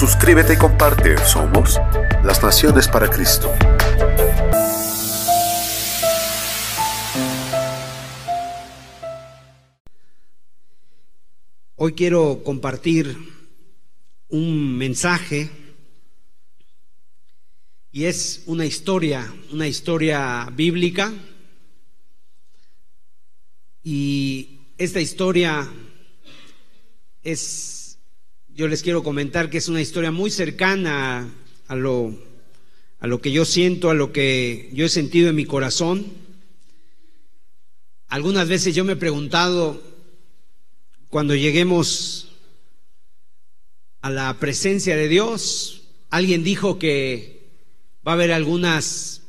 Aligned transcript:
Suscríbete 0.00 0.54
y 0.54 0.56
comparte. 0.56 1.14
Somos 1.26 1.78
las 2.24 2.42
Naciones 2.42 2.88
para 2.88 3.10
Cristo. 3.10 3.52
Hoy 11.76 11.92
quiero 11.92 12.42
compartir 12.42 13.14
un 14.30 14.78
mensaje 14.78 15.50
y 17.92 18.04
es 18.04 18.44
una 18.46 18.64
historia, 18.64 19.30
una 19.52 19.68
historia 19.68 20.48
bíblica. 20.50 21.12
Y 23.82 24.60
esta 24.78 25.02
historia 25.02 25.68
es, 27.22 27.79
yo 28.54 28.68
les 28.68 28.82
quiero 28.82 29.02
comentar 29.02 29.50
que 29.50 29.58
es 29.58 29.68
una 29.68 29.80
historia 29.80 30.10
muy 30.10 30.30
cercana 30.30 31.32
a 31.66 31.76
lo, 31.76 32.14
lo 33.00 33.20
que 33.20 33.32
yo 33.32 33.44
siento, 33.44 33.90
a 33.90 33.94
lo 33.94 34.12
que 34.12 34.70
yo 34.72 34.86
he 34.86 34.88
sentido 34.88 35.30
en 35.30 35.36
mi 35.36 35.46
corazón. 35.46 36.06
Algunas 38.08 38.48
veces 38.48 38.74
yo 38.74 38.84
me 38.84 38.94
he 38.94 38.96
preguntado, 38.96 39.82
cuando 41.08 41.34
lleguemos 41.34 42.32
a 44.00 44.10
la 44.10 44.38
presencia 44.38 44.96
de 44.96 45.08
Dios, 45.08 45.82
alguien 46.10 46.42
dijo 46.42 46.78
que 46.78 47.48
va 48.06 48.12
a 48.12 48.14
haber 48.14 48.32
algunas 48.32 49.22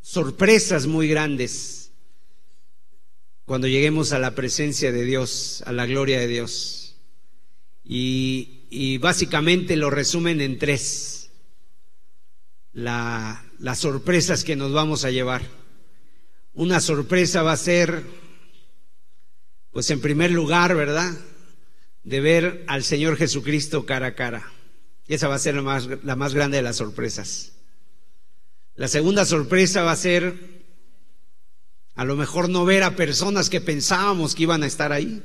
sorpresas 0.00 0.86
muy 0.86 1.08
grandes 1.08 1.90
cuando 3.44 3.66
lleguemos 3.66 4.12
a 4.12 4.18
la 4.18 4.34
presencia 4.34 4.92
de 4.92 5.04
Dios, 5.04 5.62
a 5.66 5.72
la 5.72 5.86
gloria 5.86 6.20
de 6.20 6.28
Dios. 6.28 6.96
Y, 7.84 8.61
y 8.74 8.96
básicamente 8.96 9.76
lo 9.76 9.90
resumen 9.90 10.40
en 10.40 10.58
tres, 10.58 11.30
la, 12.72 13.44
las 13.58 13.78
sorpresas 13.78 14.44
que 14.44 14.56
nos 14.56 14.72
vamos 14.72 15.04
a 15.04 15.10
llevar. 15.10 15.42
Una 16.54 16.80
sorpresa 16.80 17.42
va 17.42 17.52
a 17.52 17.58
ser, 17.58 18.02
pues 19.72 19.90
en 19.90 20.00
primer 20.00 20.30
lugar, 20.30 20.74
¿verdad? 20.74 21.12
De 22.02 22.22
ver 22.22 22.64
al 22.66 22.82
Señor 22.82 23.18
Jesucristo 23.18 23.84
cara 23.84 24.06
a 24.06 24.14
cara. 24.14 24.50
Y 25.06 25.12
esa 25.12 25.28
va 25.28 25.34
a 25.34 25.38
ser 25.38 25.56
la 25.56 25.62
más, 25.62 25.88
la 26.02 26.16
más 26.16 26.32
grande 26.32 26.56
de 26.56 26.62
las 26.62 26.76
sorpresas. 26.76 27.52
La 28.74 28.88
segunda 28.88 29.26
sorpresa 29.26 29.82
va 29.82 29.92
a 29.92 29.96
ser 29.96 30.64
a 31.94 32.06
lo 32.06 32.16
mejor 32.16 32.48
no 32.48 32.64
ver 32.64 32.84
a 32.84 32.96
personas 32.96 33.50
que 33.50 33.60
pensábamos 33.60 34.34
que 34.34 34.44
iban 34.44 34.62
a 34.62 34.66
estar 34.66 34.92
ahí. 34.92 35.22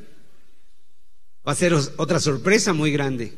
Va 1.47 1.53
a 1.53 1.55
ser 1.55 1.73
otra 1.73 2.19
sorpresa 2.19 2.73
muy 2.73 2.91
grande. 2.91 3.33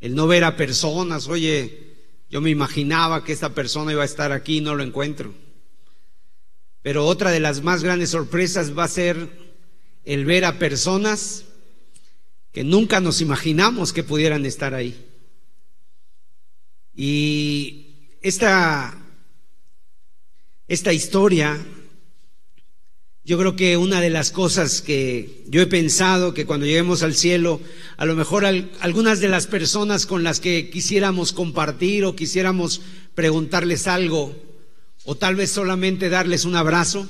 El 0.00 0.16
no 0.16 0.26
ver 0.26 0.42
a 0.42 0.56
personas, 0.56 1.28
oye, 1.28 1.94
yo 2.28 2.40
me 2.40 2.50
imaginaba 2.50 3.22
que 3.22 3.32
esta 3.32 3.54
persona 3.54 3.92
iba 3.92 4.02
a 4.02 4.06
estar 4.06 4.32
aquí 4.32 4.56
y 4.56 4.60
no 4.60 4.74
lo 4.74 4.82
encuentro. 4.82 5.32
Pero 6.82 7.06
otra 7.06 7.30
de 7.30 7.38
las 7.38 7.62
más 7.62 7.84
grandes 7.84 8.10
sorpresas 8.10 8.76
va 8.76 8.84
a 8.84 8.88
ser 8.88 9.28
el 10.04 10.24
ver 10.24 10.44
a 10.44 10.58
personas 10.58 11.44
que 12.50 12.64
nunca 12.64 13.00
nos 13.00 13.20
imaginamos 13.20 13.92
que 13.92 14.02
pudieran 14.02 14.44
estar 14.44 14.74
ahí. 14.74 15.06
Y 16.94 18.16
esta, 18.22 18.98
esta 20.66 20.92
historia, 20.92 21.64
yo 23.24 23.38
creo 23.38 23.56
que 23.56 23.78
una 23.78 24.02
de 24.02 24.10
las 24.10 24.30
cosas 24.30 24.82
que 24.82 25.44
yo 25.46 25.62
he 25.62 25.66
pensado 25.66 26.34
que 26.34 26.44
cuando 26.44 26.66
lleguemos 26.66 27.02
al 27.02 27.14
cielo, 27.14 27.58
a 27.96 28.04
lo 28.04 28.14
mejor 28.14 28.44
algunas 28.44 29.20
de 29.20 29.28
las 29.28 29.46
personas 29.46 30.04
con 30.04 30.22
las 30.22 30.40
que 30.40 30.68
quisiéramos 30.68 31.32
compartir 31.32 32.04
o 32.04 32.14
quisiéramos 32.14 32.82
preguntarles 33.14 33.86
algo, 33.86 34.36
o 35.04 35.16
tal 35.16 35.36
vez 35.36 35.50
solamente 35.50 36.10
darles 36.10 36.44
un 36.44 36.54
abrazo, 36.54 37.08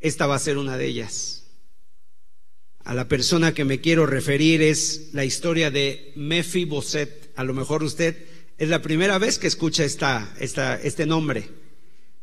esta 0.00 0.26
va 0.26 0.36
a 0.36 0.40
ser 0.40 0.56
una 0.56 0.78
de 0.78 0.86
ellas. 0.86 1.44
A 2.84 2.94
la 2.94 3.08
persona 3.08 3.52
que 3.52 3.66
me 3.66 3.82
quiero 3.82 4.06
referir 4.06 4.62
es 4.62 5.10
la 5.12 5.26
historia 5.26 5.70
de 5.70 6.12
Mefi 6.16 6.64
Boset. 6.64 7.30
A 7.36 7.44
lo 7.44 7.52
mejor 7.52 7.82
usted 7.82 8.16
es 8.56 8.70
la 8.70 8.80
primera 8.80 9.18
vez 9.18 9.38
que 9.38 9.46
escucha 9.48 9.84
esta, 9.84 10.34
este 10.40 11.04
nombre, 11.04 11.50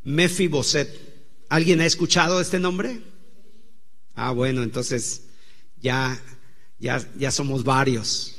Mefi 0.03 0.47
Boset. 0.47 1.14
¿Alguien 1.49 1.81
ha 1.81 1.85
escuchado 1.85 2.41
este 2.41 2.59
nombre? 2.59 3.01
Ah, 4.15 4.31
bueno, 4.31 4.63
entonces 4.63 5.23
ya, 5.81 6.19
ya, 6.79 7.05
ya 7.17 7.31
somos 7.31 7.63
varios. 7.63 8.35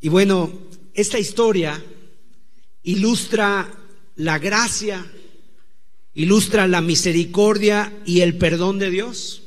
Y 0.00 0.08
bueno, 0.08 0.52
esta 0.94 1.18
historia 1.18 1.82
ilustra 2.82 3.72
la 4.16 4.38
gracia, 4.38 5.06
ilustra 6.14 6.66
la 6.66 6.80
misericordia 6.80 7.92
y 8.04 8.20
el 8.20 8.36
perdón 8.36 8.78
de 8.78 8.90
Dios. 8.90 9.42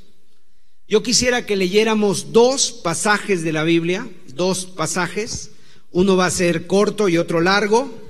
Yo 0.87 1.03
quisiera 1.03 1.45
que 1.45 1.55
leyéramos 1.55 2.31
dos 2.31 2.71
pasajes 2.71 3.43
de 3.43 3.51
la 3.51 3.63
Biblia, 3.63 4.07
dos 4.33 4.65
pasajes. 4.65 5.51
Uno 5.91 6.15
va 6.15 6.27
a 6.27 6.31
ser 6.31 6.67
corto 6.67 7.09
y 7.09 7.17
otro 7.17 7.41
largo. 7.41 8.04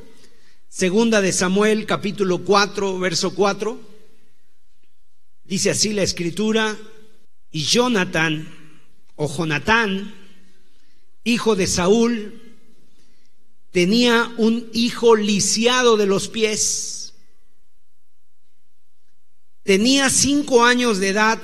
Segunda 0.78 1.22
de 1.22 1.31
Samuel, 1.31 1.86
capítulo 1.86 2.40
4, 2.40 3.00
verso 3.00 3.34
4. 3.34 3.80
Dice 5.46 5.69
así 5.69 5.94
la 5.94 6.03
escritura, 6.03 6.78
y 7.50 7.63
Jonathan, 7.63 8.46
o 9.16 9.34
Jonatán, 9.34 10.13
hijo 11.24 11.56
de 11.56 11.68
Saúl, 11.68 12.58
tenía 13.72 14.34
un 14.36 14.69
hijo 14.74 15.16
lisiado 15.16 15.96
de 15.96 16.08
los 16.08 16.28
pies. 16.28 17.13
Tenía 19.63 20.09
cinco 20.09 20.66
años 20.66 21.00
de 21.00 21.07
edad 21.07 21.42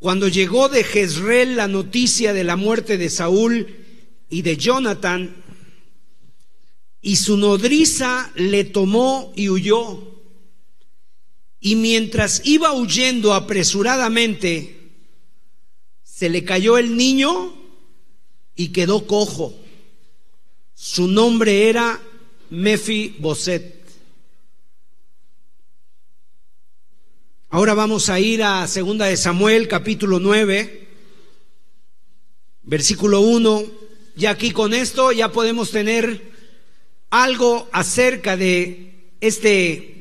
cuando 0.00 0.26
llegó 0.26 0.68
de 0.68 0.82
Jezreel 0.82 1.54
la 1.54 1.68
noticia 1.68 2.32
de 2.32 2.42
la 2.42 2.56
muerte 2.56 2.98
de 2.98 3.08
Saúl 3.08 3.68
y 4.28 4.42
de 4.42 4.56
Jonathan, 4.56 5.39
y 7.02 7.16
su 7.16 7.36
nodriza 7.36 8.30
le 8.34 8.64
tomó 8.64 9.32
y 9.36 9.48
huyó. 9.48 10.10
Y 11.60 11.76
mientras 11.76 12.42
iba 12.44 12.72
huyendo 12.72 13.34
apresuradamente, 13.34 14.92
se 16.02 16.28
le 16.28 16.44
cayó 16.44 16.78
el 16.78 16.96
niño 16.96 17.54
y 18.54 18.68
quedó 18.68 19.06
cojo. 19.06 19.54
Su 20.74 21.08
nombre 21.08 21.68
era 21.68 22.00
Mefi 22.50 23.16
Boset. 23.18 23.80
Ahora 27.50 27.74
vamos 27.74 28.08
a 28.08 28.20
ir 28.20 28.42
a 28.42 28.66
Segunda 28.66 29.06
de 29.06 29.16
Samuel, 29.16 29.66
capítulo 29.66 30.20
9, 30.20 30.88
versículo 32.62 33.20
1. 33.20 33.64
Y 34.16 34.26
aquí 34.26 34.52
con 34.52 34.72
esto 34.72 35.12
ya 35.12 35.32
podemos 35.32 35.70
tener 35.70 36.29
algo 37.10 37.68
acerca 37.72 38.36
de 38.36 39.12
este 39.20 40.00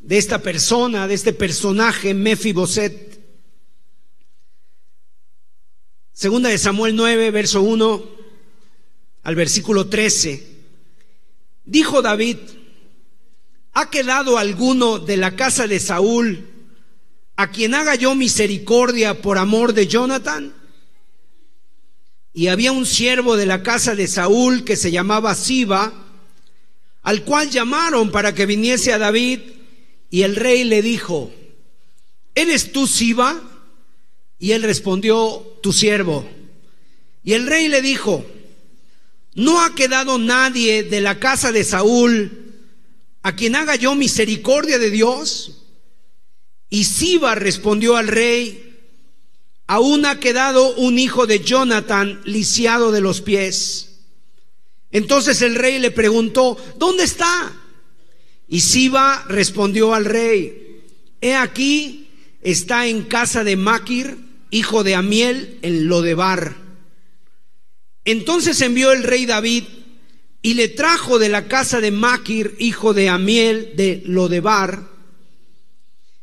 de 0.00 0.18
esta 0.18 0.40
persona, 0.40 1.08
de 1.08 1.14
este 1.14 1.32
personaje 1.32 2.14
Mefiboset. 2.14 3.20
Segunda 6.12 6.48
de 6.48 6.58
Samuel 6.58 6.94
9, 6.94 7.30
verso 7.32 7.60
1 7.60 8.04
al 9.24 9.34
versículo 9.34 9.88
13. 9.88 10.46
Dijo 11.64 12.02
David, 12.02 12.36
¿ha 13.72 13.90
quedado 13.90 14.38
alguno 14.38 15.00
de 15.00 15.16
la 15.16 15.34
casa 15.34 15.66
de 15.66 15.80
Saúl 15.80 16.46
a 17.34 17.50
quien 17.50 17.74
haga 17.74 17.96
yo 17.96 18.14
misericordia 18.14 19.20
por 19.20 19.38
amor 19.38 19.72
de 19.72 19.88
Jonathan? 19.88 20.54
Y 22.32 22.46
había 22.46 22.70
un 22.70 22.86
siervo 22.86 23.36
de 23.36 23.46
la 23.46 23.64
casa 23.64 23.96
de 23.96 24.06
Saúl 24.06 24.62
que 24.62 24.76
se 24.76 24.92
llamaba 24.92 25.34
Siba, 25.34 26.05
al 27.06 27.22
cual 27.22 27.50
llamaron 27.50 28.10
para 28.10 28.34
que 28.34 28.46
viniese 28.46 28.92
a 28.92 28.98
David, 28.98 29.38
y 30.10 30.22
el 30.22 30.34
rey 30.34 30.64
le 30.64 30.82
dijo, 30.82 31.32
¿eres 32.34 32.72
tú 32.72 32.88
Siba? 32.88 33.40
Y 34.40 34.50
él 34.50 34.64
respondió, 34.64 35.56
tu 35.62 35.72
siervo. 35.72 36.28
Y 37.22 37.34
el 37.34 37.46
rey 37.46 37.68
le 37.68 37.80
dijo, 37.80 38.26
no 39.36 39.62
ha 39.62 39.72
quedado 39.76 40.18
nadie 40.18 40.82
de 40.82 41.00
la 41.00 41.20
casa 41.20 41.52
de 41.52 41.62
Saúl 41.62 42.56
a 43.22 43.36
quien 43.36 43.54
haga 43.54 43.76
yo 43.76 43.94
misericordia 43.94 44.80
de 44.80 44.90
Dios. 44.90 45.62
Y 46.70 46.82
Siba 46.82 47.36
respondió 47.36 47.96
al 47.96 48.08
rey, 48.08 48.80
aún 49.68 50.06
ha 50.06 50.18
quedado 50.18 50.74
un 50.74 50.98
hijo 50.98 51.28
de 51.28 51.38
Jonathan 51.38 52.20
lisiado 52.24 52.90
de 52.90 53.00
los 53.00 53.20
pies. 53.20 53.95
Entonces 54.90 55.42
el 55.42 55.54
rey 55.54 55.78
le 55.78 55.90
preguntó, 55.90 56.56
¿dónde 56.78 57.04
está? 57.04 57.52
Y 58.48 58.60
Siba 58.60 59.24
respondió 59.28 59.94
al 59.94 60.04
rey, 60.04 60.82
he 61.20 61.34
aquí, 61.34 62.08
está 62.42 62.86
en 62.86 63.02
casa 63.02 63.42
de 63.42 63.56
Maquir, 63.56 64.16
hijo 64.50 64.84
de 64.84 64.94
Amiel, 64.94 65.58
en 65.62 65.88
Lodebar. 65.88 66.56
Entonces 68.04 68.60
envió 68.60 68.92
el 68.92 69.02
rey 69.02 69.26
David 69.26 69.64
y 70.42 70.54
le 70.54 70.68
trajo 70.68 71.18
de 71.18 71.28
la 71.28 71.48
casa 71.48 71.80
de 71.80 71.90
Maquir, 71.90 72.54
hijo 72.60 72.94
de 72.94 73.08
Amiel, 73.08 73.72
de 73.74 74.02
Lodebar. 74.06 74.88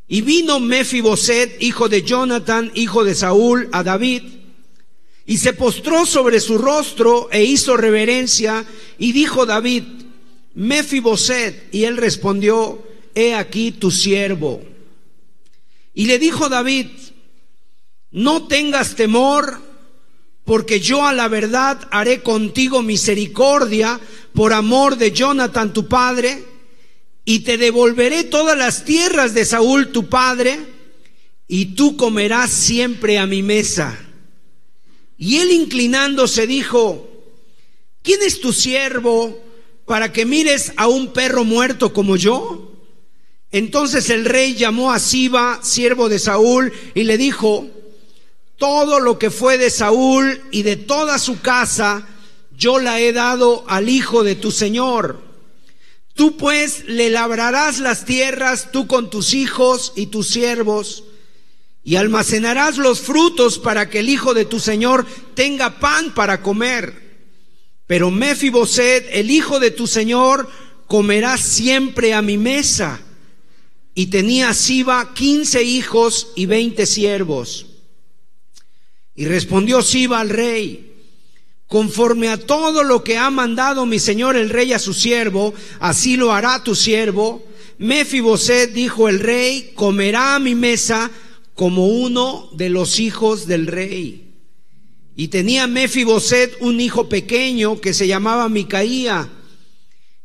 Y 0.07 0.21
vino 0.21 0.61
Mefiboset, 0.61 1.61
hijo 1.61 1.89
de 1.89 2.03
Jonathan, 2.03 2.71
hijo 2.73 3.03
de 3.03 3.15
Saúl, 3.15 3.67
a 3.73 3.83
David. 3.83 4.23
Y 5.25 5.37
se 5.37 5.53
postró 5.53 6.05
sobre 6.05 6.39
su 6.39 6.57
rostro 6.57 7.29
e 7.31 7.43
hizo 7.43 7.77
reverencia. 7.77 8.65
Y 8.97 9.11
dijo 9.11 9.45
David, 9.45 9.83
Mefiboset. 10.53 11.73
Y 11.73 11.85
él 11.85 11.97
respondió, 11.97 12.85
he 13.15 13.33
aquí 13.33 13.71
tu 13.71 13.91
siervo. 13.91 14.61
Y 15.93 16.05
le 16.07 16.19
dijo 16.19 16.49
David, 16.49 16.87
no 18.11 18.47
tengas 18.47 18.95
temor 18.95 19.61
porque 20.43 20.79
yo 20.79 21.05
a 21.05 21.13
la 21.13 21.27
verdad 21.27 21.87
haré 21.91 22.21
contigo 22.21 22.81
misericordia 22.81 23.99
por 24.33 24.53
amor 24.53 24.97
de 24.97 25.11
Jonathan 25.11 25.73
tu 25.73 25.87
padre, 25.87 26.43
y 27.25 27.39
te 27.39 27.57
devolveré 27.57 28.25
todas 28.25 28.57
las 28.57 28.83
tierras 28.83 29.33
de 29.33 29.45
Saúl 29.45 29.93
tu 29.93 30.09
padre, 30.09 30.59
y 31.47 31.75
tú 31.75 31.95
comerás 31.95 32.51
siempre 32.51 33.17
a 33.17 33.25
mi 33.25 33.41
mesa. 33.41 33.97
Y 35.23 35.37
él 35.37 35.53
inclinándose 35.53 36.45
dijo, 36.47 37.09
¿quién 38.01 38.19
es 38.23 38.41
tu 38.41 38.51
siervo 38.51 39.41
para 39.85 40.11
que 40.11 40.25
mires 40.25 40.73
a 40.75 40.89
un 40.89 41.13
perro 41.13 41.45
muerto 41.45 41.93
como 41.93 42.17
yo? 42.17 42.73
Entonces 43.49 44.09
el 44.09 44.25
rey 44.25 44.55
llamó 44.55 44.91
a 44.91 44.99
Siba, 44.99 45.61
siervo 45.63 46.09
de 46.09 46.19
Saúl, 46.19 46.73
y 46.93 47.03
le 47.03 47.17
dijo, 47.17 47.65
todo 48.57 48.99
lo 48.99 49.17
que 49.17 49.31
fue 49.31 49.57
de 49.57 49.69
Saúl 49.69 50.41
y 50.51 50.63
de 50.63 50.75
toda 50.75 51.17
su 51.17 51.39
casa, 51.39 52.05
yo 52.57 52.79
la 52.79 52.99
he 52.99 53.13
dado 53.13 53.63
al 53.69 53.87
hijo 53.87 54.25
de 54.25 54.35
tu 54.35 54.51
Señor. 54.51 55.21
Tú 56.15 56.35
pues 56.35 56.83
le 56.85 57.09
labrarás 57.09 57.79
las 57.79 58.03
tierras, 58.03 58.73
tú 58.73 58.87
con 58.87 59.09
tus 59.09 59.33
hijos 59.33 59.93
y 59.95 60.07
tus 60.07 60.27
siervos, 60.27 61.05
y 61.83 61.97
almacenarás 61.97 62.77
los 62.77 63.01
frutos 63.01 63.59
para 63.59 63.89
que 63.89 63.99
el 63.99 64.09
hijo 64.09 64.33
de 64.33 64.45
tu 64.45 64.59
Señor 64.59 65.05
tenga 65.35 65.79
pan 65.79 66.13
para 66.13 66.41
comer. 66.41 67.03
Pero 67.87 68.09
Mefiboset, 68.09 69.07
el 69.11 69.29
hijo 69.29 69.59
de 69.59 69.71
tu 69.71 69.85
Señor, 69.85 70.49
comerá 70.87 71.37
siempre 71.37 72.13
a 72.13 72.21
mi 72.21 72.37
mesa. 72.37 73.01
Y 73.95 74.07
tenía 74.07 74.53
Siba 74.53 75.13
quince 75.13 75.63
hijos 75.63 76.29
y 76.35 76.45
veinte 76.45 76.85
siervos. 76.85 77.65
Y 79.13 79.25
respondió 79.25 79.81
Siba 79.81 80.21
al 80.21 80.29
rey, 80.29 80.93
conforme 81.67 82.29
a 82.29 82.37
todo 82.37 82.83
lo 82.83 83.03
que 83.03 83.17
ha 83.17 83.29
mandado 83.29 83.85
mi 83.85 83.99
señor 83.99 84.37
el 84.37 84.49
rey 84.49 84.73
a 84.73 84.79
su 84.79 84.93
siervo, 84.93 85.53
así 85.79 86.15
lo 86.15 86.31
hará 86.31 86.63
tu 86.63 86.75
siervo. 86.75 87.45
Mefiboset, 87.77 88.71
dijo 88.71 89.09
el 89.09 89.19
rey, 89.19 89.73
comerá 89.75 90.35
a 90.35 90.39
mi 90.39 90.55
mesa 90.55 91.11
como 91.53 91.87
uno 91.87 92.49
de 92.53 92.69
los 92.69 92.99
hijos 92.99 93.47
del 93.47 93.67
rey. 93.67 94.33
Y 95.15 95.27
tenía 95.27 95.67
Mefiboset 95.67 96.55
un 96.59 96.81
hijo 96.81 97.07
pequeño 97.07 97.79
que 97.79 97.93
se 97.93 98.07
llamaba 98.07 98.49
Micaía, 98.49 99.29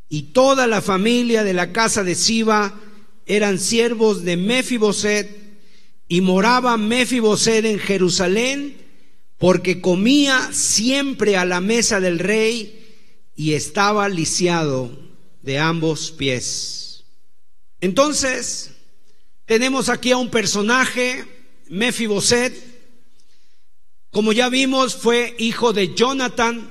y 0.09 0.23
toda 0.33 0.67
la 0.67 0.81
familia 0.81 1.45
de 1.45 1.53
la 1.53 1.73
casa 1.73 2.03
de 2.03 2.15
Siba 2.15 2.81
eran 3.27 3.59
siervos 3.59 4.25
de 4.25 4.39
Mefiboset 4.39 5.29
y 6.09 6.23
moraba 6.23 6.79
Mefiboset 6.79 7.67
en 7.67 7.79
Jerusalén, 7.79 8.77
porque 9.37 9.81
comía 9.83 10.51
siempre 10.53 11.37
a 11.37 11.45
la 11.45 11.61
mesa 11.61 12.01
del 12.01 12.19
rey 12.19 12.87
y 13.37 13.53
estaba 13.53 14.09
lisiado 14.09 14.99
de 15.43 15.59
ambos 15.59 16.11
pies. 16.11 17.05
Entonces, 17.81 18.73
tenemos 19.49 19.89
aquí 19.89 20.13
a 20.13 20.19
un 20.19 20.31
personaje, 20.31 21.25
Mefiboset, 21.71 22.55
como 24.11 24.35
ya 24.35 24.51
vimos, 24.51 24.95
fue 24.95 25.35
hijo 25.39 25.73
de 25.73 25.95
Jonathan, 25.95 26.71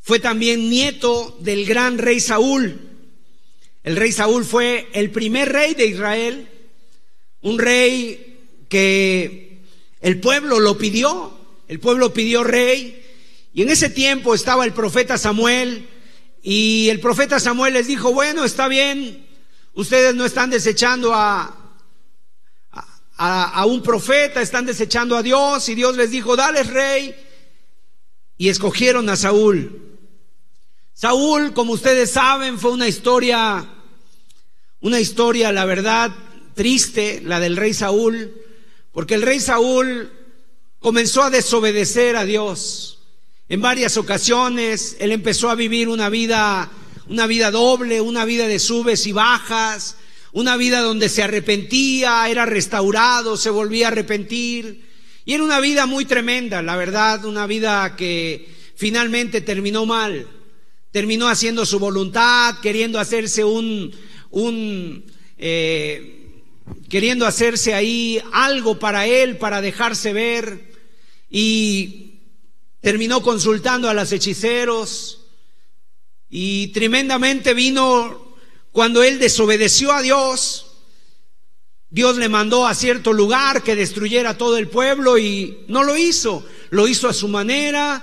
fue 0.00 0.18
también 0.18 0.68
nieto 0.68 1.38
del 1.38 1.64
gran 1.64 1.98
rey 1.98 2.18
Saúl. 2.18 2.80
El 3.84 3.94
rey 3.94 4.10
Saúl 4.10 4.44
fue 4.44 4.88
el 4.92 5.12
primer 5.12 5.52
rey 5.52 5.74
de 5.74 5.86
Israel 5.86 6.48
un 7.42 7.60
rey 7.60 8.40
que 8.68 9.60
el 10.00 10.18
pueblo 10.18 10.58
lo 10.58 10.76
pidió, 10.76 11.32
el 11.68 11.78
pueblo 11.78 12.12
pidió 12.12 12.42
rey, 12.42 13.04
y 13.54 13.62
en 13.62 13.70
ese 13.70 13.88
tiempo 13.88 14.34
estaba 14.34 14.64
el 14.64 14.72
profeta 14.72 15.16
Samuel, 15.16 15.88
y 16.42 16.88
el 16.88 16.98
profeta 16.98 17.38
Samuel 17.38 17.74
les 17.74 17.86
dijo, 17.86 18.12
bueno, 18.12 18.44
está 18.44 18.66
bien, 18.66 19.21
ustedes 19.74 20.14
no 20.14 20.24
están 20.24 20.50
desechando 20.50 21.12
a, 21.14 21.62
a, 23.16 23.66
un 23.66 23.82
profeta, 23.82 24.42
están 24.42 24.66
desechando 24.66 25.16
a 25.16 25.22
Dios, 25.22 25.68
y 25.68 25.74
Dios 25.74 25.96
les 25.96 26.10
dijo, 26.10 26.34
dale 26.34 26.62
rey, 26.64 27.14
y 28.36 28.48
escogieron 28.48 29.08
a 29.08 29.16
Saúl. 29.16 29.98
Saúl, 30.92 31.52
como 31.52 31.72
ustedes 31.72 32.10
saben, 32.10 32.58
fue 32.58 32.72
una 32.72 32.88
historia, 32.88 33.66
una 34.80 35.00
historia, 35.00 35.52
la 35.52 35.64
verdad, 35.64 36.12
triste, 36.54 37.20
la 37.24 37.38
del 37.38 37.56
rey 37.56 37.74
Saúl, 37.74 38.34
porque 38.92 39.14
el 39.14 39.22
rey 39.22 39.40
Saúl 39.40 40.12
comenzó 40.80 41.22
a 41.22 41.30
desobedecer 41.30 42.16
a 42.16 42.24
Dios. 42.24 42.98
En 43.48 43.60
varias 43.60 43.96
ocasiones 43.96 44.96
él 44.98 45.12
empezó 45.12 45.48
a 45.48 45.54
vivir 45.54 45.88
una 45.88 46.08
vida, 46.08 46.70
una 47.08 47.26
vida 47.26 47.50
doble, 47.50 48.00
una 48.00 48.24
vida 48.24 48.46
de 48.46 48.58
subes 48.58 49.06
y 49.06 49.12
bajas, 49.12 49.96
una 50.32 50.56
vida 50.56 50.80
donde 50.80 51.08
se 51.08 51.22
arrepentía, 51.22 52.28
era 52.28 52.46
restaurado, 52.46 53.36
se 53.36 53.50
volvía 53.50 53.86
a 53.86 53.90
arrepentir. 53.90 54.90
Y 55.24 55.34
era 55.34 55.44
una 55.44 55.60
vida 55.60 55.86
muy 55.86 56.04
tremenda, 56.04 56.62
la 56.62 56.76
verdad, 56.76 57.24
una 57.24 57.46
vida 57.46 57.96
que 57.96 58.48
finalmente 58.74 59.40
terminó 59.40 59.86
mal. 59.86 60.26
Terminó 60.90 61.28
haciendo 61.28 61.64
su 61.64 61.78
voluntad, 61.78 62.56
queriendo 62.60 62.98
hacerse 62.98 63.44
un, 63.44 63.92
un 64.30 65.04
eh, 65.38 66.22
queriendo 66.88 67.26
hacerse 67.26 67.74
ahí 67.74 68.22
algo 68.32 68.78
para 68.78 69.06
él, 69.06 69.38
para 69.38 69.60
dejarse 69.60 70.12
ver, 70.12 70.72
y 71.30 72.20
terminó 72.80 73.22
consultando 73.22 73.88
a 73.88 73.94
los 73.94 74.12
hechiceros, 74.12 75.21
y 76.34 76.68
tremendamente 76.68 77.52
vino 77.52 78.34
cuando 78.70 79.02
él 79.02 79.18
desobedeció 79.18 79.92
a 79.92 80.00
Dios, 80.00 80.78
Dios 81.90 82.16
le 82.16 82.30
mandó 82.30 82.66
a 82.66 82.74
cierto 82.74 83.12
lugar 83.12 83.62
que 83.62 83.76
destruyera 83.76 84.38
todo 84.38 84.56
el 84.56 84.68
pueblo 84.68 85.18
y 85.18 85.58
no 85.68 85.84
lo 85.84 85.94
hizo, 85.94 86.42
lo 86.70 86.88
hizo 86.88 87.06
a 87.06 87.12
su 87.12 87.28
manera. 87.28 88.02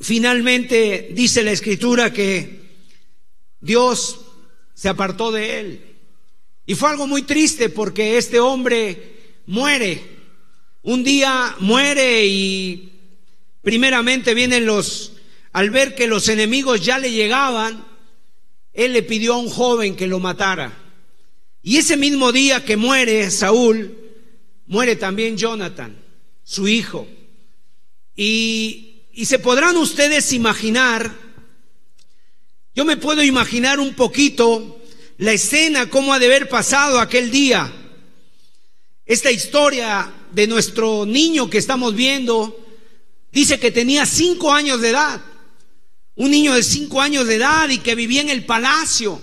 Finalmente 0.00 1.08
dice 1.12 1.42
la 1.42 1.50
escritura 1.50 2.12
que 2.12 2.86
Dios 3.60 4.20
se 4.74 4.88
apartó 4.88 5.32
de 5.32 5.58
él. 5.58 5.96
Y 6.66 6.76
fue 6.76 6.90
algo 6.90 7.08
muy 7.08 7.22
triste 7.22 7.68
porque 7.68 8.16
este 8.16 8.38
hombre 8.38 9.40
muere. 9.46 10.00
Un 10.82 11.02
día 11.02 11.56
muere 11.58 12.24
y 12.26 12.92
primeramente 13.60 14.34
vienen 14.34 14.66
los, 14.66 15.17
al 15.58 15.70
ver 15.70 15.96
que 15.96 16.06
los 16.06 16.28
enemigos 16.28 16.84
ya 16.84 17.00
le 17.00 17.10
llegaban, 17.10 17.84
él 18.72 18.92
le 18.92 19.02
pidió 19.02 19.34
a 19.34 19.38
un 19.38 19.50
joven 19.50 19.96
que 19.96 20.06
lo 20.06 20.20
matara. 20.20 20.72
Y 21.64 21.78
ese 21.78 21.96
mismo 21.96 22.30
día 22.30 22.64
que 22.64 22.76
muere 22.76 23.28
Saúl, 23.32 23.92
muere 24.68 24.94
también 24.94 25.36
Jonathan, 25.36 26.00
su 26.44 26.68
hijo. 26.68 27.08
Y, 28.14 29.02
y 29.12 29.24
se 29.24 29.40
podrán 29.40 29.76
ustedes 29.78 30.32
imaginar, 30.32 31.12
yo 32.72 32.84
me 32.84 32.96
puedo 32.96 33.24
imaginar 33.24 33.80
un 33.80 33.94
poquito 33.94 34.80
la 35.16 35.32
escena, 35.32 35.90
cómo 35.90 36.14
ha 36.14 36.20
de 36.20 36.26
haber 36.26 36.48
pasado 36.48 37.00
aquel 37.00 37.32
día. 37.32 37.68
Esta 39.04 39.32
historia 39.32 40.08
de 40.30 40.46
nuestro 40.46 41.04
niño 41.04 41.50
que 41.50 41.58
estamos 41.58 41.96
viendo, 41.96 42.64
Dice 43.32 43.60
que 43.60 43.70
tenía 43.70 44.06
cinco 44.06 44.52
años 44.52 44.80
de 44.80 44.90
edad. 44.90 45.20
Un 46.18 46.32
niño 46.32 46.54
de 46.54 46.64
cinco 46.64 47.00
años 47.00 47.26
de 47.26 47.36
edad 47.36 47.68
y 47.68 47.78
que 47.78 47.94
vivía 47.94 48.20
en 48.20 48.28
el 48.28 48.44
palacio. 48.44 49.22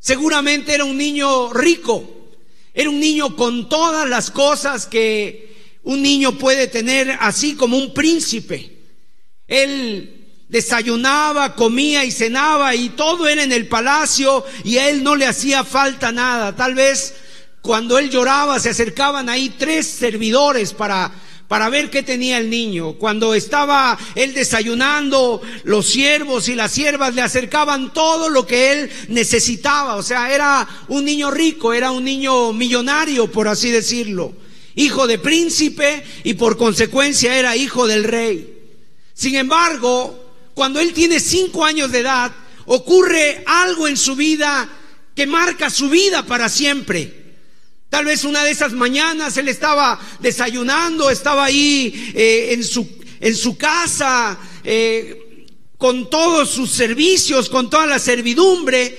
Seguramente 0.00 0.74
era 0.74 0.84
un 0.84 0.98
niño 0.98 1.52
rico. 1.52 2.32
Era 2.74 2.90
un 2.90 2.98
niño 2.98 3.36
con 3.36 3.68
todas 3.68 4.08
las 4.08 4.32
cosas 4.32 4.86
que 4.86 5.78
un 5.84 6.02
niño 6.02 6.36
puede 6.36 6.66
tener, 6.66 7.16
así 7.20 7.54
como 7.54 7.76
un 7.78 7.94
príncipe. 7.94 8.78
Él 9.46 10.44
desayunaba, 10.48 11.54
comía 11.54 12.04
y 12.04 12.10
cenaba 12.10 12.74
y 12.74 12.88
todo 12.90 13.28
era 13.28 13.44
en 13.44 13.52
el 13.52 13.68
palacio 13.68 14.44
y 14.64 14.78
a 14.78 14.88
él 14.88 15.04
no 15.04 15.14
le 15.14 15.26
hacía 15.26 15.62
falta 15.62 16.10
nada. 16.10 16.56
Tal 16.56 16.74
vez 16.74 17.14
cuando 17.62 17.96
él 17.96 18.10
lloraba 18.10 18.58
se 18.58 18.70
acercaban 18.70 19.28
ahí 19.28 19.50
tres 19.56 19.86
servidores 19.86 20.72
para 20.72 21.12
para 21.48 21.70
ver 21.70 21.88
qué 21.88 22.02
tenía 22.02 22.38
el 22.38 22.50
niño. 22.50 22.92
Cuando 22.92 23.34
estaba 23.34 23.98
él 24.14 24.34
desayunando, 24.34 25.40
los 25.64 25.86
siervos 25.86 26.48
y 26.48 26.54
las 26.54 26.70
siervas 26.72 27.14
le 27.14 27.22
acercaban 27.22 27.92
todo 27.94 28.28
lo 28.28 28.46
que 28.46 28.72
él 28.72 28.90
necesitaba. 29.08 29.96
O 29.96 30.02
sea, 30.02 30.32
era 30.32 30.68
un 30.88 31.06
niño 31.06 31.30
rico, 31.30 31.72
era 31.72 31.90
un 31.90 32.04
niño 32.04 32.52
millonario, 32.52 33.32
por 33.32 33.48
así 33.48 33.70
decirlo. 33.70 34.34
Hijo 34.74 35.06
de 35.06 35.18
príncipe 35.18 36.04
y 36.22 36.34
por 36.34 36.58
consecuencia 36.58 37.36
era 37.36 37.56
hijo 37.56 37.86
del 37.86 38.04
rey. 38.04 38.54
Sin 39.14 39.34
embargo, 39.34 40.26
cuando 40.52 40.80
él 40.80 40.92
tiene 40.92 41.18
cinco 41.18 41.64
años 41.64 41.90
de 41.90 42.00
edad, 42.00 42.30
ocurre 42.66 43.42
algo 43.46 43.88
en 43.88 43.96
su 43.96 44.14
vida 44.14 44.68
que 45.14 45.26
marca 45.26 45.70
su 45.70 45.88
vida 45.88 46.26
para 46.26 46.48
siempre. 46.50 47.27
Tal 47.88 48.04
vez 48.04 48.24
una 48.24 48.44
de 48.44 48.50
esas 48.50 48.72
mañanas 48.72 49.36
él 49.38 49.48
estaba 49.48 49.98
desayunando, 50.20 51.08
estaba 51.10 51.46
ahí 51.46 52.12
eh, 52.14 52.50
en, 52.52 53.34
su, 53.34 53.56
casa, 53.56 54.38
eh, 54.62 55.46
con 55.78 56.10
todos 56.10 56.50
sus 56.50 56.70
servicios, 56.70 57.48
con 57.48 57.70
toda 57.70 57.86
la 57.86 57.98
servidumbre, 57.98 58.98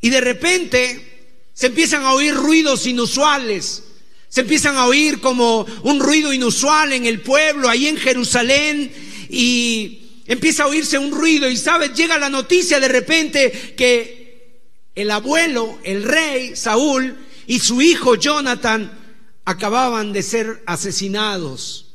y 0.00 0.10
de 0.10 0.20
repente 0.20 1.30
se 1.54 1.66
empiezan 1.66 2.02
a 2.02 2.12
oír 2.12 2.34
ruidos 2.34 2.86
inusuales. 2.86 3.84
Se 4.28 4.42
empiezan 4.42 4.76
a 4.76 4.86
oír 4.86 5.20
como 5.20 5.64
un 5.84 6.00
ruido 6.00 6.32
inusual 6.32 6.92
en 6.92 7.06
el 7.06 7.20
pueblo, 7.20 7.68
ahí 7.68 7.86
en 7.86 7.96
Jerusalén, 7.96 8.92
y 9.30 10.22
empieza 10.26 10.64
a 10.64 10.66
oírse 10.66 10.98
un 10.98 11.12
ruido 11.12 11.48
y 11.48 11.56
sabes, 11.56 11.94
llega 11.94 12.18
la 12.18 12.28
noticia 12.28 12.80
de 12.80 12.88
repente 12.88 13.74
que 13.76 14.60
el 14.94 15.10
abuelo, 15.10 15.78
el 15.84 16.02
rey 16.02 16.56
Saúl 16.56 17.16
y 17.48 17.58
su 17.58 17.82
hijo 17.82 18.14
Jonathan 18.14 18.96
acababan 19.44 20.12
de 20.12 20.22
ser 20.22 20.62
asesinados. 20.66 21.86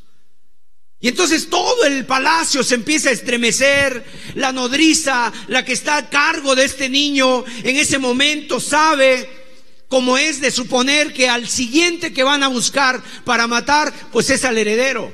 Y 1.00 1.08
entonces 1.08 1.50
todo 1.50 1.86
el 1.86 2.06
palacio 2.06 2.62
se 2.64 2.76
empieza 2.76 3.10
a 3.10 3.14
estremecer. 3.14 4.04
La 4.36 4.52
nodriza, 4.52 5.32
la 5.48 5.64
que 5.64 5.74
está 5.74 5.96
a 5.96 6.10
cargo 6.10 6.56
de 6.56 6.66
este 6.66 6.90
niño, 6.90 7.46
en 7.64 7.78
ese 7.78 8.00
momento 8.00 8.60
sabe 8.60 9.30
cómo 9.88 10.18
es 10.18 10.42
de 10.42 10.52
suponer 10.52 11.14
que 11.14 11.30
al 11.30 11.48
siguiente 11.48 12.12
que 12.12 12.24
van 12.24 12.44
a 12.44 12.50
buscar 12.50 13.02
para 13.24 13.48
matar, 13.48 13.94
pues 14.12 14.30
es 14.30 14.44
al 14.44 14.58
heredero 14.58 15.14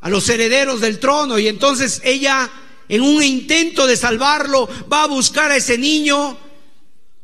a 0.00 0.08
los 0.08 0.28
herederos 0.28 0.80
del 0.80 0.98
trono. 0.98 1.38
Y 1.38 1.48
entonces 1.48 2.00
ella, 2.04 2.48
en 2.88 3.02
un 3.02 3.22
intento 3.22 3.86
de 3.86 3.96
salvarlo, 3.96 4.68
va 4.92 5.02
a 5.02 5.06
buscar 5.08 5.50
a 5.50 5.56
ese 5.56 5.78
niño. 5.78 6.38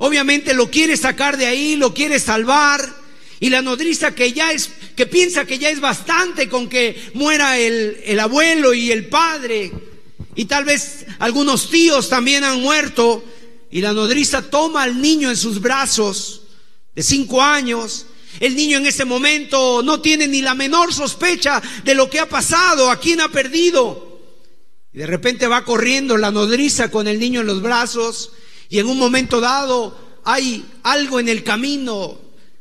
Obviamente 0.05 0.53
lo 0.53 0.69
quiere 0.69 0.97
sacar 0.97 1.37
de 1.37 1.47
ahí, 1.47 1.77
lo 1.77 1.95
quiere 1.95 2.19
salvar. 2.19 2.93
Y 3.39 3.51
la 3.51 3.63
nodriza 3.63 4.17
que 4.17 4.33
ya 4.33 4.51
es, 4.51 4.69
que 4.97 5.07
piensa 5.07 5.45
que 5.45 5.61
ya 5.61 5.71
es 5.71 5.79
bastante 5.79 6.49
con 6.49 6.69
que 6.69 7.01
muera 7.15 7.57
el, 7.57 8.01
el 8.05 8.19
abuelo 8.19 8.75
y 8.75 8.91
el 8.91 9.07
padre. 9.07 9.71
Y 10.35 10.47
tal 10.47 10.65
vez 10.65 11.07
algunos 11.21 11.71
tíos 11.71 12.09
también 12.09 12.43
han 12.43 12.61
muerto. 12.61 13.23
Y 13.71 13.81
la 13.81 13.93
nodriza 13.93 14.43
toma 14.43 14.83
al 14.83 15.01
niño 15.01 15.31
en 15.31 15.37
sus 15.37 15.61
brazos 15.61 16.49
de 16.97 17.05
cinco 17.05 17.41
años 17.41 18.07
el 18.41 18.57
niño 18.57 18.79
en 18.79 18.87
ese 18.87 19.05
momento 19.05 19.83
no 19.85 20.01
tiene 20.01 20.27
ni 20.27 20.43
la 20.43 20.55
menor 20.55 20.93
sospecha 20.93 21.63
de 21.85 21.95
lo 21.95 22.11
que 22.11 22.19
ha 22.19 22.29
pasado, 22.29 22.91
a 22.91 22.99
quién 22.99 23.21
ha 23.21 23.29
perdido. 23.29 24.21
Y 24.93 24.99
de 24.99 25.07
repente 25.07 25.47
va 25.47 25.65
corriendo 25.65 26.17
la 26.17 26.33
nodriza 26.33 26.91
con 26.91 27.07
el 27.07 27.21
niño 27.21 27.43
en 27.43 27.47
los 27.47 27.63
brazos 27.63 28.33
y 28.73 28.79
en 28.79 28.87
un 28.87 28.97
momento 28.97 29.39
dado 29.39 29.95
hay 30.25 30.65
algo 30.85 31.21
en 31.21 31.29
el 31.29 31.45
camino, 31.45 32.19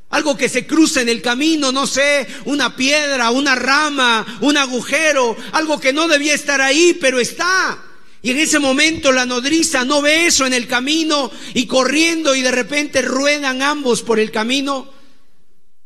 algo 0.09 0.35
que 0.35 0.49
se 0.49 0.67
cruza 0.67 1.01
en 1.01 1.07
el 1.07 1.21
camino, 1.21 1.71
no 1.71 1.87
sé, 1.87 2.27
una 2.43 2.75
piedra, 2.75 3.31
una 3.31 3.55
rama, 3.55 4.39
un 4.41 4.57
agujero, 4.57 5.37
algo 5.53 5.79
que 5.79 5.93
no 5.93 6.09
debía 6.09 6.33
estar 6.33 6.59
ahí, 6.59 6.97
pero 6.99 7.17
está. 7.21 7.81
Y 8.21 8.31
en 8.31 8.39
ese 8.39 8.59
momento 8.59 9.13
la 9.13 9.25
nodriza 9.25 9.85
no 9.85 10.01
ve 10.01 10.25
eso 10.25 10.45
en 10.45 10.51
el 10.51 10.67
camino 10.67 11.31
y 11.53 11.65
corriendo 11.65 12.35
y 12.35 12.41
de 12.41 12.51
repente 12.51 13.01
ruedan 13.01 13.61
ambos 13.61 14.01
por 14.01 14.19
el 14.19 14.31
camino 14.31 14.91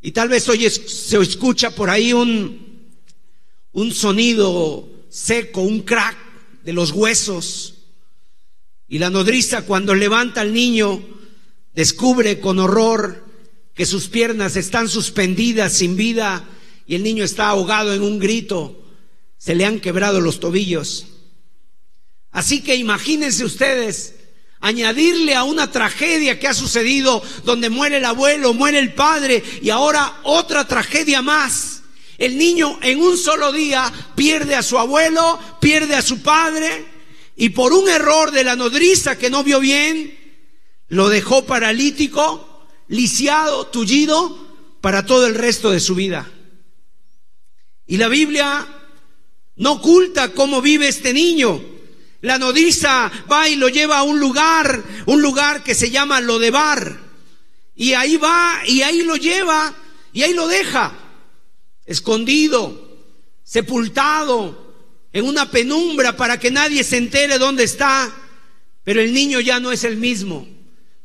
y 0.01 0.11
tal 0.11 0.27
vez 0.27 0.49
hoy 0.49 0.67
se 0.67 1.21
escucha 1.21 1.69
por 1.69 1.91
ahí 1.91 2.13
un, 2.13 2.89
un 3.73 3.93
sonido 3.93 4.89
seco, 5.07 5.61
un 5.61 5.81
crack 5.81 6.17
de 6.63 6.73
los 6.73 6.89
huesos. 6.89 7.74
Y 8.87 8.99
la 8.99 9.09
nodriza 9.09 9.63
cuando 9.63 9.95
levanta 9.95 10.41
al 10.41 10.53
niño 10.53 11.03
descubre 11.73 12.39
con 12.39 12.59
horror 12.59 13.25
que 13.73 13.85
sus 13.85 14.07
piernas 14.07 14.55
están 14.55 14.87
suspendidas 14.87 15.73
sin 15.73 15.95
vida 15.95 16.47
y 16.85 16.95
el 16.95 17.03
niño 17.03 17.23
está 17.23 17.49
ahogado 17.49 17.93
en 17.93 18.03
un 18.03 18.19
grito. 18.19 18.83
Se 19.37 19.55
le 19.55 19.65
han 19.65 19.79
quebrado 19.79 20.21
los 20.21 20.39
tobillos. 20.39 21.07
Así 22.31 22.61
que 22.61 22.75
imagínense 22.75 23.43
ustedes 23.43 24.15
añadirle 24.59 25.35
a 25.35 25.43
una 25.43 25.71
tragedia 25.71 26.39
que 26.39 26.47
ha 26.47 26.53
sucedido 26.53 27.21
donde 27.43 27.69
muere 27.69 27.97
el 27.97 28.05
abuelo, 28.05 28.53
muere 28.53 28.79
el 28.79 28.93
padre 28.93 29.43
y 29.61 29.69
ahora 29.69 30.19
otra 30.23 30.67
tragedia 30.67 31.21
más. 31.21 31.81
El 32.17 32.37
niño 32.37 32.79
en 32.81 33.01
un 33.01 33.17
solo 33.17 33.51
día 33.51 33.91
pierde 34.15 34.55
a 34.55 34.63
su 34.63 34.79
abuelo, 34.79 35.39
pierde 35.59 35.95
a 35.95 36.01
su 36.01 36.21
padre 36.21 36.94
y 37.35 37.49
por 37.49 37.73
un 37.73 37.89
error 37.89 38.31
de 38.31 38.43
la 38.43 38.55
nodriza 38.55 39.17
que 39.17 39.29
no 39.29 39.43
vio 39.43 39.59
bien, 39.59 40.17
lo 40.87 41.09
dejó 41.09 41.45
paralítico, 41.45 42.67
lisiado, 42.87 43.67
tullido 43.67 44.77
para 44.81 45.05
todo 45.05 45.27
el 45.27 45.35
resto 45.35 45.71
de 45.71 45.79
su 45.79 45.95
vida. 45.95 46.31
Y 47.87 47.97
la 47.97 48.07
Biblia 48.07 48.67
no 49.57 49.73
oculta 49.73 50.31
cómo 50.31 50.61
vive 50.61 50.87
este 50.87 51.13
niño. 51.13 51.61
La 52.21 52.39
nodriza 52.39 53.11
va 53.31 53.49
y 53.49 53.55
lo 53.55 53.69
lleva 53.69 53.99
a 53.99 54.03
un 54.03 54.19
lugar, 54.19 54.83
un 55.05 55.21
lugar 55.21 55.63
que 55.63 55.75
se 55.75 55.91
llama 55.91 56.21
Lodebar. 56.21 56.99
Y 57.75 57.93
ahí 57.93 58.15
va 58.17 58.61
y 58.65 58.81
ahí 58.81 59.03
lo 59.03 59.17
lleva 59.17 59.75
y 60.13 60.23
ahí 60.23 60.33
lo 60.33 60.47
deja, 60.47 60.93
escondido, 61.85 63.03
sepultado, 63.43 64.64
en 65.15 65.25
una 65.25 65.49
penumbra 65.49 66.17
para 66.17 66.37
que 66.37 66.51
nadie 66.51 66.83
se 66.83 66.97
entere 66.97 67.37
dónde 67.37 67.63
está. 67.63 68.13
Pero 68.83 68.99
el 68.99 69.13
niño 69.13 69.39
ya 69.39 69.61
no 69.61 69.71
es 69.71 69.85
el 69.85 69.95
mismo. 69.95 70.45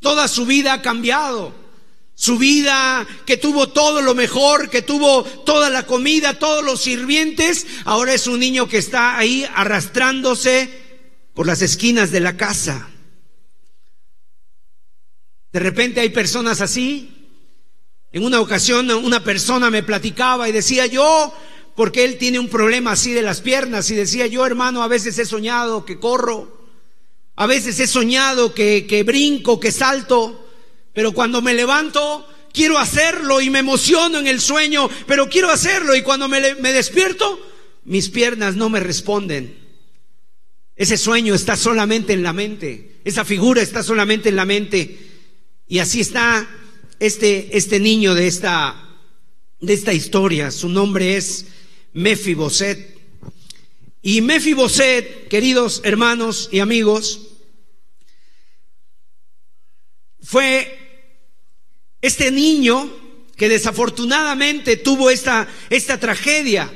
Toda 0.00 0.26
su 0.26 0.46
vida 0.46 0.72
ha 0.72 0.82
cambiado. 0.82 1.54
Su 2.16 2.36
vida 2.36 3.06
que 3.24 3.36
tuvo 3.36 3.68
todo 3.68 4.02
lo 4.02 4.16
mejor, 4.16 4.68
que 4.68 4.82
tuvo 4.82 5.22
toda 5.22 5.70
la 5.70 5.86
comida, 5.86 6.40
todos 6.40 6.64
los 6.64 6.82
sirvientes, 6.82 7.68
ahora 7.84 8.12
es 8.12 8.26
un 8.26 8.40
niño 8.40 8.68
que 8.68 8.78
está 8.78 9.16
ahí 9.16 9.46
arrastrándose 9.54 10.68
por 11.32 11.46
las 11.46 11.62
esquinas 11.62 12.10
de 12.10 12.18
la 12.18 12.36
casa. 12.36 12.90
De 15.52 15.60
repente 15.60 16.00
hay 16.00 16.08
personas 16.08 16.60
así. 16.60 17.28
En 18.10 18.24
una 18.24 18.40
ocasión 18.40 18.90
una 18.90 19.22
persona 19.22 19.70
me 19.70 19.84
platicaba 19.84 20.48
y 20.48 20.52
decía 20.52 20.86
yo, 20.86 21.32
porque 21.80 22.04
él 22.04 22.18
tiene 22.18 22.38
un 22.38 22.50
problema 22.50 22.92
así 22.92 23.12
de 23.12 23.22
las 23.22 23.40
piernas, 23.40 23.90
y 23.90 23.94
decía 23.94 24.26
yo, 24.26 24.44
hermano, 24.44 24.82
a 24.82 24.86
veces 24.86 25.18
he 25.18 25.24
soñado 25.24 25.86
que 25.86 25.98
corro, 25.98 26.68
a 27.36 27.46
veces 27.46 27.80
he 27.80 27.86
soñado 27.86 28.52
que, 28.52 28.86
que 28.86 29.02
brinco, 29.02 29.58
que 29.58 29.72
salto, 29.72 30.46
pero 30.92 31.12
cuando 31.12 31.40
me 31.40 31.54
levanto 31.54 32.28
quiero 32.52 32.78
hacerlo 32.78 33.40
y 33.40 33.48
me 33.48 33.60
emociono 33.60 34.18
en 34.18 34.26
el 34.26 34.42
sueño, 34.42 34.90
pero 35.06 35.30
quiero 35.30 35.48
hacerlo 35.48 35.96
y 35.96 36.02
cuando 36.02 36.28
me, 36.28 36.42
despierto, 36.42 37.40
mis 37.86 38.10
piernas 38.10 38.56
no 38.56 38.68
me 38.68 38.80
responden. 38.80 39.56
Ese 40.76 40.98
sueño 40.98 41.34
está 41.34 41.56
solamente 41.56 42.12
en 42.12 42.22
la 42.22 42.34
mente, 42.34 43.00
esa 43.06 43.24
figura 43.24 43.62
está 43.62 43.82
solamente 43.82 44.28
en 44.28 44.36
la 44.36 44.44
mente. 44.44 44.98
Y 45.66 45.78
así 45.78 46.02
está 46.02 46.46
este, 46.98 47.56
este 47.56 47.80
niño 47.80 48.14
de 48.14 48.26
esta, 48.26 48.98
de 49.62 49.72
esta 49.72 49.94
historia. 49.94 50.50
Su 50.50 50.68
nombre 50.68 51.16
es 51.16 51.46
Mefiboset. 51.92 52.98
Y 54.02 54.20
Mefiboset, 54.20 55.28
queridos 55.28 55.80
hermanos 55.84 56.48
y 56.50 56.60
amigos, 56.60 57.28
fue 60.22 60.78
este 62.00 62.30
niño 62.30 62.90
que 63.36 63.48
desafortunadamente 63.48 64.76
tuvo 64.76 65.10
esta, 65.10 65.48
esta 65.70 65.98
tragedia. 65.98 66.72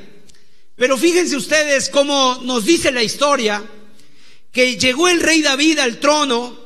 Pero 0.76 0.96
fíjense 0.96 1.36
ustedes 1.36 1.88
cómo 1.88 2.40
nos 2.42 2.64
dice 2.64 2.90
la 2.90 3.02
historia 3.02 3.64
que 4.50 4.76
llegó 4.76 5.08
el 5.08 5.20
rey 5.20 5.42
David 5.42 5.78
al 5.78 5.98
trono, 5.98 6.58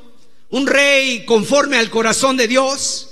un 0.51 0.67
rey 0.67 1.25
conforme 1.25 1.79
al 1.79 1.91
corazón 1.91 2.37
de 2.37 2.49
Dios, 2.49 3.08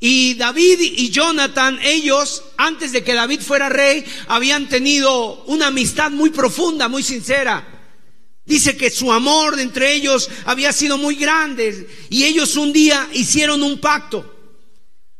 y 0.00 0.32
David 0.34 0.80
y 0.80 1.10
Jonathan, 1.10 1.78
ellos, 1.82 2.42
antes 2.56 2.90
de 2.92 3.04
que 3.04 3.12
David 3.12 3.42
fuera 3.42 3.68
rey, 3.68 4.02
habían 4.28 4.66
tenido 4.66 5.44
una 5.44 5.66
amistad 5.66 6.10
muy 6.10 6.30
profunda, 6.30 6.88
muy 6.88 7.02
sincera. 7.02 7.66
Dice 8.46 8.78
que 8.78 8.90
su 8.90 9.12
amor 9.12 9.60
entre 9.60 9.92
ellos 9.92 10.30
había 10.46 10.72
sido 10.72 10.96
muy 10.96 11.16
grande 11.16 11.86
y 12.08 12.24
ellos 12.24 12.56
un 12.56 12.72
día 12.72 13.10
hicieron 13.12 13.62
un 13.62 13.78
pacto. 13.78 14.34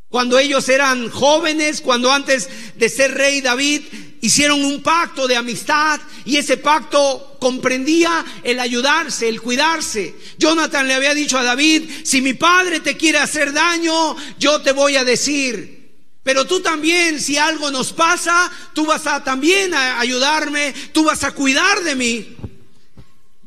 Cuando 0.09 0.39
ellos 0.39 0.67
eran 0.71 1.11
jóvenes, 1.11 1.83
cuando 1.83 2.11
antes 2.11 2.49
de 2.75 2.89
ser 2.89 3.15
rey 3.15 3.43
David, 3.43 3.83
hicieron 4.23 4.65
un 4.65 4.83
pacto 4.83 5.29
de 5.29 5.37
amistad 5.37 6.01
y 6.25 6.39
ese 6.39 6.57
pacto 6.57 7.30
comprendía 7.41 8.25
el 8.45 8.61
ayudarse, 8.61 9.29
el 9.29 9.41
cuidarse. 9.41 10.15
Jonathan 10.39 10.87
le 10.87 10.95
había 10.95 11.15
dicho 11.15 11.37
a 11.37 11.43
David, 11.43 11.91
si 12.05 12.21
mi 12.21 12.35
padre 12.35 12.81
te 12.81 12.97
quiere 12.97 13.19
hacer 13.19 13.53
daño, 13.53 14.17
yo 14.39 14.63
te 14.63 14.73
voy 14.73 14.97
a 14.97 15.05
decir. 15.05 15.81
Pero 16.23 16.47
tú 16.47 16.61
también, 16.61 17.21
si 17.21 17.39
algo 17.39 17.71
nos 17.71 17.93
pasa, 17.93 18.53
tú 18.75 18.87
vas 18.87 19.07
a 19.07 19.25
también 19.25 19.75
a 19.75 19.99
ayudarme, 19.99 20.73
tú 20.93 21.03
vas 21.05 21.25
a 21.25 21.33
cuidar 21.33 21.83
de 21.83 21.97
mí. 21.97 22.37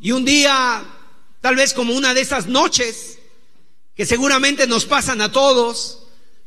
Y 0.02 0.12
un 0.12 0.26
día, 0.26 0.84
tal 1.40 1.56
vez 1.56 1.74
como 1.74 1.94
una 1.94 2.14
de 2.14 2.22
esas 2.22 2.48
noches, 2.48 3.20
que 3.96 4.06
seguramente 4.06 4.68
nos 4.68 4.86
pasan 4.86 5.22
a 5.22 5.32
todos, 5.32 6.03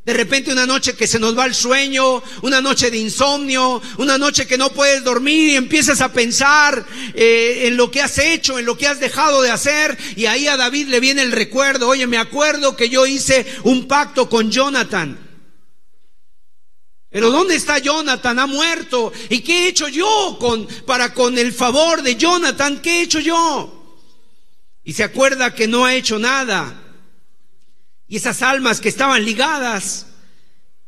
de 0.07 0.15
repente 0.15 0.53
una 0.53 0.67
noche 0.67 0.95
que 0.95 1.09
se 1.09 1.19
nos 1.19 1.37
va 1.37 1.47
el 1.47 1.55
sueño, 1.55 2.23
una 2.43 2.61
noche 2.61 2.93
de 2.93 2.97
insomnio, 2.97 3.83
una 3.99 4.17
noche 4.17 4.47
que 4.47 4.57
no 4.57 4.71
puedes 4.71 5.03
dormir 5.03 5.49
y 5.49 5.57
empiezas 5.57 6.01
a 6.01 6.13
pensar 6.13 6.87
eh, 7.13 7.63
en 7.65 7.77
lo 7.77 7.91
que 7.91 8.01
has 8.01 8.17
hecho, 8.19 8.57
en 8.57 8.67
lo 8.67 8.79
que 8.79 8.87
has 8.87 9.01
dejado 9.01 9.43
de 9.43 9.51
hacer. 9.51 9.99
Y 10.15 10.27
ahí 10.27 10.47
a 10.47 10.57
David 10.57 10.87
le 10.87 11.01
viene 11.01 11.23
el 11.23 11.33
recuerdo, 11.33 11.89
oye, 11.89 12.07
me 12.07 12.19
acuerdo 12.19 12.77
que 12.77 12.89
yo 12.89 13.05
hice 13.05 13.45
un 13.65 13.89
pacto 13.89 14.29
con 14.29 14.49
Jonathan. 14.49 15.19
Pero 17.11 17.31
¿dónde 17.33 17.57
está 17.57 17.79
Jonathan? 17.79 18.39
Ha 18.39 18.47
muerto. 18.47 19.13
¿Y 19.29 19.41
qué 19.41 19.65
he 19.65 19.69
hecho 19.69 19.89
yo 19.89 20.37
con, 20.39 20.69
para 20.87 21.15
con 21.15 21.37
el 21.37 21.53
favor 21.53 22.03
de 22.03 22.15
Jonathan? 22.15 22.81
¿Qué 22.81 23.01
he 23.01 23.03
hecho 23.03 23.19
yo? 23.19 23.99
Y 24.85 24.93
se 24.93 25.03
acuerda 25.03 25.53
que 25.53 25.67
no 25.67 25.85
ha 25.85 25.95
hecho 25.95 26.17
nada 26.21 26.86
y 28.09 28.17
esas 28.17 28.43
almas 28.43 28.81
que 28.81 28.89
estaban 28.89 29.25
ligadas. 29.25 30.07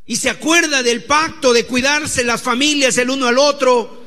Y 0.06 0.16
se 0.16 0.30
acuerda 0.30 0.82
del 0.82 1.04
pacto 1.04 1.52
de 1.52 1.66
cuidarse 1.66 2.24
las 2.24 2.42
familias 2.42 2.96
el 2.98 3.10
uno 3.10 3.26
al 3.26 3.38
otro. 3.38 4.04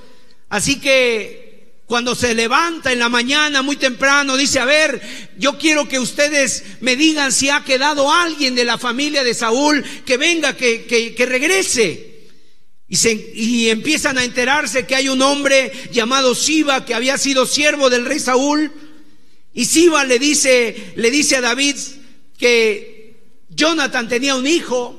Así 0.50 0.80
que 0.80 1.42
cuando 1.86 2.16
se 2.16 2.34
levanta 2.34 2.94
en 2.94 3.00
la 3.00 3.10
mañana 3.10 3.62
muy 3.62 3.76
temprano, 3.76 4.38
dice, 4.38 4.60
a 4.60 4.66
ver, 4.66 5.30
yo 5.38 5.58
quiero 5.58 5.90
que 5.90 6.00
ustedes 6.00 6.64
me 6.80 6.96
digan 6.96 7.34
si 7.34 7.50
ha 7.50 7.66
quedado 7.66 8.12
alguien 8.12 8.56
de 8.56 8.64
la 8.64 8.78
familia 8.78 9.26
de 9.26 9.34
Saúl 9.34 9.84
que 10.06 10.16
venga, 10.16 10.56
que, 10.56 10.86
que, 10.86 11.26
regrese. 11.26 12.30
Y, 12.88 12.96
se, 12.96 13.32
y 13.36 13.70
empiezan 13.70 14.18
a 14.18 14.24
enterarse 14.24 14.86
que 14.86 14.96
hay 14.96 15.10
un 15.10 15.22
hombre 15.22 15.72
llamado 15.92 16.34
Siba 16.34 16.86
que 16.86 16.94
había 16.94 17.18
sido 17.18 17.46
siervo 17.46 17.90
del 17.90 18.06
rey 18.06 18.20
Saúl. 18.20 18.72
Y 19.54 19.66
Siba 19.66 20.06
le 20.06 20.18
dice, 20.18 20.94
le 20.96 21.12
dice 21.12 21.36
a 21.36 21.42
David 21.42 21.76
que 22.38 22.91
Jonathan 23.56 24.08
tenía 24.08 24.36
un 24.36 24.48
hijo 24.48 24.98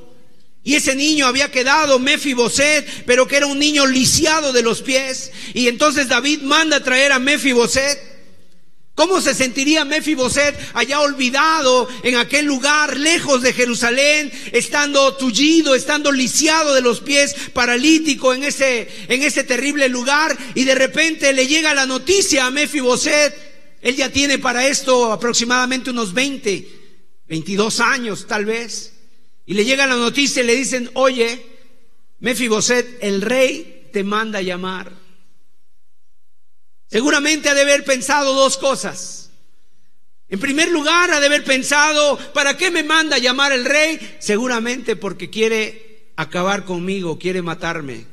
y 0.64 0.74
ese 0.74 0.94
niño 0.94 1.26
había 1.26 1.50
quedado 1.50 1.98
Mefiboset, 1.98 3.04
pero 3.04 3.26
que 3.26 3.36
era 3.36 3.46
un 3.46 3.58
niño 3.58 3.86
lisiado 3.86 4.52
de 4.52 4.62
los 4.62 4.82
pies. 4.82 5.32
Y 5.54 5.66
entonces 5.66 6.08
David 6.08 6.42
manda 6.42 6.76
a 6.76 6.84
traer 6.84 7.12
a 7.12 7.18
Mefiboset. 7.18 8.12
¿Cómo 8.94 9.22
se 9.22 9.34
sentiría 9.34 9.86
Mefiboset 9.86 10.54
allá 10.74 11.00
olvidado 11.00 11.88
en 12.02 12.16
aquel 12.16 12.44
lugar, 12.44 12.98
lejos 12.98 13.40
de 13.40 13.54
Jerusalén, 13.54 14.30
estando 14.52 15.14
tullido, 15.16 15.74
estando 15.74 16.12
lisiado 16.12 16.74
de 16.74 16.82
los 16.82 17.00
pies, 17.00 17.34
paralítico 17.54 18.34
en 18.34 18.44
ese, 18.44 18.88
en 19.08 19.22
ese 19.22 19.44
terrible 19.44 19.88
lugar? 19.88 20.36
Y 20.54 20.64
de 20.64 20.74
repente 20.74 21.32
le 21.32 21.48
llega 21.48 21.74
la 21.74 21.86
noticia 21.86 22.46
a 22.46 22.50
Mefiboset. 22.50 23.34
Él 23.80 23.96
ya 23.96 24.10
tiene 24.10 24.38
para 24.38 24.68
esto 24.68 25.10
aproximadamente 25.10 25.90
unos 25.90 26.12
20 26.12 26.81
22 27.32 27.80
años 27.80 28.26
tal 28.26 28.44
vez, 28.44 28.92
y 29.46 29.54
le 29.54 29.64
llega 29.64 29.86
la 29.86 29.96
noticia 29.96 30.42
y 30.42 30.46
le 30.46 30.54
dicen, 30.54 30.90
oye, 30.92 31.46
Mefiboset, 32.18 32.98
el 33.00 33.22
rey 33.22 33.88
te 33.90 34.04
manda 34.04 34.40
a 34.40 34.42
llamar. 34.42 34.92
Seguramente 36.90 37.48
ha 37.48 37.54
de 37.54 37.62
haber 37.62 37.84
pensado 37.84 38.34
dos 38.34 38.58
cosas. 38.58 39.30
En 40.28 40.40
primer 40.40 40.70
lugar, 40.70 41.10
ha 41.10 41.20
de 41.20 41.26
haber 41.26 41.42
pensado, 41.42 42.18
¿para 42.34 42.58
qué 42.58 42.70
me 42.70 42.82
manda 42.82 43.16
llamar 43.16 43.52
el 43.52 43.64
rey? 43.64 43.98
Seguramente 44.18 44.94
porque 44.94 45.30
quiere 45.30 46.12
acabar 46.16 46.66
conmigo, 46.66 47.18
quiere 47.18 47.40
matarme. 47.40 48.04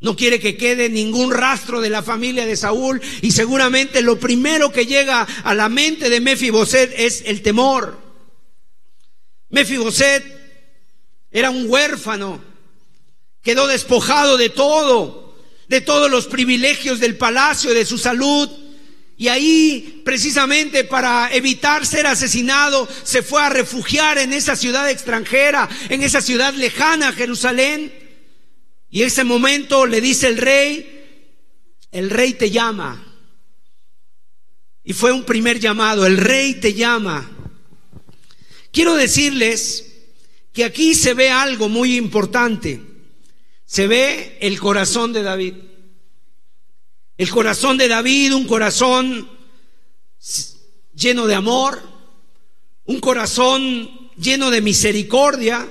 No 0.00 0.16
quiere 0.16 0.40
que 0.40 0.56
quede 0.56 0.88
ningún 0.88 1.30
rastro 1.30 1.82
de 1.82 1.90
la 1.90 2.02
familia 2.02 2.46
de 2.46 2.56
Saúl 2.56 3.02
y 3.20 3.32
seguramente 3.32 4.00
lo 4.00 4.18
primero 4.18 4.72
que 4.72 4.86
llega 4.86 5.24
a 5.24 5.54
la 5.54 5.68
mente 5.68 6.08
de 6.08 6.20
Mefiboset 6.20 6.94
es 6.96 7.22
el 7.26 7.42
temor. 7.42 8.09
Mefiboset 9.50 10.24
era 11.30 11.50
un 11.50 11.68
huérfano, 11.68 12.42
quedó 13.42 13.66
despojado 13.66 14.36
de 14.36 14.50
todo, 14.50 15.36
de 15.68 15.80
todos 15.80 16.10
los 16.10 16.26
privilegios 16.26 16.98
del 17.00 17.16
palacio, 17.16 17.72
de 17.72 17.84
su 17.84 17.98
salud. 17.98 18.48
Y 19.16 19.28
ahí, 19.28 20.02
precisamente 20.04 20.84
para 20.84 21.28
evitar 21.32 21.84
ser 21.84 22.06
asesinado, 22.06 22.88
se 23.02 23.22
fue 23.22 23.42
a 23.42 23.50
refugiar 23.50 24.18
en 24.18 24.32
esa 24.32 24.56
ciudad 24.56 24.88
extranjera, 24.88 25.68
en 25.88 26.02
esa 26.02 26.22
ciudad 26.22 26.54
lejana, 26.54 27.12
Jerusalén. 27.12 27.92
Y 28.88 29.02
ese 29.02 29.24
momento 29.24 29.86
le 29.86 30.00
dice 30.00 30.28
el 30.28 30.38
rey, 30.38 31.00
el 31.92 32.08
rey 32.08 32.32
te 32.34 32.50
llama. 32.50 33.06
Y 34.82 34.92
fue 34.94 35.12
un 35.12 35.24
primer 35.24 35.60
llamado, 35.60 36.06
el 36.06 36.16
rey 36.16 36.54
te 36.54 36.72
llama. 36.72 37.30
Quiero 38.72 38.94
decirles 38.94 39.86
que 40.52 40.64
aquí 40.64 40.94
se 40.94 41.14
ve 41.14 41.30
algo 41.30 41.68
muy 41.68 41.96
importante. 41.96 42.80
Se 43.64 43.86
ve 43.86 44.38
el 44.40 44.58
corazón 44.58 45.12
de 45.12 45.22
David. 45.22 45.54
El 47.16 47.30
corazón 47.30 47.76
de 47.76 47.88
David, 47.88 48.34
un 48.34 48.46
corazón 48.46 49.28
lleno 50.94 51.26
de 51.26 51.34
amor, 51.34 51.82
un 52.84 53.00
corazón 53.00 54.10
lleno 54.16 54.50
de 54.50 54.60
misericordia. 54.60 55.68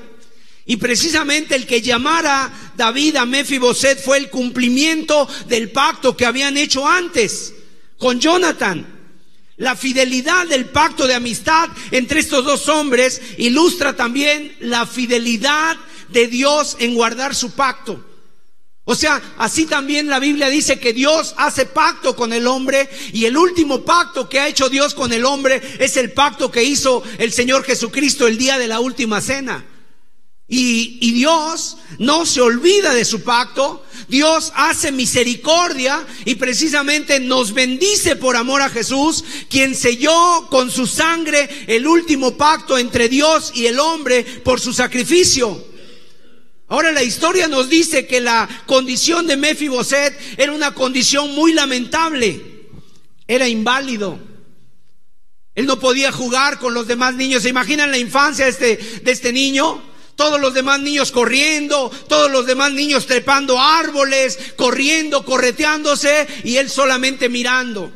Y 0.65 0.77
precisamente 0.77 1.55
el 1.55 1.65
que 1.65 1.81
llamara 1.81 2.73
David 2.77 3.15
a 3.15 3.25
Mefiboset 3.25 3.99
fue 3.99 4.17
el 4.17 4.29
cumplimiento 4.29 5.27
del 5.47 5.71
pacto 5.71 6.15
que 6.15 6.25
habían 6.25 6.57
hecho 6.57 6.87
antes 6.87 7.53
con 7.97 8.19
Jonathan. 8.19 8.98
La 9.59 9.75
fidelidad 9.75 10.47
del 10.47 10.69
pacto 10.69 11.05
de 11.05 11.15
amistad 11.15 11.69
entre 11.91 12.21
estos 12.21 12.45
dos 12.45 12.69
hombres 12.69 13.21
ilustra 13.37 13.93
también 13.93 14.55
la 14.61 14.85
fidelidad 14.87 15.75
de 16.07 16.27
Dios 16.27 16.77
en 16.79 16.95
guardar 16.95 17.35
su 17.35 17.51
pacto. 17.51 18.05
O 18.85 18.95
sea, 18.95 19.21
así 19.37 19.65
también 19.65 20.07
la 20.07 20.19
Biblia 20.19 20.47
dice 20.47 20.79
que 20.79 20.93
Dios 20.93 21.35
hace 21.35 21.65
pacto 21.65 22.15
con 22.15 22.31
el 22.31 22.47
hombre 22.47 22.89
y 23.11 23.25
el 23.25 23.35
último 23.35 23.83
pacto 23.83 24.29
que 24.29 24.39
ha 24.39 24.47
hecho 24.47 24.69
Dios 24.69 24.95
con 24.95 25.11
el 25.11 25.25
hombre 25.25 25.61
es 25.77 25.97
el 25.97 26.13
pacto 26.13 26.49
que 26.49 26.63
hizo 26.63 27.03
el 27.17 27.33
Señor 27.33 27.65
Jesucristo 27.65 28.27
el 28.27 28.37
día 28.37 28.57
de 28.57 28.67
la 28.67 28.79
última 28.79 29.19
cena. 29.19 29.65
Y, 30.51 31.11
Dios 31.11 31.77
no 31.99 32.25
se 32.25 32.41
olvida 32.41 32.93
de 32.93 33.05
su 33.05 33.21
pacto, 33.21 33.85
Dios 34.07 34.51
hace 34.55 34.91
misericordia 34.91 36.03
y 36.25 36.35
precisamente 36.35 37.19
nos 37.19 37.53
bendice 37.53 38.15
por 38.15 38.35
amor 38.35 38.63
a 38.63 38.69
Jesús, 38.69 39.23
quien 39.47 39.75
selló 39.75 40.47
con 40.49 40.71
su 40.71 40.87
sangre 40.87 41.47
el 41.67 41.85
último 41.85 42.35
pacto 42.35 42.79
entre 42.79 43.09
Dios 43.09 43.51
y 43.53 43.67
el 43.67 43.79
hombre 43.79 44.23
por 44.23 44.59
su 44.59 44.73
sacrificio. 44.73 45.63
Ahora 46.67 46.91
la 46.91 47.03
historia 47.03 47.47
nos 47.47 47.69
dice 47.69 48.07
que 48.07 48.19
la 48.19 48.49
condición 48.65 49.27
de 49.27 49.37
Mefiboset 49.37 50.17
era 50.37 50.51
una 50.51 50.73
condición 50.73 51.35
muy 51.35 51.53
lamentable. 51.53 52.41
Era 53.27 53.47
inválido. 53.47 54.19
Él 55.53 55.65
no 55.65 55.79
podía 55.79 56.11
jugar 56.11 56.57
con 56.57 56.73
los 56.73 56.87
demás 56.87 57.15
niños. 57.15 57.43
¿Se 57.43 57.49
imaginan 57.49 57.91
la 57.91 57.97
infancia 57.97 58.45
de 58.45 58.51
este, 58.51 58.77
de 59.03 59.11
este 59.11 59.33
niño? 59.33 59.83
Todos 60.19 60.37
los 60.37 60.53
demás 60.53 60.81
niños 60.81 61.13
corriendo, 61.13 61.89
todos 62.09 62.29
los 62.29 62.45
demás 62.45 62.73
niños 62.73 63.05
trepando 63.05 63.57
árboles, 63.57 64.37
corriendo, 64.57 65.23
correteándose 65.23 66.27
y 66.43 66.57
él 66.57 66.69
solamente 66.69 67.29
mirando. 67.29 67.89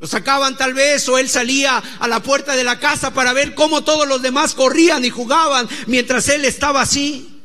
Lo 0.00 0.08
sacaban 0.08 0.56
tal 0.56 0.74
vez 0.74 1.08
o 1.08 1.16
él 1.16 1.28
salía 1.28 1.78
a 2.00 2.08
la 2.08 2.20
puerta 2.24 2.56
de 2.56 2.64
la 2.64 2.80
casa 2.80 3.14
para 3.14 3.32
ver 3.32 3.54
cómo 3.54 3.84
todos 3.84 4.08
los 4.08 4.20
demás 4.20 4.54
corrían 4.54 5.04
y 5.04 5.10
jugaban 5.10 5.68
mientras 5.86 6.28
él 6.28 6.44
estaba 6.44 6.80
así. 6.80 7.40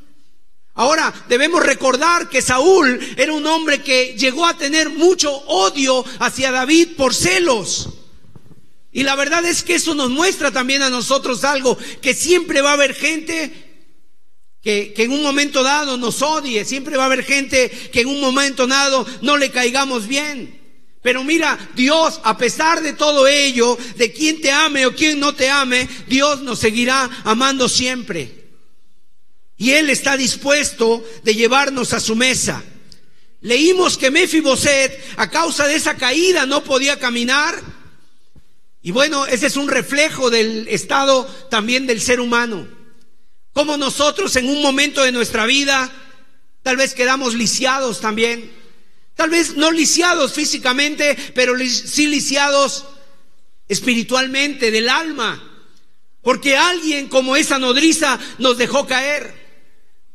Ahora, 0.73 1.13
debemos 1.29 1.63
recordar 1.63 2.29
que 2.29 2.41
Saúl 2.41 2.99
era 3.15 3.32
un 3.32 3.45
hombre 3.45 3.84
que 3.84 4.15
llegó 4.17 4.47
a 4.47 4.58
tener 4.58 4.89
mucho 4.89 5.32
odio 5.32 6.03
hacia 6.17 6.51
David 6.51 6.95
por 6.97 7.13
celos. 7.13 7.89
Y 8.91 9.03
la 9.03 9.15
verdad 9.15 9.45
es 9.45 9.62
que 9.62 9.75
eso 9.75 9.93
nos 9.93 10.10
muestra 10.10 10.49
también 10.51 10.82
a 10.82 10.89
nosotros 10.89 11.43
algo, 11.43 11.77
que 12.01 12.15
siempre 12.15 12.62
va 12.62 12.71
a 12.71 12.73
haber 12.73 12.95
gente 12.95 13.62
que, 14.63 14.93
que, 14.93 15.04
en 15.04 15.12
un 15.12 15.21
momento 15.21 15.62
dado 15.62 15.97
nos 15.97 16.21
odie, 16.21 16.65
siempre 16.65 16.97
va 16.97 17.04
a 17.04 17.06
haber 17.08 17.23
gente 17.23 17.69
que 17.69 18.02
en 18.02 18.08
un 18.08 18.21
momento 18.21 18.65
dado 18.65 19.06
no 19.21 19.38
le 19.38 19.52
caigamos 19.52 20.08
bien. 20.08 20.63
Pero 21.04 21.26
mira, 21.26 21.60
Dios, 21.76 22.21
a 22.23 22.38
pesar 22.38 22.82
de 22.82 22.93
todo 22.93 23.28
ello, 23.28 23.78
de 23.97 24.13
quien 24.13 24.39
te 24.39 24.52
ame 24.52 24.86
o 24.86 24.95
quien 24.95 25.19
no 25.19 25.36
te 25.36 25.49
ame, 25.49 25.88
Dios 26.08 26.41
nos 26.41 26.60
seguirá 26.60 27.10
amando 27.26 27.67
siempre. 27.67 28.43
Y 29.58 29.71
Él 29.71 29.89
está 29.89 30.15
dispuesto 30.15 31.04
de 31.23 31.36
llevarnos 31.36 31.91
a 31.91 31.99
su 31.99 32.15
mesa. 32.15 32.63
Leímos 33.41 33.97
que 33.97 34.12
Mefiboset, 34.12 34.97
a 35.17 35.30
causa 35.30 35.67
de 35.67 35.76
esa 35.76 35.97
caída, 35.97 36.45
no 36.45 36.63
podía 36.63 36.97
caminar. 36.97 37.62
Y 38.82 38.91
bueno, 38.91 39.26
ese 39.26 39.47
es 39.47 39.58
un 39.58 39.67
reflejo 39.67 40.30
del 40.30 40.69
estado 40.69 41.26
también 41.49 41.86
del 41.86 41.99
ser 41.99 42.21
humano. 42.21 42.65
Como 43.53 43.77
nosotros 43.77 44.35
en 44.35 44.49
un 44.49 44.61
momento 44.61 45.03
de 45.03 45.11
nuestra 45.11 45.45
vida, 45.45 45.91
tal 46.63 46.75
vez 46.75 46.93
quedamos 46.93 47.35
lisiados 47.35 48.01
también. 48.01 48.51
Tal 49.15 49.29
vez 49.29 49.55
no 49.55 49.71
lisiados 49.71 50.33
físicamente, 50.33 51.15
pero 51.35 51.53
sí 51.69 52.07
lisiados 52.07 52.85
espiritualmente, 53.67 54.71
del 54.71 54.89
alma. 54.89 55.51
Porque 56.21 56.57
alguien 56.57 57.09
como 57.09 57.35
esa 57.35 57.59
nodriza 57.59 58.19
nos 58.39 58.57
dejó 58.57 58.87
caer. 58.87 59.42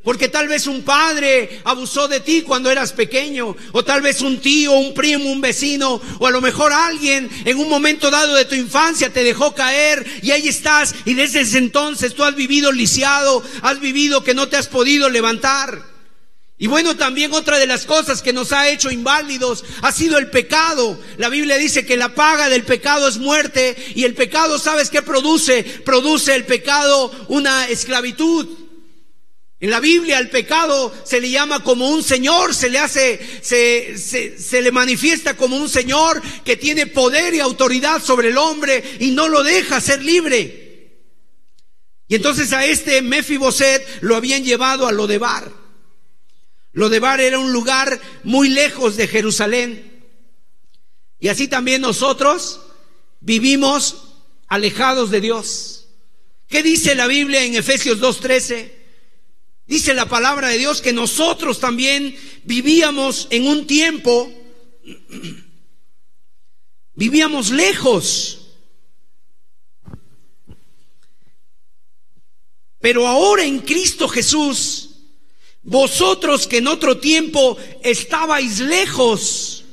Porque 0.08 0.30
tal 0.30 0.48
vez 0.48 0.66
un 0.66 0.84
padre 0.84 1.60
abusó 1.64 2.08
de 2.08 2.20
ti 2.20 2.40
cuando 2.40 2.70
eras 2.70 2.94
pequeño, 2.94 3.54
o 3.72 3.84
tal 3.84 4.00
vez 4.00 4.22
un 4.22 4.40
tío, 4.40 4.72
un 4.72 4.94
primo, 4.94 5.30
un 5.30 5.42
vecino, 5.42 6.00
o 6.18 6.26
a 6.26 6.30
lo 6.30 6.40
mejor 6.40 6.72
alguien 6.72 7.28
en 7.44 7.58
un 7.58 7.68
momento 7.68 8.10
dado 8.10 8.34
de 8.34 8.46
tu 8.46 8.54
infancia 8.54 9.12
te 9.12 9.22
dejó 9.22 9.54
caer 9.54 10.06
y 10.22 10.30
ahí 10.30 10.48
estás 10.48 10.94
y 11.04 11.12
desde 11.12 11.42
ese 11.42 11.58
entonces 11.58 12.14
tú 12.14 12.24
has 12.24 12.34
vivido 12.34 12.72
lisiado, 12.72 13.42
has 13.60 13.80
vivido 13.80 14.24
que 14.24 14.32
no 14.32 14.48
te 14.48 14.56
has 14.56 14.66
podido 14.66 15.10
levantar. 15.10 15.82
Y 16.56 16.68
bueno, 16.68 16.96
también 16.96 17.34
otra 17.34 17.58
de 17.58 17.66
las 17.66 17.84
cosas 17.84 18.22
que 18.22 18.32
nos 18.32 18.52
ha 18.52 18.70
hecho 18.70 18.90
inválidos 18.90 19.62
ha 19.82 19.92
sido 19.92 20.16
el 20.16 20.30
pecado. 20.30 20.98
La 21.18 21.28
Biblia 21.28 21.58
dice 21.58 21.84
que 21.84 21.98
la 21.98 22.14
paga 22.14 22.48
del 22.48 22.64
pecado 22.64 23.08
es 23.08 23.18
muerte 23.18 23.76
y 23.94 24.04
el 24.04 24.14
pecado, 24.14 24.58
¿sabes 24.58 24.88
qué 24.88 25.02
produce? 25.02 25.64
Produce 25.84 26.34
el 26.34 26.46
pecado 26.46 27.12
una 27.28 27.68
esclavitud. 27.68 28.67
En 29.60 29.70
la 29.70 29.80
Biblia 29.80 30.18
el 30.18 30.30
pecado 30.30 30.94
se 31.04 31.20
le 31.20 31.30
llama 31.30 31.64
como 31.64 31.90
un 31.90 32.04
Señor, 32.04 32.54
se 32.54 32.70
le 32.70 32.78
hace, 32.78 33.18
se, 33.42 33.98
se, 33.98 34.62
le 34.62 34.70
manifiesta 34.70 35.36
como 35.36 35.56
un 35.56 35.68
Señor 35.68 36.22
que 36.44 36.56
tiene 36.56 36.86
poder 36.86 37.34
y 37.34 37.40
autoridad 37.40 38.00
sobre 38.02 38.28
el 38.28 38.38
hombre 38.38 38.84
y 39.00 39.10
no 39.10 39.26
lo 39.26 39.42
deja 39.42 39.80
ser 39.80 40.04
libre. 40.04 40.68
Y 42.06 42.14
entonces 42.14 42.52
a 42.52 42.64
este 42.64 43.02
Mefiboset 43.02 43.84
lo 44.00 44.14
habían 44.14 44.44
llevado 44.44 44.86
a 44.86 44.92
Lodebar. 44.92 45.52
Lodebar 46.72 47.20
era 47.20 47.40
un 47.40 47.52
lugar 47.52 48.00
muy 48.22 48.48
lejos 48.50 48.96
de 48.96 49.08
Jerusalén. 49.08 50.04
Y 51.18 51.28
así 51.28 51.48
también 51.48 51.82
nosotros 51.82 52.60
vivimos 53.18 54.04
alejados 54.46 55.10
de 55.10 55.20
Dios. 55.20 55.88
¿Qué 56.46 56.62
dice 56.62 56.94
la 56.94 57.08
Biblia 57.08 57.42
en 57.42 57.56
Efesios 57.56 57.98
2.13? 57.98 58.77
Dice 59.68 59.92
la 59.92 60.08
palabra 60.08 60.48
de 60.48 60.56
Dios 60.56 60.80
que 60.80 60.94
nosotros 60.94 61.60
también 61.60 62.16
vivíamos 62.44 63.28
en 63.28 63.46
un 63.46 63.66
tiempo, 63.66 64.32
vivíamos 66.94 67.50
lejos. 67.50 68.46
Pero 72.80 73.06
ahora 73.06 73.44
en 73.44 73.58
Cristo 73.58 74.08
Jesús, 74.08 74.88
vosotros 75.62 76.46
que 76.46 76.58
en 76.58 76.68
otro 76.68 76.96
tiempo 76.96 77.58
estabais 77.82 78.60
lejos, 78.60 79.64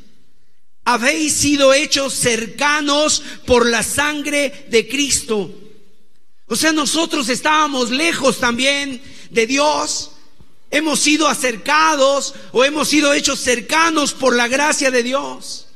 habéis 0.84 1.36
sido 1.36 1.74
hechos 1.74 2.14
cercanos 2.16 3.24
por 3.46 3.66
la 3.66 3.82
sangre 3.82 4.66
de 4.70 4.90
Cristo. 4.90 5.54
O 6.48 6.56
sea, 6.58 6.74
nosotros 6.74 7.30
estábamos 7.30 7.92
lejos 7.92 8.40
también 8.40 9.02
de 9.36 9.46
Dios, 9.46 10.12
hemos 10.72 11.00
sido 11.00 11.28
acercados 11.28 12.34
o 12.52 12.64
hemos 12.64 12.88
sido 12.88 13.14
hechos 13.14 13.40
cercanos 13.40 14.14
por 14.14 14.36
la 14.36 14.48
gracia 14.48 14.90
de 14.90 15.04
Dios. 15.04 15.68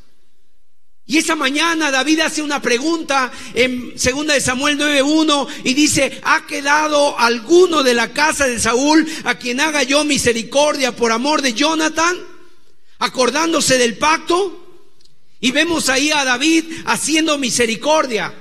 Y 1.05 1.17
esa 1.17 1.35
mañana 1.35 1.89
David 1.89 2.19
hace 2.19 2.41
una 2.43 2.61
pregunta 2.61 3.31
en 3.55 3.95
2 3.95 4.27
de 4.27 4.41
Samuel 4.41 4.77
9:1 4.77 5.47
y 5.63 5.73
dice, 5.73 6.21
¿ha 6.23 6.45
quedado 6.45 7.17
alguno 7.17 7.81
de 7.81 7.95
la 7.95 8.13
casa 8.13 8.47
de 8.47 8.59
Saúl 8.59 9.07
a 9.23 9.35
quien 9.35 9.59
haga 9.59 9.81
yo 9.81 10.03
misericordia 10.03 10.95
por 10.95 11.11
amor 11.11 11.41
de 11.41 11.53
Jonathan? 11.53 12.15
Acordándose 12.99 13.79
del 13.79 13.97
pacto. 13.97 14.67
Y 15.39 15.49
vemos 15.49 15.89
ahí 15.89 16.11
a 16.11 16.23
David 16.25 16.65
haciendo 16.85 17.39
misericordia. 17.39 18.31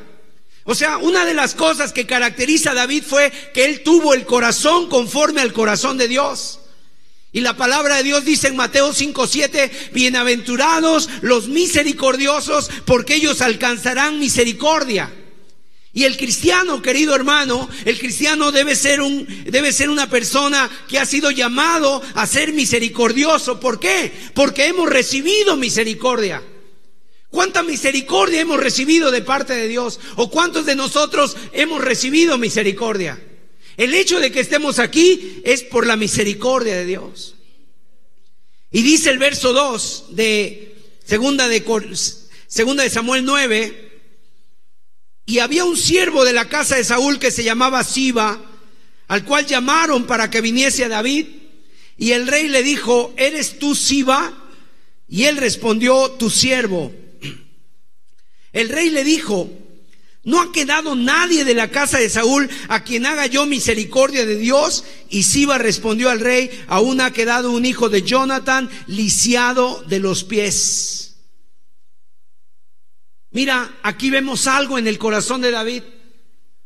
O 0.70 0.74
sea, 0.74 0.98
una 0.98 1.24
de 1.24 1.32
las 1.32 1.54
cosas 1.54 1.94
que 1.94 2.04
caracteriza 2.04 2.72
a 2.72 2.74
David 2.74 3.02
fue 3.02 3.32
que 3.54 3.64
él 3.64 3.82
tuvo 3.82 4.12
el 4.12 4.26
corazón 4.26 4.90
conforme 4.90 5.40
al 5.40 5.54
corazón 5.54 5.96
de 5.96 6.08
Dios. 6.08 6.60
Y 7.32 7.40
la 7.40 7.56
palabra 7.56 7.96
de 7.96 8.02
Dios 8.02 8.26
dice 8.26 8.48
en 8.48 8.56
Mateo 8.56 8.92
5:7, 8.92 9.70
bienaventurados 9.94 11.08
los 11.22 11.48
misericordiosos, 11.48 12.68
porque 12.84 13.14
ellos 13.14 13.40
alcanzarán 13.40 14.18
misericordia. 14.18 15.10
Y 15.94 16.04
el 16.04 16.18
cristiano, 16.18 16.82
querido 16.82 17.14
hermano, 17.14 17.66
el 17.86 17.98
cristiano 17.98 18.52
debe 18.52 18.76
ser 18.76 19.00
un 19.00 19.26
debe 19.46 19.72
ser 19.72 19.88
una 19.88 20.10
persona 20.10 20.68
que 20.86 20.98
ha 20.98 21.06
sido 21.06 21.30
llamado 21.30 22.02
a 22.12 22.26
ser 22.26 22.52
misericordioso. 22.52 23.58
¿Por 23.58 23.80
qué? 23.80 24.12
Porque 24.34 24.66
hemos 24.66 24.90
recibido 24.90 25.56
misericordia. 25.56 26.42
¿Cuánta 27.30 27.62
misericordia 27.62 28.40
hemos 28.40 28.58
recibido 28.58 29.10
de 29.10 29.22
parte 29.22 29.54
de 29.54 29.68
Dios? 29.68 30.00
¿O 30.16 30.30
cuántos 30.30 30.64
de 30.64 30.74
nosotros 30.74 31.36
hemos 31.52 31.82
recibido 31.82 32.38
misericordia? 32.38 33.22
El 33.76 33.94
hecho 33.94 34.18
de 34.18 34.32
que 34.32 34.40
estemos 34.40 34.78
aquí 34.78 35.40
es 35.44 35.62
por 35.62 35.86
la 35.86 35.96
misericordia 35.96 36.74
de 36.74 36.86
Dios. 36.86 37.36
Y 38.70 38.82
dice 38.82 39.10
el 39.10 39.18
verso 39.18 39.52
2 39.52 40.06
de 40.10 40.74
segunda 41.04 41.48
de, 41.48 41.64
segunda 42.46 42.82
de 42.82 42.90
Samuel 42.90 43.24
9, 43.24 43.88
y 45.26 45.38
había 45.40 45.64
un 45.64 45.76
siervo 45.76 46.24
de 46.24 46.32
la 46.32 46.48
casa 46.48 46.76
de 46.76 46.84
Saúl 46.84 47.18
que 47.18 47.30
se 47.30 47.44
llamaba 47.44 47.84
Siba, 47.84 48.42
al 49.08 49.24
cual 49.24 49.46
llamaron 49.46 50.06
para 50.06 50.30
que 50.30 50.40
viniese 50.40 50.84
a 50.84 50.88
David, 50.88 51.26
y 51.98 52.12
el 52.12 52.26
rey 52.26 52.48
le 52.48 52.62
dijo, 52.62 53.12
¿eres 53.16 53.58
tú 53.58 53.74
Siba? 53.74 54.32
Y 55.08 55.24
él 55.24 55.36
respondió, 55.36 56.12
tu 56.12 56.30
siervo. 56.30 56.92
El 58.52 58.68
rey 58.68 58.90
le 58.90 59.04
dijo, 59.04 59.50
no 60.24 60.42
ha 60.42 60.52
quedado 60.52 60.94
nadie 60.94 61.44
de 61.44 61.54
la 61.54 61.70
casa 61.70 61.98
de 61.98 62.10
Saúl 62.10 62.50
a 62.68 62.84
quien 62.84 63.06
haga 63.06 63.26
yo 63.26 63.46
misericordia 63.46 64.26
de 64.26 64.36
Dios. 64.36 64.84
Y 65.08 65.22
Siba 65.22 65.58
respondió 65.58 66.10
al 66.10 66.20
rey, 66.20 66.50
aún 66.68 67.00
ha 67.00 67.12
quedado 67.12 67.50
un 67.50 67.64
hijo 67.64 67.88
de 67.88 68.02
Jonathan 68.02 68.68
lisiado 68.88 69.82
de 69.88 70.00
los 70.00 70.24
pies. 70.24 71.16
Mira, 73.30 73.78
aquí 73.82 74.10
vemos 74.10 74.46
algo 74.46 74.78
en 74.78 74.86
el 74.86 74.98
corazón 74.98 75.40
de 75.40 75.50
David. 75.50 75.82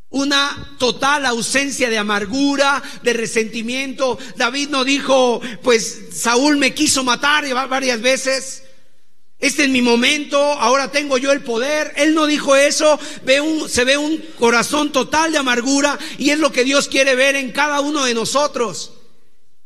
Una 0.08 0.74
total 0.78 1.24
ausencia 1.24 1.88
de 1.88 1.98
amargura, 1.98 2.82
de 3.02 3.12
resentimiento. 3.12 4.18
David 4.36 4.68
no 4.70 4.84
dijo, 4.84 5.40
pues 5.62 6.06
Saúl 6.12 6.56
me 6.56 6.74
quiso 6.74 7.04
matar 7.04 7.44
varias 7.68 8.00
veces. 8.00 8.64
Este 9.42 9.64
es 9.64 9.70
mi 9.70 9.82
momento, 9.82 10.38
ahora 10.40 10.92
tengo 10.92 11.18
yo 11.18 11.32
el 11.32 11.42
poder. 11.42 11.92
Él 11.96 12.14
no 12.14 12.26
dijo 12.26 12.54
eso, 12.54 12.98
ve 13.24 13.40
un, 13.40 13.68
se 13.68 13.84
ve 13.84 13.96
un 13.96 14.18
corazón 14.38 14.92
total 14.92 15.32
de 15.32 15.38
amargura 15.38 15.98
y 16.16 16.30
es 16.30 16.38
lo 16.38 16.52
que 16.52 16.62
Dios 16.62 16.86
quiere 16.86 17.16
ver 17.16 17.34
en 17.34 17.50
cada 17.50 17.80
uno 17.80 18.04
de 18.04 18.14
nosotros. 18.14 18.92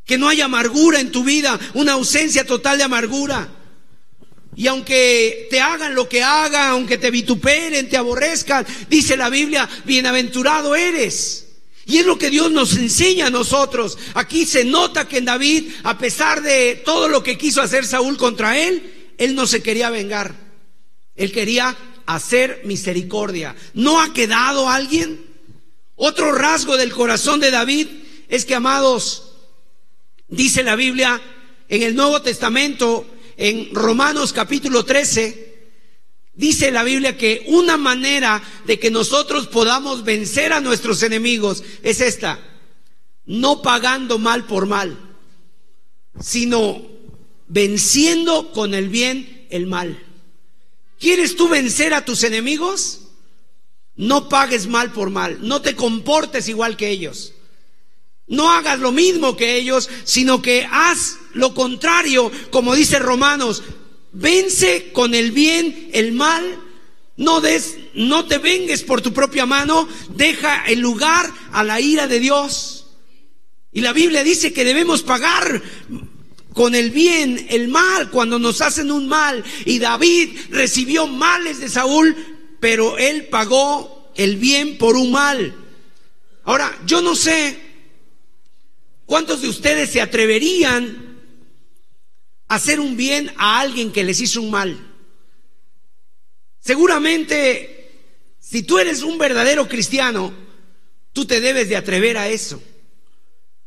Que 0.07 0.17
no 0.17 0.31
haya 0.31 0.47
amargura 0.47 0.99
en 0.99 1.13
tu 1.13 1.25
vida, 1.25 1.61
una 1.75 1.93
ausencia 1.93 2.47
total 2.47 2.79
de 2.79 2.85
amargura. 2.85 3.51
Y 4.55 4.67
aunque 4.67 5.47
te 5.51 5.61
hagan 5.61 5.95
lo 5.95 6.09
que 6.09 6.23
hagan, 6.23 6.71
aunque 6.71 6.97
te 6.97 7.11
vituperen, 7.11 7.91
te 7.91 7.99
aborrezcan, 7.99 8.67
dice 8.89 9.15
la 9.15 9.29
Biblia, 9.29 9.69
bienaventurado 9.85 10.75
eres. 10.75 11.49
Y 11.85 11.99
es 11.99 12.07
lo 12.07 12.17
que 12.17 12.31
Dios 12.31 12.51
nos 12.51 12.75
enseña 12.79 13.27
a 13.27 13.31
nosotros. 13.31 13.99
Aquí 14.15 14.47
se 14.47 14.65
nota 14.65 15.07
que 15.07 15.19
en 15.19 15.27
David, 15.27 15.71
a 15.83 15.99
pesar 15.99 16.41
de 16.41 16.81
todo 16.83 17.09
lo 17.09 17.23
que 17.23 17.37
quiso 17.37 17.61
hacer 17.61 17.85
Saúl 17.85 18.17
contra 18.17 18.59
él, 18.59 18.96
él 19.19 19.35
no 19.35 19.47
se 19.47 19.63
quería 19.63 19.91
vengar, 19.91 20.35
él 21.15 21.33
quería 21.33 21.77
hacer 22.07 22.63
misericordia. 22.65 23.57
¿No 23.75 24.01
ha 24.01 24.13
quedado 24.13 24.69
alguien? 24.69 25.25
Otro 25.95 26.33
rasgo 26.33 26.77
del 26.77 26.93
corazón 26.93 27.41
de 27.41 27.51
David 27.51 27.89
es 28.29 28.45
que, 28.45 28.55
amados, 28.55 29.27
Dice 30.29 30.65
la 30.65 30.75
Biblia 30.75 31.21
en 31.69 31.83
el 31.83 31.95
Nuevo 31.95 32.21
Testamento, 32.21 33.07
en 33.37 33.73
Romanos 33.73 34.33
capítulo 34.33 34.85
13, 34.85 35.55
dice 36.35 36.73
la 36.73 36.83
Biblia 36.83 37.17
que 37.17 37.45
una 37.47 37.77
manera 37.77 38.43
de 38.67 38.79
que 38.81 38.91
nosotros 38.91 39.47
podamos 39.47 40.03
vencer 40.03 40.53
a 40.53 40.61
nuestros 40.61 41.05
enemigos 41.05 41.63
es 41.83 42.01
esta, 42.01 42.41
no 43.25 43.63
pagando 43.63 44.19
mal 44.19 44.47
por 44.47 44.67
mal, 44.67 45.17
sino 46.21 46.83
venciendo 47.49 48.53
con 48.53 48.75
el 48.75 48.89
bien 48.89 49.47
el 49.51 49.67
mal. 49.67 50.03
¿Quieres 50.99 51.37
tú 51.37 51.49
vencer 51.49 51.95
a 51.95 52.05
tus 52.05 52.23
enemigos? 52.25 53.01
No 53.95 54.29
pagues 54.29 54.67
mal 54.67 54.93
por 54.93 55.11
mal, 55.11 55.39
no 55.41 55.63
te 55.63 55.75
comportes 55.75 56.49
igual 56.49 56.77
que 56.77 56.91
ellos. 56.91 57.33
No 58.27 58.51
hagas 58.51 58.81
lo 58.81 58.93
mismo 58.93 59.37
que 59.37 59.57
ellos, 59.57 59.89
sino 60.05 60.43
que 60.43 60.67
haz 60.71 61.19
lo 61.33 61.55
contrario, 61.55 62.31
como 62.51 62.75
dice 62.75 62.99
Romanos, 62.99 63.63
vence 64.13 64.91
con 64.93 65.15
el 65.15 65.31
bien 65.31 65.91
el 65.93 66.13
mal, 66.13 66.59
no 67.17 67.41
des, 67.41 67.77
no 67.95 68.27
te 68.27 68.39
vengues 68.39 68.83
por 68.83 69.01
tu 69.01 69.13
propia 69.13 69.47
mano, 69.47 69.89
deja 70.11 70.65
el 70.67 70.81
lugar 70.81 71.33
a 71.53 71.63
la 71.63 71.81
ira 71.81 72.07
de 72.09 72.19
Dios. 72.19 72.87
Y 73.73 73.81
la 73.81 73.93
Biblia 73.93 74.25
dice 74.25 74.53
que 74.53 74.65
debemos 74.65 75.03
pagar 75.03 75.63
con 76.57 76.75
el 76.75 76.91
bien 76.91 77.49
el 77.51 77.69
mal 77.69 78.11
cuando 78.11 78.39
nos 78.39 78.63
hacen 78.63 78.91
un 78.91 79.07
mal. 79.07 79.45
Y 79.67 79.79
David 79.79 80.39
recibió 80.49 81.07
males 81.07 81.61
de 81.61 81.69
Saúl, 81.69 82.17
pero 82.61 82.97
él 82.97 83.27
pagó 83.27 84.11
el 84.17 84.37
bien 84.37 84.79
por 84.79 84.97
un 84.97 85.13
mal. 85.13 85.55
Ahora, 86.45 86.75
yo 86.87 87.03
no 87.03 87.15
sé 87.15 87.61
cuántos 89.05 89.43
de 89.43 89.51
ustedes 89.51 89.91
se 89.91 90.01
atreverían 90.01 91.19
a 92.49 92.55
hacer 92.55 92.81
un 92.81 92.97
bien 92.97 93.31
a 93.37 93.61
alguien 93.61 93.93
que 93.93 94.05
les 94.05 94.19
hizo 94.23 94.41
un 94.41 94.51
mal. 94.51 94.95
Seguramente, 96.59 97.91
si 98.41 98.63
tú 98.63 98.79
eres 98.79 99.03
un 99.03 99.19
verdadero 99.19 99.69
cristiano, 99.69 100.33
tú 101.13 101.27
te 101.27 101.43
debes 101.43 101.69
de 101.69 101.77
atrever 101.77 102.17
a 102.17 102.31
eso. 102.31 102.63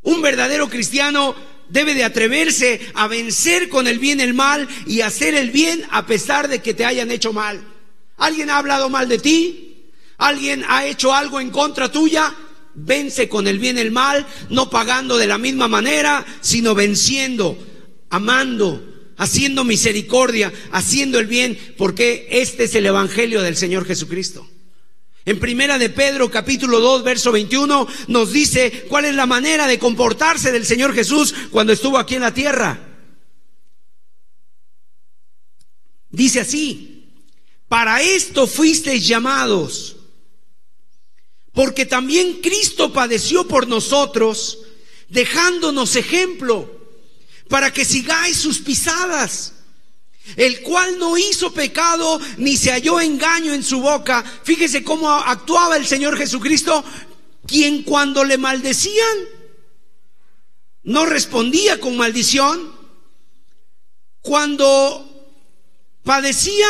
Un 0.02 0.24
verdadero 0.24 0.68
cristiano 0.70 1.36
debe 1.70 1.94
de 1.94 2.04
atreverse 2.04 2.82
a 2.94 3.08
vencer 3.08 3.70
con 3.70 3.88
el 3.88 4.00
bien 4.00 4.20
el 4.20 4.34
mal 4.34 4.68
y 4.86 5.02
hacer 5.02 5.36
el 5.36 5.52
bien 5.52 5.84
a 5.92 6.06
pesar 6.06 6.48
de 6.48 6.60
que 6.60 6.74
te 6.74 6.86
hayan 6.86 7.12
hecho 7.12 7.34
mal. 7.34 7.64
¿Alguien 8.18 8.50
ha 8.50 8.58
hablado 8.58 8.90
mal 8.90 9.08
de 9.08 9.20
ti? 9.20 9.92
¿Alguien 10.18 10.66
ha 10.68 10.86
hecho 10.86 11.14
algo 11.14 11.40
en 11.40 11.50
contra 11.50 11.92
tuya? 11.92 12.36
Vence 12.76 13.30
con 13.30 13.48
el 13.48 13.60
bien 13.60 13.78
el 13.78 13.92
mal, 13.92 14.26
no 14.50 14.70
pagando 14.70 15.18
de 15.18 15.28
la 15.28 15.38
misma 15.38 15.68
manera, 15.68 16.26
sino 16.42 16.76
venciendo, 16.76 17.58
amando, 18.10 18.84
haciendo 19.18 19.64
misericordia, 19.64 20.52
haciendo 20.72 21.20
el 21.20 21.28
bien, 21.28 21.58
porque 21.78 22.28
este 22.32 22.66
es 22.66 22.76
el 22.76 22.86
Evangelio 22.86 23.42
del 23.42 23.56
Señor 23.56 23.86
Jesucristo. 23.86 24.48
En 25.26 25.40
primera 25.40 25.78
de 25.78 25.90
Pedro 25.90 26.32
capítulo 26.32 26.80
2 26.80 27.04
verso 27.04 27.32
21 27.32 27.88
nos 28.08 28.32
dice 28.32 28.86
cuál 28.88 29.06
es 29.06 29.16
la 29.16 29.26
manera 29.26 29.68
de 29.68 29.78
comportarse 29.78 30.52
del 30.52 30.66
Señor 30.66 30.94
Jesús 30.94 31.36
cuando 31.52 31.74
estuvo 31.74 31.98
aquí 31.98 32.16
en 32.16 32.22
la 32.22 32.34
tierra. 32.34 32.80
Dice 36.10 36.40
así, 36.40 37.14
para 37.68 38.02
esto 38.02 38.48
fuisteis 38.48 39.08
llamados, 39.08 39.98
porque 41.54 41.86
también 41.86 42.42
Cristo 42.42 42.92
padeció 42.92 43.48
por 43.48 43.68
nosotros, 43.68 44.60
dejándonos 45.10 45.96
ejemplo, 45.96 46.80
para 47.48 47.72
que 47.72 47.86
sigáis 47.86 48.38
sus 48.38 48.60
pisadas 48.60 49.59
el 50.36 50.62
cual 50.62 50.98
no 50.98 51.18
hizo 51.18 51.54
pecado 51.54 52.20
ni 52.38 52.58
se 52.58 52.72
halló 52.72 53.00
engaño 53.00 53.54
en 53.54 53.64
su 53.64 53.82
boca. 53.82 54.24
Fíjese 54.44 54.84
cómo 54.84 55.10
actuaba 55.10 55.78
el 55.78 55.86
Señor 55.86 56.18
Jesucristo, 56.18 56.84
quien 57.46 57.84
cuando 57.84 58.24
le 58.24 58.38
maldecían 58.38 59.18
no 60.84 61.06
respondía 61.06 61.80
con 61.80 61.98
maldición, 61.98 62.74
cuando 64.22 65.06
padecía 66.04 66.68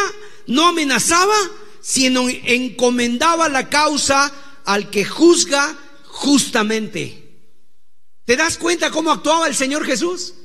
no 0.48 0.68
amenazaba, 0.68 1.36
sino 1.82 2.28
encomendaba 2.30 3.50
la 3.50 3.70
causa 3.70 4.34
al 4.66 4.90
que 4.90 5.06
juzga 5.06 5.78
justamente. 6.06 7.30
¿Te 8.26 8.36
das 8.36 8.58
cuenta 8.58 8.92
cómo 8.92 9.12
actuaba 9.12 9.48
el 9.48 9.56
Señor 9.56 9.86
Jesús? 9.86 10.36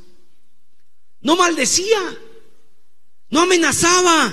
No 1.21 1.37
maldecía, 1.37 1.99
no 3.35 3.41
amenazaba, 3.41 4.33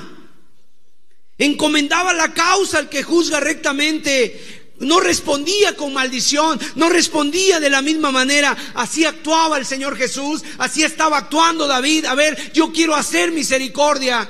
encomendaba 1.39 2.13
la 2.13 2.35
causa 2.35 2.77
al 2.77 2.87
que 2.87 3.01
juzga 3.01 3.39
rectamente, 3.39 4.75
no 4.77 4.99
respondía 4.99 5.75
con 5.75 5.91
maldición, 5.91 6.59
no 6.75 6.87
respondía 6.87 7.59
de 7.59 7.71
la 7.71 7.81
misma 7.81 8.11
manera. 8.11 8.55
Así 8.75 9.03
actuaba 9.03 9.57
el 9.57 9.65
Señor 9.65 9.97
Jesús, 9.97 10.43
así 10.59 10.83
estaba 10.83 11.17
actuando 11.17 11.65
David. 11.65 12.05
A 12.05 12.13
ver, 12.13 12.53
yo 12.53 12.71
quiero 12.71 12.93
hacer 12.93 13.31
misericordia 13.31 14.29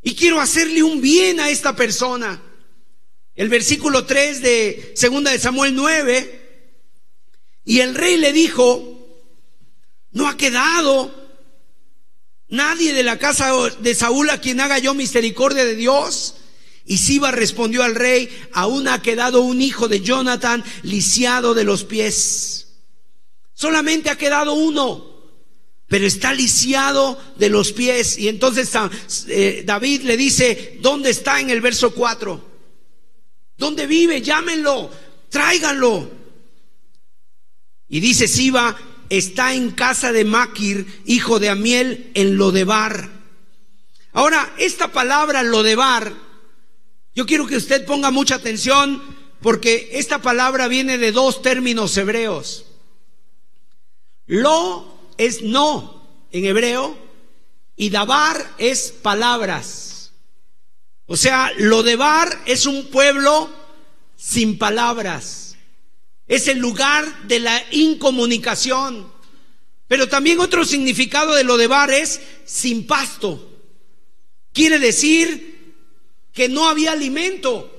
y 0.00 0.14
quiero 0.14 0.40
hacerle 0.40 0.84
un 0.84 1.00
bien 1.00 1.40
a 1.40 1.50
esta 1.50 1.74
persona. 1.74 2.40
El 3.34 3.48
versículo 3.48 4.06
3 4.06 4.42
de 4.42 4.92
segunda 4.94 5.32
de 5.32 5.40
Samuel 5.40 5.74
9, 5.74 6.68
y 7.64 7.80
el 7.80 7.96
rey 7.96 8.16
le 8.16 8.32
dijo, 8.32 9.08
no 10.12 10.28
ha 10.28 10.36
quedado 10.36 11.23
Nadie 12.54 12.94
de 12.94 13.02
la 13.02 13.18
casa 13.18 13.52
de 13.80 13.94
Saúl 13.96 14.30
a 14.30 14.40
quien 14.40 14.60
haga 14.60 14.78
yo 14.78 14.94
misericordia 14.94 15.64
de 15.64 15.74
Dios. 15.74 16.36
Y 16.86 16.98
Siba 16.98 17.32
respondió 17.32 17.82
al 17.82 17.96
rey, 17.96 18.28
aún 18.52 18.86
ha 18.86 19.02
quedado 19.02 19.40
un 19.40 19.60
hijo 19.60 19.88
de 19.88 20.00
Jonathan 20.00 20.62
lisiado 20.82 21.54
de 21.54 21.64
los 21.64 21.82
pies. 21.82 22.68
Solamente 23.54 24.08
ha 24.08 24.16
quedado 24.16 24.54
uno, 24.54 25.04
pero 25.88 26.06
está 26.06 26.32
lisiado 26.32 27.20
de 27.36 27.48
los 27.48 27.72
pies. 27.72 28.18
Y 28.18 28.28
entonces 28.28 28.70
eh, 29.26 29.64
David 29.66 30.02
le 30.02 30.16
dice, 30.16 30.78
¿dónde 30.80 31.10
está 31.10 31.40
en 31.40 31.50
el 31.50 31.60
verso 31.60 31.92
4? 31.92 32.40
¿Dónde 33.58 33.88
vive? 33.88 34.22
Llámenlo, 34.22 34.92
tráiganlo. 35.28 36.08
Y 37.88 37.98
dice 37.98 38.28
Siba, 38.28 38.76
está 39.10 39.54
en 39.54 39.70
casa 39.70 40.12
de 40.12 40.24
Maquir, 40.24 41.02
hijo 41.04 41.38
de 41.38 41.48
Amiel, 41.48 42.10
en 42.14 42.36
Lodebar. 42.36 43.10
Ahora, 44.12 44.54
esta 44.58 44.92
palabra 44.92 45.42
Lodebar, 45.42 46.12
yo 47.14 47.26
quiero 47.26 47.46
que 47.46 47.56
usted 47.56 47.84
ponga 47.84 48.10
mucha 48.10 48.36
atención 48.36 49.02
porque 49.40 49.90
esta 49.92 50.22
palabra 50.22 50.68
viene 50.68 50.98
de 50.98 51.12
dos 51.12 51.42
términos 51.42 51.96
hebreos. 51.96 52.64
Lo 54.26 54.96
es 55.18 55.42
no 55.42 56.26
en 56.32 56.46
hebreo 56.46 56.96
y 57.76 57.90
dabar 57.90 58.54
es 58.58 58.90
palabras. 58.90 60.12
O 61.06 61.16
sea, 61.16 61.52
Lodebar 61.58 62.42
es 62.46 62.66
un 62.66 62.86
pueblo 62.86 63.50
sin 64.16 64.56
palabras. 64.56 65.43
Es 66.26 66.48
el 66.48 66.58
lugar 66.58 67.26
de 67.26 67.40
la 67.40 67.62
incomunicación. 67.70 69.12
Pero 69.86 70.08
también 70.08 70.40
otro 70.40 70.64
significado 70.64 71.34
de 71.34 71.44
lo 71.44 71.56
de 71.56 71.66
bar 71.66 71.90
es 71.90 72.20
sin 72.44 72.86
pasto. 72.86 73.50
Quiere 74.52 74.78
decir 74.78 75.74
que 76.32 76.48
no 76.48 76.68
había 76.68 76.92
alimento. 76.92 77.70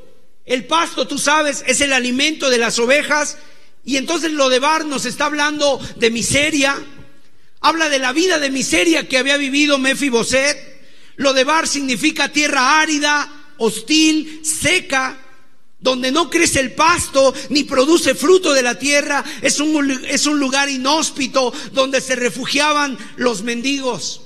El 0.45 0.65
pasto, 0.65 1.07
tú 1.07 1.17
sabes, 1.17 1.63
es 1.65 1.81
el 1.81 1.93
alimento 1.93 2.49
de 2.49 2.59
las 2.59 2.77
ovejas. 2.77 3.37
Y 3.83 3.97
entonces 3.97 4.31
lo 4.31 4.49
de 4.49 4.59
bar 4.59 4.85
nos 4.85 5.05
está 5.05 5.25
hablando 5.25 5.79
de 5.95 6.11
miseria. 6.11 6.75
Habla 7.61 7.89
de 7.89 7.99
la 7.99 8.13
vida 8.13 8.37
de 8.37 8.51
miseria 8.51 9.07
que 9.07 9.17
había 9.17 9.37
vivido 9.37 9.79
Mefiboset. 9.79 10.75
Lo 11.15 11.33
de 11.33 11.43
bar 11.43 11.67
significa 11.67 12.31
tierra 12.31 12.79
árida, 12.79 13.53
hostil, 13.57 14.41
seca, 14.43 15.17
donde 15.85 16.11
no 16.11 16.31
crece 16.31 16.59
el 16.61 16.73
pasto 16.73 17.31
ni 17.49 17.63
produce 17.63 18.15
fruto 18.15 18.53
de 18.53 18.63
la 18.63 18.79
tierra, 18.79 19.23
es 19.43 19.59
un, 19.59 20.03
es 20.09 20.25
un 20.25 20.39
lugar 20.39 20.67
inhóspito 20.67 21.53
donde 21.73 22.01
se 22.01 22.15
refugiaban 22.15 22.97
los 23.17 23.43
mendigos, 23.43 24.21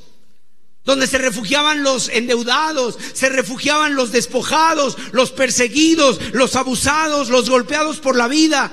donde 0.86 1.06
se 1.06 1.18
refugiaban 1.18 1.84
los 1.84 2.08
endeudados, 2.08 2.98
se 3.14 3.28
refugiaban 3.28 3.96
los 3.96 4.14
despojados, 4.14 4.96
los 5.12 5.32
perseguidos, 5.32 6.22
los 6.32 6.56
abusados, 6.56 7.28
los 7.28 7.50
golpeados 7.50 8.00
por 8.00 8.16
la 8.16 8.30
vida. 8.30 8.72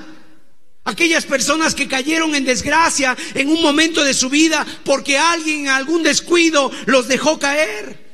Aquellas 0.85 1.27
personas 1.27 1.75
que 1.75 1.88
cayeron 1.88 2.37
en 2.37 2.44
desgracia 2.44 3.16
en 3.35 3.49
un 3.49 3.61
momento 3.62 4.05
de 4.05 4.14
su 4.14 4.31
vida 4.31 4.64
porque 4.85 5.18
alguien 5.18 5.62
en 5.62 5.68
algún 5.70 6.05
descuido 6.05 6.70
los 6.87 7.09
dejó 7.09 7.40
caer. 7.40 8.07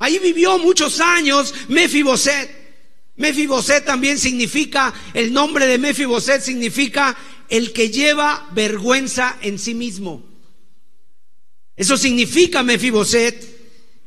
Ahí 0.00 0.18
vivió 0.18 0.58
muchos 0.58 0.98
años 0.98 1.54
Mefiboset. 1.68 2.57
Mefiboset 3.18 3.84
también 3.84 4.18
significa, 4.18 4.94
el 5.12 5.32
nombre 5.32 5.66
de 5.66 5.78
Mefiboset 5.78 6.40
significa 6.40 7.16
el 7.48 7.72
que 7.72 7.90
lleva 7.90 8.48
vergüenza 8.52 9.36
en 9.42 9.58
sí 9.58 9.74
mismo. 9.74 10.24
Eso 11.76 11.96
significa 11.96 12.62
Mefiboset, 12.62 13.58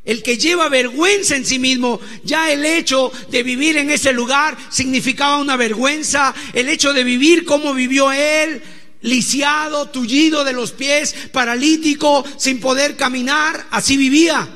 el 0.03 0.23
que 0.23 0.37
lleva 0.37 0.69
vergüenza 0.69 1.35
en 1.35 1.45
sí 1.45 1.59
mismo. 1.59 1.99
Ya 2.23 2.51
el 2.51 2.65
hecho 2.65 3.11
de 3.29 3.43
vivir 3.43 3.77
en 3.77 3.89
ese 3.89 4.13
lugar 4.13 4.57
significaba 4.69 5.37
una 5.37 5.57
vergüenza. 5.57 6.33
El 6.53 6.69
hecho 6.69 6.93
de 6.93 7.03
vivir 7.03 7.43
como 7.45 7.73
vivió 7.73 8.11
él, 8.11 8.61
lisiado, 9.01 9.89
tullido 9.89 10.43
de 10.43 10.53
los 10.53 10.71
pies, 10.71 11.15
paralítico, 11.33 12.23
sin 12.37 12.59
poder 12.59 12.95
caminar, 12.95 13.67
así 13.71 13.97
vivía. 13.97 14.47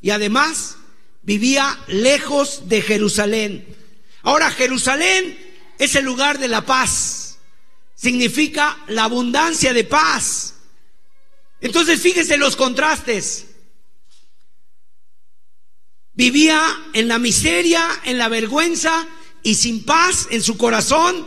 Y 0.00 0.10
además 0.10 0.76
vivía 1.22 1.78
lejos 1.88 2.68
de 2.68 2.82
Jerusalén. 2.82 3.79
Ahora 4.22 4.50
Jerusalén 4.50 5.38
es 5.78 5.94
el 5.94 6.04
lugar 6.04 6.38
de 6.38 6.48
la 6.48 6.64
paz. 6.64 7.38
Significa 7.94 8.78
la 8.88 9.04
abundancia 9.04 9.72
de 9.72 9.84
paz. 9.84 10.54
Entonces 11.60 12.00
fíjese 12.00 12.36
los 12.36 12.56
contrastes. 12.56 13.46
Vivía 16.12 16.60
en 16.92 17.08
la 17.08 17.18
miseria, 17.18 17.88
en 18.04 18.18
la 18.18 18.28
vergüenza 18.28 19.06
y 19.42 19.54
sin 19.54 19.84
paz 19.84 20.28
en 20.30 20.42
su 20.42 20.56
corazón. 20.56 21.26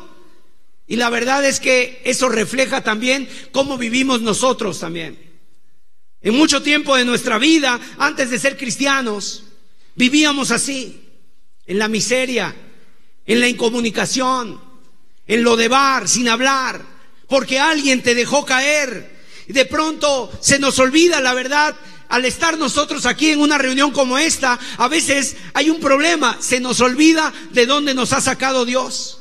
Y 0.86 0.98
la 0.98 1.10
verdad 1.10 1.46
es 1.46 1.60
que 1.60 2.02
eso 2.06 2.30
refleja 2.30 2.84
también 2.84 3.28
cómo 3.52 3.78
vivimos 3.78 4.22
nosotros 4.22 4.80
también. 4.80 5.18
En 6.22 6.36
mucho 6.36 6.62
tiempo 6.62 6.96
de 6.96 7.06
nuestra 7.06 7.38
vida, 7.38 7.80
antes 7.98 8.30
de 8.30 8.40
ser 8.40 8.58
cristianos, 8.58 9.44
vivíamos 9.96 10.52
así, 10.52 11.02
en 11.66 11.80
la 11.80 11.88
miseria, 11.88 12.56
en 13.26 13.40
la 13.40 13.48
incomunicación, 13.48 14.60
en 15.28 15.44
lo 15.44 15.56
de 15.56 15.68
bar, 15.68 16.08
sin 16.08 16.28
hablar, 16.28 16.82
porque 17.28 17.60
alguien 17.60 18.02
te 18.04 18.16
dejó 18.16 18.46
caer. 18.46 19.14
Y 19.48 19.54
de 19.54 19.66
pronto 19.66 20.32
se 20.42 20.60
nos 20.60 20.80
olvida 20.80 21.22
la 21.22 21.34
verdad. 21.34 21.76
Al 22.10 22.26
estar 22.26 22.58
nosotros 22.58 23.06
aquí 23.06 23.32
en 23.32 23.40
una 23.40 23.58
reunión 23.58 23.92
como 23.92 24.18
esta, 24.18 24.60
a 24.78 24.88
veces 24.88 25.36
hay 25.54 25.70
un 25.70 25.80
problema, 25.80 26.38
se 26.40 26.60
nos 26.60 26.80
olvida 26.80 27.34
de 27.52 27.66
dónde 27.66 27.96
nos 27.96 28.14
ha 28.14 28.22
sacado 28.22 28.66
Dios. 28.66 29.20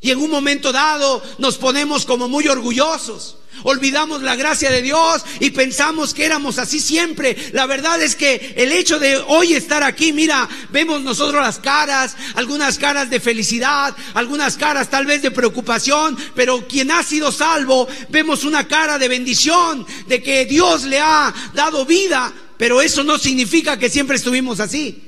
Y 0.00 0.10
en 0.12 0.18
un 0.18 0.30
momento 0.30 0.70
dado 0.70 1.22
nos 1.38 1.56
ponemos 1.56 2.06
como 2.06 2.28
muy 2.28 2.46
orgullosos. 2.46 3.38
Olvidamos 3.64 4.22
la 4.22 4.36
gracia 4.36 4.70
de 4.70 4.82
Dios 4.82 5.22
y 5.40 5.50
pensamos 5.50 6.14
que 6.14 6.24
éramos 6.24 6.58
así 6.58 6.80
siempre. 6.80 7.36
La 7.52 7.66
verdad 7.66 8.00
es 8.02 8.16
que 8.16 8.54
el 8.56 8.72
hecho 8.72 8.98
de 8.98 9.16
hoy 9.16 9.54
estar 9.54 9.82
aquí, 9.82 10.12
mira, 10.12 10.48
vemos 10.70 11.02
nosotros 11.02 11.42
las 11.42 11.58
caras, 11.58 12.16
algunas 12.34 12.78
caras 12.78 13.10
de 13.10 13.20
felicidad, 13.20 13.94
algunas 14.14 14.56
caras 14.56 14.90
tal 14.90 15.06
vez 15.06 15.22
de 15.22 15.30
preocupación, 15.30 16.16
pero 16.34 16.66
quien 16.66 16.90
ha 16.90 17.02
sido 17.02 17.32
salvo, 17.32 17.88
vemos 18.08 18.44
una 18.44 18.66
cara 18.68 18.98
de 18.98 19.08
bendición, 19.08 19.86
de 20.06 20.22
que 20.22 20.44
Dios 20.44 20.84
le 20.84 21.00
ha 21.00 21.34
dado 21.54 21.84
vida, 21.84 22.32
pero 22.56 22.80
eso 22.80 23.04
no 23.04 23.18
significa 23.18 23.78
que 23.78 23.90
siempre 23.90 24.16
estuvimos 24.16 24.60
así. 24.60 25.04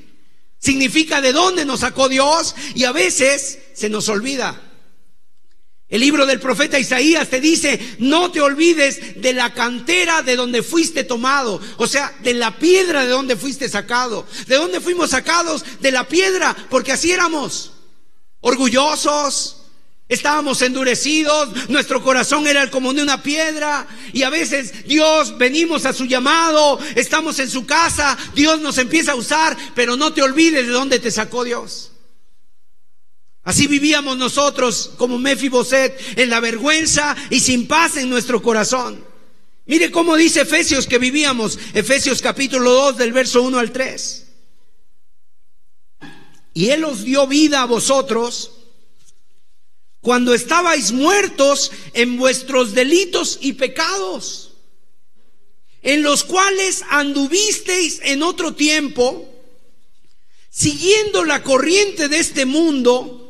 Significa 0.59 1.21
de 1.21 1.33
dónde 1.33 1.65
nos 1.65 1.81
sacó 1.81 2.09
Dios 2.09 2.55
y 2.75 2.85
a 2.85 2.93
veces 2.93 3.59
se 3.75 3.89
nos 3.89 4.09
olvida. 4.09 4.70
El 5.91 6.03
libro 6.03 6.25
del 6.25 6.39
profeta 6.39 6.79
Isaías 6.79 7.29
te 7.29 7.41
dice, 7.41 7.97
no 7.99 8.31
te 8.31 8.41
olvides 8.41 9.21
de 9.21 9.33
la 9.33 9.53
cantera 9.53 10.23
de 10.23 10.37
donde 10.37 10.63
fuiste 10.63 11.03
tomado, 11.03 11.61
o 11.79 11.87
sea, 11.89 12.17
de 12.23 12.33
la 12.33 12.57
piedra 12.59 13.03
de 13.03 13.11
donde 13.11 13.37
fuiste 13.37 13.69
sacado. 13.69 14.25
¿De 14.47 14.55
dónde 14.55 14.81
fuimos 14.81 15.11
sacados? 15.11 15.65
De 15.81 15.91
la 15.91 16.07
piedra, 16.07 16.57
porque 16.71 16.93
así 16.93 17.11
éramos, 17.11 17.73
orgullosos, 18.41 19.57
estábamos 20.09 20.63
endurecidos, 20.63 21.69
nuestro 21.69 22.05
corazón 22.05 22.47
era 22.47 22.71
como 22.71 22.93
de 22.93 23.03
una 23.03 23.23
piedra 23.25 23.85
y 24.13 24.23
a 24.23 24.31
veces 24.31 24.87
Dios 24.87 25.39
venimos 25.39 25.87
a 25.87 25.93
su 25.93 26.05
llamado, 26.05 26.79
estamos 26.95 27.41
en 27.41 27.51
su 27.51 27.67
casa, 27.67 28.17
Dios 28.35 28.61
nos 28.61 28.79
empieza 28.79 29.13
a 29.13 29.17
usar, 29.17 29.57
pero 29.75 29.97
no 29.97 30.13
te 30.13 30.23
olvides 30.23 30.69
de 30.69 30.73
dónde 30.73 31.01
te 31.01 31.11
sacó 31.11 31.43
Dios. 31.43 31.91
Así 33.43 33.67
vivíamos 33.67 34.19
nosotros 34.19 34.93
como 34.97 35.19
Mefiboset 35.19 35.99
en 36.19 36.29
la 36.29 36.41
vergüenza 36.41 37.17
y 37.31 37.41
sin 37.41 37.67
paz 37.67 37.97
en 37.97 38.11
nuestro 38.11 38.43
corazón. 38.43 39.05
Mire 39.67 39.91
cómo 39.91 40.17
dice 40.17 40.43
Efesios 40.43 40.87
que 40.87 40.99
vivíamos, 40.99 41.59
Efesios 41.75 42.21
capítulo 42.21 42.73
2 42.73 42.99
del 42.99 43.13
verso 43.13 43.43
1 43.43 43.59
al 43.59 43.73
3. 43.73 44.27
Y 46.55 46.69
Él 46.71 46.85
os 46.85 47.05
dio 47.05 47.27
vida 47.27 47.63
a 47.63 47.67
vosotros 47.67 48.51
cuando 50.01 50.35
estabais 50.35 50.93
muertos 50.93 51.71
en 51.93 52.17
vuestros 52.17 52.75
delitos 52.75 53.39
y 53.41 53.53
pecados, 53.53 54.55
en 55.83 56.03
los 56.03 56.25
cuales 56.25 56.83
anduvisteis 56.91 58.01
en 58.03 58.23
otro 58.23 58.55
tiempo, 58.55 59.29
siguiendo 60.49 61.25
la 61.25 61.43
corriente 61.43 62.09
de 62.09 62.19
este 62.19 62.45
mundo, 62.45 63.30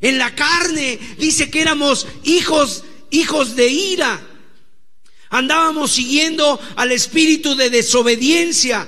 En 0.00 0.18
la 0.18 0.34
carne 0.34 0.98
dice 1.18 1.50
que 1.50 1.60
éramos 1.60 2.06
hijos, 2.24 2.84
hijos 3.10 3.56
de 3.56 3.68
ira. 3.68 4.20
Andábamos 5.30 5.92
siguiendo 5.92 6.60
al 6.76 6.92
espíritu 6.92 7.56
de 7.56 7.70
desobediencia. 7.70 8.86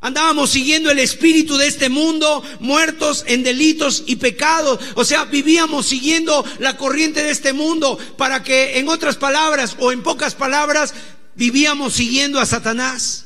Andábamos 0.00 0.50
siguiendo 0.50 0.90
el 0.90 0.98
espíritu 0.98 1.56
de 1.56 1.66
este 1.66 1.88
mundo, 1.88 2.42
muertos 2.60 3.24
en 3.26 3.42
delitos 3.42 4.04
y 4.06 4.16
pecados. 4.16 4.78
O 4.94 5.04
sea, 5.04 5.24
vivíamos 5.24 5.86
siguiendo 5.86 6.44
la 6.58 6.76
corriente 6.76 7.22
de 7.22 7.30
este 7.30 7.52
mundo 7.52 7.98
para 8.16 8.42
que, 8.42 8.78
en 8.78 8.88
otras 8.88 9.16
palabras 9.16 9.76
o 9.78 9.92
en 9.92 10.02
pocas 10.02 10.34
palabras, 10.34 10.94
vivíamos 11.34 11.94
siguiendo 11.94 12.40
a 12.40 12.46
Satanás. 12.46 13.25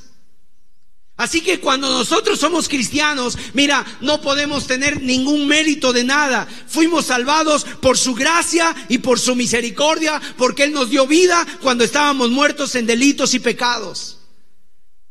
Así 1.20 1.42
que 1.42 1.60
cuando 1.60 1.90
nosotros 1.90 2.40
somos 2.40 2.66
cristianos, 2.66 3.36
mira, 3.52 3.84
no 4.00 4.22
podemos 4.22 4.66
tener 4.66 5.02
ningún 5.02 5.46
mérito 5.46 5.92
de 5.92 6.02
nada. 6.02 6.48
Fuimos 6.66 7.04
salvados 7.04 7.64
por 7.82 7.98
su 7.98 8.14
gracia 8.14 8.74
y 8.88 8.96
por 8.96 9.20
su 9.20 9.36
misericordia, 9.36 10.18
porque 10.38 10.64
Él 10.64 10.72
nos 10.72 10.88
dio 10.88 11.06
vida 11.06 11.46
cuando 11.60 11.84
estábamos 11.84 12.30
muertos 12.30 12.74
en 12.74 12.86
delitos 12.86 13.34
y 13.34 13.38
pecados. 13.38 14.16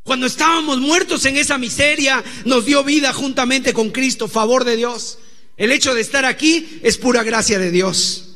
Cuando 0.02 0.26
estábamos 0.26 0.80
muertos 0.80 1.26
en 1.26 1.38
esa 1.38 1.60
miseria, 1.60 2.24
nos 2.44 2.66
dio 2.66 2.84
vida 2.84 3.14
juntamente 3.14 3.72
con 3.72 3.92
Cristo, 3.92 4.28
favor 4.28 4.64
de 4.64 4.78
Dios. 4.78 5.20
El 5.58 5.72
hecho 5.72 5.94
de 5.94 6.02
estar 6.02 6.26
aquí 6.26 6.80
es 6.82 6.98
pura 6.98 7.22
gracia 7.22 7.60
de 7.60 7.70
Dios. 7.70 8.30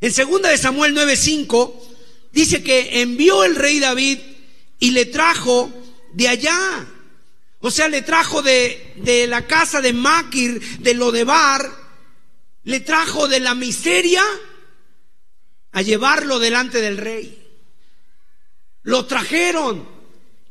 En 0.00 0.10
segunda 0.10 0.48
de 0.48 0.56
Samuel 0.56 0.94
9:5 0.94 1.70
dice 2.32 2.62
que 2.62 3.02
envió 3.02 3.44
el 3.44 3.56
rey 3.56 3.78
David 3.78 4.20
y 4.80 4.92
le 4.92 5.04
trajo 5.04 5.70
de 6.12 6.28
allá. 6.28 6.86
O 7.60 7.70
sea, 7.70 7.88
le 7.88 8.02
trajo 8.02 8.42
de, 8.42 8.94
de 8.96 9.26
la 9.26 9.46
casa 9.46 9.80
de 9.80 9.92
Maquir, 9.92 10.80
de 10.80 10.94
Lodebar, 10.94 11.70
le 12.64 12.80
trajo 12.80 13.28
de 13.28 13.40
la 13.40 13.54
miseria 13.54 14.22
a 15.72 15.82
llevarlo 15.82 16.38
delante 16.38 16.80
del 16.80 16.98
rey. 16.98 17.38
Lo 18.82 19.06
trajeron. 19.06 19.88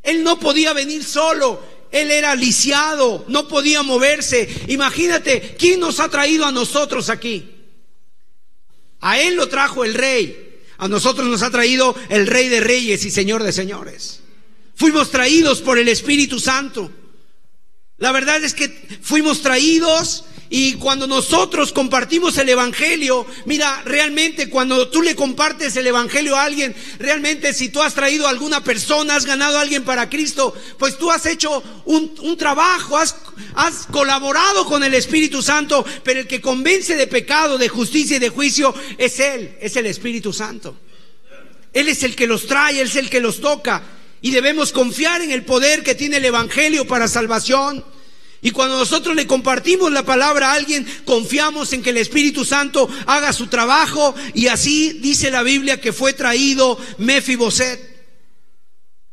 Él 0.04 0.24
no 0.24 0.40
podía 0.40 0.74
venir 0.74 1.04
solo. 1.04 1.62
Él 1.92 2.10
era 2.10 2.36
lisiado, 2.36 3.26
no 3.28 3.48
podía 3.48 3.84
moverse. 3.84 4.50
Imagínate, 4.68 5.56
¿quién 5.60 5.80
nos 5.80 6.00
ha 6.00 6.10
traído 6.10 6.46
a 6.46 6.52
nosotros 6.52 7.10
aquí? 7.10 7.52
A 9.02 9.20
él 9.20 9.36
lo 9.36 9.50
trajo 9.50 9.84
el 9.84 9.94
rey. 9.94 10.62
A 10.78 10.88
nosotros 10.88 11.28
nos 11.28 11.44
ha 11.44 11.52
traído 11.52 11.94
el 12.10 12.28
rey 12.28 12.48
de 12.48 12.62
reyes 12.62 13.04
y 13.06 13.12
señor 13.12 13.44
de 13.44 13.52
señores. 13.52 14.21
Fuimos 14.82 15.12
traídos 15.12 15.62
por 15.62 15.78
el 15.78 15.88
Espíritu 15.90 16.40
Santo. 16.40 16.92
La 18.00 18.12
verdad 18.12 18.44
es 18.44 18.56
que 18.56 18.68
fuimos 19.04 19.44
traídos 19.44 20.26
y 20.50 20.74
cuando 20.74 21.06
nosotros 21.06 21.72
compartimos 21.72 22.36
el 22.40 22.50
Evangelio, 22.50 23.28
mira, 23.46 23.84
realmente 23.86 24.50
cuando 24.50 24.88
tú 24.88 25.04
le 25.04 25.16
compartes 25.16 25.76
el 25.76 25.86
Evangelio 25.86 26.36
a 26.36 26.46
alguien, 26.46 26.76
realmente 26.98 27.54
si 27.54 27.70
tú 27.70 27.80
has 27.80 27.94
traído 27.94 28.26
a 28.26 28.32
alguna 28.32 28.64
persona, 28.64 29.16
has 29.16 29.28
ganado 29.28 29.60
a 29.60 29.62
alguien 29.62 29.84
para 29.84 30.10
Cristo, 30.10 30.52
pues 30.80 30.98
tú 30.98 31.12
has 31.12 31.28
hecho 31.28 31.62
un, 31.86 32.36
trabajo, 32.36 32.98
has 32.98 33.86
colaborado 33.92 34.66
con 34.66 34.84
el 34.84 34.96
Espíritu 34.96 35.44
Santo, 35.44 35.86
pero 36.04 36.22
el 36.22 36.28
que 36.28 36.42
convence 36.42 36.96
de 36.96 37.06
pecado, 37.06 37.60
de 37.60 37.70
justicia 37.70 38.18
y 38.18 38.20
de 38.20 38.30
juicio 38.30 38.74
es 38.98 39.20
Él, 39.20 39.58
es 39.62 39.76
el 39.76 39.86
Espíritu 39.86 40.34
Santo. 40.34 40.76
Él 41.72 41.88
es 41.88 42.02
el 42.02 42.16
que 42.16 42.26
los 42.26 42.48
trae, 42.48 42.82
Él 42.82 42.88
es 42.88 42.96
el 42.96 43.12
que 43.12 43.22
los 43.22 43.42
toca. 43.42 44.00
Y 44.22 44.32
debemos 44.32 44.72
confiar 44.72 45.22
en 45.22 45.32
el 45.32 45.44
poder 45.44 45.84
que 45.84 45.96
tiene 45.96 46.18
el 46.18 46.26
Evangelio 46.26 46.86
para 46.88 47.08
salvación. 47.08 47.84
Y 48.44 48.52
cuando 48.52 48.78
nosotros 48.78 49.16
le 49.16 49.28
compartimos 49.28 49.92
la 49.92 50.04
palabra 50.04 50.52
a 50.52 50.56
alguien, 50.56 50.86
confiamos 51.06 51.74
en 51.74 51.84
que 51.84 51.92
el 51.92 51.98
Espíritu 51.98 52.44
Santo 52.44 52.90
haga 53.06 53.34
su 53.34 53.48
trabajo. 53.48 54.16
Y 54.34 54.48
así 54.48 54.94
dice 54.94 55.30
la 55.30 55.44
Biblia 55.44 55.80
que 55.80 55.94
fue 55.94 56.14
traído 56.14 56.80
Mefiboset. 56.98 57.92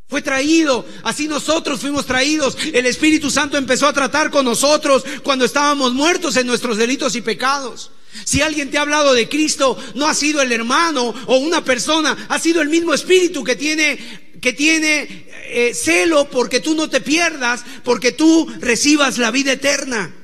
Fue 0.09 0.23
traído, 0.23 0.87
así 1.03 1.29
nosotros 1.29 1.81
fuimos 1.81 2.07
traídos. 2.07 2.57
El 2.73 2.87
Espíritu 2.87 3.31
Santo 3.31 3.59
empezó 3.59 3.87
a 3.87 3.93
tratar 3.93 4.31
con 4.31 4.47
nosotros 4.47 5.05
cuando 5.23 5.45
estábamos 5.45 5.93
muertos 5.93 6.37
en 6.39 6.47
nuestros 6.47 6.79
delitos 6.79 7.15
y 7.15 7.21
pecados. 7.21 7.91
Si 8.25 8.41
alguien 8.41 8.71
te 8.71 8.79
ha 8.79 8.83
hablado 8.83 9.13
de 9.13 9.29
Cristo, 9.29 9.77
no 9.95 10.09
ha 10.09 10.15
sido 10.15 10.41
el 10.41 10.51
hermano 10.51 11.15
o 11.27 11.37
una 11.37 11.63
persona, 11.63 12.27
ha 12.31 12.39
sido 12.39 12.63
el 12.63 12.71
mismo 12.71 12.95
Espíritu 12.95 13.45
que 13.45 13.55
tiene, 13.55 14.28
que 14.41 14.53
tiene 14.53 15.27
eh, 15.51 15.75
celo 15.75 16.29
porque 16.31 16.61
tú 16.61 16.75
no 16.75 16.89
te 16.89 17.01
pierdas, 17.01 17.65
porque 17.85 18.13
tú 18.13 18.47
recibas 18.61 19.19
la 19.19 19.31
vida 19.31 19.53
eterna. 19.53 20.15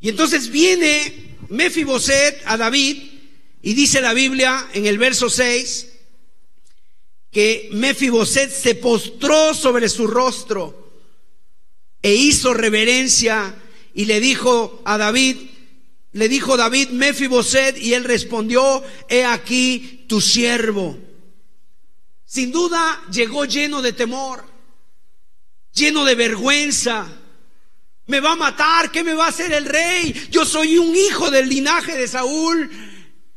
Y 0.00 0.08
entonces 0.08 0.50
viene 0.50 1.36
Mefiboset 1.48 2.42
a 2.44 2.56
David 2.56 2.98
y 3.62 3.74
dice 3.74 4.00
la 4.00 4.14
Biblia 4.14 4.68
en 4.74 4.86
el 4.86 4.98
verso 4.98 5.30
6, 5.30 5.88
que 7.30 7.70
Mefiboset 7.72 8.50
se 8.50 8.74
postró 8.74 9.54
sobre 9.54 9.88
su 9.88 10.06
rostro 10.06 10.82
e 12.02 12.14
hizo 12.14 12.52
reverencia 12.52 13.54
y 13.94 14.06
le 14.06 14.20
dijo 14.20 14.82
a 14.84 14.98
David, 14.98 15.36
le 16.12 16.28
dijo 16.28 16.56
David 16.56 16.88
Mefiboset 16.90 17.78
y 17.78 17.94
él 17.94 18.04
respondió, 18.04 18.82
he 19.08 19.24
aquí 19.24 20.04
tu 20.08 20.20
siervo. 20.20 20.98
Sin 22.32 22.50
duda 22.50 23.02
llegó 23.10 23.44
lleno 23.44 23.82
de 23.82 23.92
temor, 23.92 24.42
lleno 25.74 26.02
de 26.02 26.14
vergüenza. 26.14 27.06
Me 28.06 28.20
va 28.20 28.32
a 28.32 28.36
matar, 28.36 28.90
¿qué 28.90 29.04
me 29.04 29.12
va 29.12 29.26
a 29.26 29.28
hacer 29.28 29.52
el 29.52 29.66
rey? 29.66 30.28
Yo 30.30 30.46
soy 30.46 30.78
un 30.78 30.96
hijo 30.96 31.30
del 31.30 31.46
linaje 31.46 31.94
de 31.94 32.08
Saúl. 32.08 32.70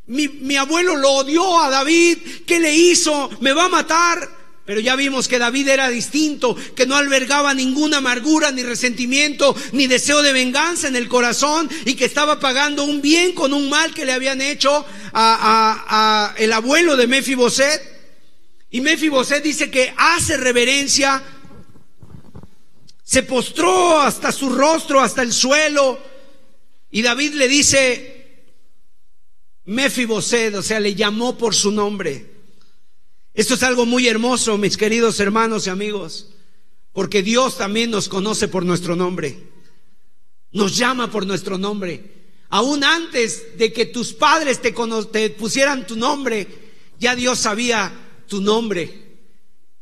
Mi, 0.06 0.56
abuelo 0.56 0.96
lo 0.96 1.12
odió 1.12 1.60
a 1.60 1.70
David. 1.70 2.20
¿Qué 2.48 2.58
le 2.58 2.74
hizo? 2.74 3.30
Me 3.42 3.52
va 3.52 3.66
a 3.66 3.70
matar. 3.70 4.30
Pero 4.64 4.80
ya 4.80 4.96
vimos 4.96 5.28
que 5.28 5.40
David 5.40 5.68
era 5.68 5.90
distinto, 5.90 6.56
que 6.74 6.86
no 6.86 6.96
albergaba 6.96 7.54
ninguna 7.54 7.98
amargura, 7.98 8.52
ni 8.52 8.64
resentimiento, 8.64 9.58
ni 9.74 9.88
deseo 9.88 10.22
de 10.22 10.32
venganza 10.32 10.88
en 10.88 10.96
el 10.96 11.10
corazón 11.10 11.70
y 11.84 11.96
que 11.96 12.06
estaba 12.06 12.40
pagando 12.40 12.86
un 12.86 13.02
bien 13.02 13.34
con 13.34 13.52
un 13.52 13.70
mal 13.70 13.94
que 13.94 14.06
le 14.06 14.14
habían 14.14 14.40
hecho 14.40 14.86
a, 15.12 16.34
el 16.38 16.54
abuelo 16.54 16.96
de 16.96 17.08
Mefiboset. 17.08 17.95
Y 18.70 18.82
Mefiboset 18.82 19.44
dice 19.44 19.70
que 19.70 19.94
hace 19.96 20.38
reverencia, 20.38 21.24
se 23.04 23.24
postró 23.24 24.00
hasta 24.00 24.32
su 24.32 24.50
rostro, 24.50 25.00
hasta 25.00 25.22
el 25.22 25.32
suelo. 25.32 26.00
Y 26.90 27.02
David 27.04 27.34
le 27.34 27.48
dice, 27.48 28.56
Mefiboset, 29.66 30.56
o 30.56 30.62
sea, 30.62 30.80
le 30.80 30.96
llamó 30.96 31.38
por 31.38 31.54
su 31.54 31.72
nombre. 31.72 32.34
Esto 33.34 33.54
es 33.54 33.64
algo 33.64 33.86
muy 33.86 34.08
hermoso, 34.08 34.58
mis 34.58 34.78
queridos 34.78 35.20
hermanos 35.20 35.68
y 35.68 35.70
amigos, 35.70 36.30
porque 36.94 37.22
Dios 37.22 37.58
también 37.58 37.92
nos 37.92 38.08
conoce 38.08 38.48
por 38.48 38.66
nuestro 38.66 38.96
nombre. 38.96 39.38
Nos 40.52 40.78
llama 40.78 41.12
por 41.12 41.26
nuestro 41.26 41.58
nombre. 41.58 42.16
Aún 42.50 42.84
antes 42.84 43.58
de 43.58 43.74
que 43.74 43.86
tus 43.86 44.14
padres 44.14 44.62
te, 44.62 44.74
te 45.12 45.30
pusieran 45.32 45.86
tu 45.86 45.96
nombre, 45.96 46.48
ya 46.98 47.16
Dios 47.16 47.40
sabía 47.40 47.92
tu 48.28 48.42
nombre. 48.42 48.92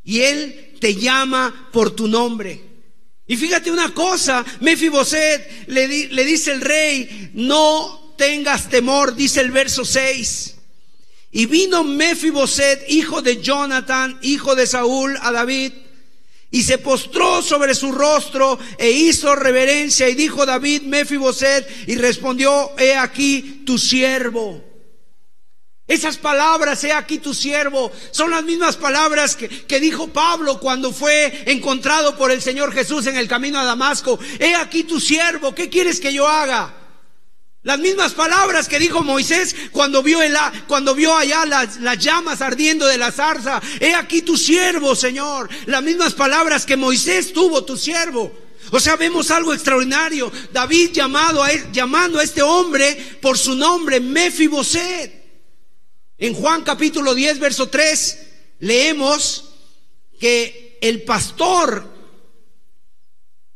Y 0.04 0.22
Él 0.22 0.76
te 0.80 0.96
llama 0.96 1.70
por 1.72 1.92
tu 1.92 2.08
nombre. 2.08 2.62
Y 3.26 3.38
fíjate 3.38 3.72
una 3.72 3.94
cosa, 3.94 4.46
Mefiboset 4.60 5.68
le, 5.68 5.88
le 5.88 6.26
dice 6.26 6.52
el 6.52 6.62
rey, 6.62 7.32
no 7.34 8.14
tengas 8.18 8.70
temor, 8.70 9.16
dice 9.16 9.42
el 9.42 9.52
verso 9.52 9.86
6. 9.86 10.56
Y 11.32 11.46
vino 11.46 11.84
Mefiboset, 11.84 12.86
hijo 12.90 13.22
de 13.22 13.42
Jonathan, 13.42 14.20
hijo 14.22 14.56
de 14.56 14.68
Saúl, 14.68 15.18
a 15.22 15.32
David, 15.32 15.72
y 16.52 16.62
se 16.62 16.78
postró 16.78 17.42
sobre 17.42 17.74
su 17.74 17.92
rostro 17.92 18.60
e 18.78 18.92
hizo 18.92 19.34
reverencia, 19.36 20.08
y 20.08 20.14
dijo 20.14 20.46
David, 20.46 20.84
Mefiboset, 20.84 21.68
y 21.88 21.96
respondió, 21.96 22.78
he 22.78 22.94
aquí 22.96 23.64
tu 23.66 23.80
siervo. 23.80 24.73
Esas 25.86 26.18
palabras, 26.18 26.82
he 26.86 26.94
aquí 26.94 27.18
tu 27.18 27.34
siervo, 27.34 27.92
son 28.12 28.32
las 28.32 28.44
mismas 28.44 28.78
palabras 28.78 29.36
que, 29.36 29.50
que, 29.50 29.82
dijo 29.82 30.08
Pablo 30.08 30.60
cuando 30.60 30.94
fue 30.94 31.44
encontrado 31.46 32.16
por 32.16 32.32
el 32.32 32.42
Señor 32.42 32.74
Jesús 32.74 33.06
en 33.08 33.18
el 33.18 33.28
camino 33.28 33.60
a 33.60 33.66
Damasco. 33.66 34.18
He 34.40 34.56
aquí 34.56 34.84
tu 34.84 35.02
siervo, 35.02 35.54
¿qué 35.54 35.70
quieres 35.70 36.00
que 36.00 36.14
yo 36.14 36.26
haga? 36.26 36.74
Las 37.64 37.80
mismas 37.80 38.14
palabras 38.14 38.68
que 38.68 38.78
dijo 38.78 39.04
Moisés 39.04 39.56
cuando 39.72 40.04
vio, 40.04 40.22
el, 40.22 40.36
cuando 40.68 40.94
vio 40.96 41.16
allá 41.16 41.46
las, 41.46 41.78
las, 41.80 41.98
llamas 41.98 42.42
ardiendo 42.42 42.86
de 42.86 42.98
la 42.98 43.12
zarza. 43.12 43.62
He 43.80 43.94
aquí 43.96 44.22
tu 44.22 44.38
siervo, 44.38 44.96
Señor. 44.96 45.50
Las 45.66 45.82
mismas 45.82 46.14
palabras 46.14 46.66
que 46.66 46.76
Moisés 46.76 47.32
tuvo, 47.32 47.64
tu 47.64 47.78
siervo. 47.78 48.34
O 48.72 48.82
sea, 48.82 48.98
vemos 48.98 49.32
algo 49.32 49.54
extraordinario. 49.54 50.30
David 50.52 50.92
llamado 50.92 51.42
a, 51.42 51.50
llamando 51.72 52.20
a 52.20 52.24
este 52.24 52.42
hombre 52.42 53.18
por 53.22 53.38
su 53.38 53.56
nombre, 53.56 54.02
Mefiboset. 54.02 55.23
En 56.18 56.34
Juan 56.36 56.64
capítulo 56.64 57.16
10, 57.16 57.40
verso 57.40 57.70
3, 57.70 58.20
leemos 58.60 59.50
que 60.20 60.78
el 60.82 61.04
pastor 61.04 61.92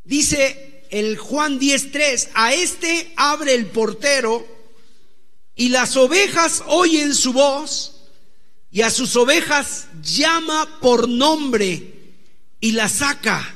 dice, 0.02 0.86
el 0.90 1.18
Juan 1.18 1.60
10.3, 1.60 2.30
a 2.34 2.52
este 2.54 3.12
abre 3.16 3.54
el 3.54 3.66
portero 3.66 4.46
y 5.54 5.68
las 5.68 5.96
ovejas 5.96 6.62
oyen 6.66 7.14
su 7.14 7.32
voz 7.32 7.94
y 8.70 8.82
a 8.82 8.90
sus 8.90 9.14
ovejas 9.16 9.86
llama 10.02 10.78
por 10.80 11.08
nombre 11.08 11.94
y 12.60 12.72
las 12.72 12.92
saca. 12.92 13.54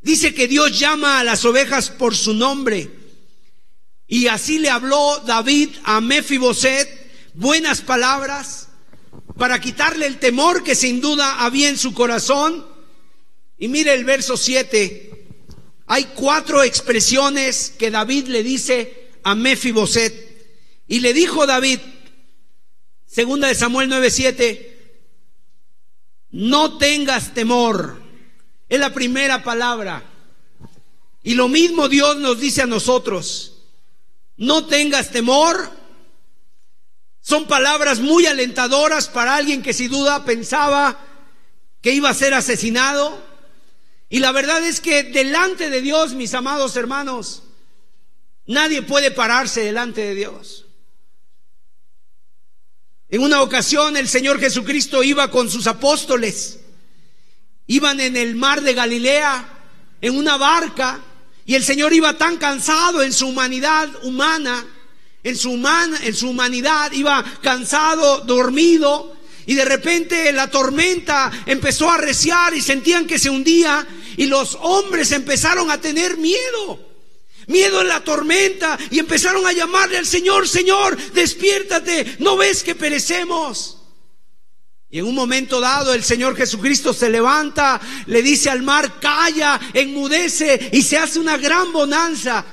Dice 0.00 0.34
que 0.34 0.48
Dios 0.48 0.78
llama 0.78 1.20
a 1.20 1.24
las 1.24 1.44
ovejas 1.44 1.90
por 1.90 2.14
su 2.14 2.34
nombre. 2.34 2.90
Y 4.06 4.26
así 4.26 4.58
le 4.58 4.68
habló 4.68 5.22
David 5.24 5.70
a 5.84 6.00
Mefiboset 6.00 7.03
buenas 7.34 7.80
palabras 7.80 8.68
para 9.36 9.60
quitarle 9.60 10.06
el 10.06 10.18
temor 10.18 10.62
que 10.62 10.74
sin 10.74 11.00
duda 11.00 11.44
había 11.44 11.68
en 11.68 11.78
su 11.78 11.92
corazón. 11.92 12.64
Y 13.58 13.68
mire 13.68 13.92
el 13.94 14.04
verso 14.04 14.36
7. 14.36 15.26
Hay 15.86 16.04
cuatro 16.14 16.62
expresiones 16.62 17.74
que 17.78 17.90
David 17.90 18.28
le 18.28 18.42
dice 18.42 19.10
a 19.22 19.34
Mefiboset. 19.34 20.24
Y 20.86 21.00
le 21.00 21.12
dijo 21.12 21.46
David, 21.46 21.80
segunda 23.06 23.48
de 23.48 23.54
Samuel 23.54 23.88
9:7, 23.90 24.74
no 26.30 26.78
tengas 26.78 27.32
temor. 27.34 28.02
Es 28.68 28.80
la 28.80 28.92
primera 28.92 29.42
palabra. 29.42 30.10
Y 31.22 31.34
lo 31.34 31.48
mismo 31.48 31.88
Dios 31.88 32.16
nos 32.16 32.38
dice 32.38 32.62
a 32.62 32.66
nosotros. 32.66 33.62
No 34.36 34.66
tengas 34.66 35.10
temor. 35.10 35.83
Son 37.24 37.46
palabras 37.46 38.00
muy 38.00 38.26
alentadoras 38.26 39.08
para 39.08 39.34
alguien 39.34 39.62
que 39.62 39.72
sin 39.72 39.90
duda 39.90 40.26
pensaba 40.26 41.00
que 41.80 41.92
iba 41.92 42.10
a 42.10 42.14
ser 42.14 42.34
asesinado 42.34 43.18
y 44.10 44.18
la 44.18 44.30
verdad 44.30 44.62
es 44.62 44.78
que 44.78 45.04
delante 45.04 45.70
de 45.70 45.80
Dios, 45.80 46.12
mis 46.12 46.34
amados 46.34 46.76
hermanos, 46.76 47.44
nadie 48.46 48.82
puede 48.82 49.10
pararse 49.10 49.62
delante 49.62 50.02
de 50.02 50.14
Dios. 50.14 50.66
En 53.08 53.22
una 53.22 53.40
ocasión 53.40 53.96
el 53.96 54.06
Señor 54.06 54.38
Jesucristo 54.38 55.02
iba 55.02 55.30
con 55.30 55.48
sus 55.48 55.66
apóstoles, 55.66 56.60
iban 57.66 58.00
en 58.00 58.18
el 58.18 58.34
mar 58.34 58.60
de 58.60 58.74
Galilea, 58.74 59.48
en 60.02 60.14
una 60.14 60.36
barca, 60.36 61.00
y 61.46 61.54
el 61.54 61.64
Señor 61.64 61.94
iba 61.94 62.18
tan 62.18 62.36
cansado 62.36 63.02
en 63.02 63.14
su 63.14 63.28
humanidad 63.28 63.88
humana, 64.02 64.66
en 65.24 65.36
su, 65.36 65.50
en 66.02 66.14
su 66.14 66.28
humanidad, 66.28 66.92
iba 66.92 67.24
cansado, 67.42 68.18
dormido, 68.20 69.16
y 69.46 69.54
de 69.54 69.64
repente 69.64 70.30
la 70.32 70.48
tormenta 70.48 71.30
empezó 71.46 71.90
a 71.90 71.94
arreciar 71.94 72.54
y 72.54 72.60
sentían 72.60 73.06
que 73.06 73.18
se 73.18 73.30
hundía 73.30 73.86
y 74.16 74.26
los 74.26 74.56
hombres 74.60 75.12
empezaron 75.12 75.70
a 75.70 75.80
tener 75.80 76.16
miedo. 76.18 76.92
Miedo 77.46 77.82
en 77.82 77.88
la 77.88 78.02
tormenta 78.02 78.78
y 78.90 78.98
empezaron 78.98 79.46
a 79.46 79.52
llamarle 79.52 79.98
al 79.98 80.06
Señor, 80.06 80.48
Señor, 80.48 80.96
despiértate, 81.12 82.16
¿no 82.20 82.38
ves 82.38 82.62
que 82.62 82.74
perecemos? 82.74 83.78
Y 84.88 85.00
en 85.00 85.06
un 85.06 85.14
momento 85.14 85.60
dado 85.60 85.92
el 85.92 86.04
Señor 86.04 86.36
Jesucristo 86.36 86.94
se 86.94 87.10
levanta, 87.10 87.80
le 88.06 88.22
dice 88.22 88.48
al 88.48 88.62
mar, 88.62 88.98
calla, 89.00 89.60
enmudece 89.74 90.70
y 90.72 90.82
se 90.82 90.96
hace 90.96 91.18
una 91.18 91.36
gran 91.36 91.72
bonanza. 91.72 92.44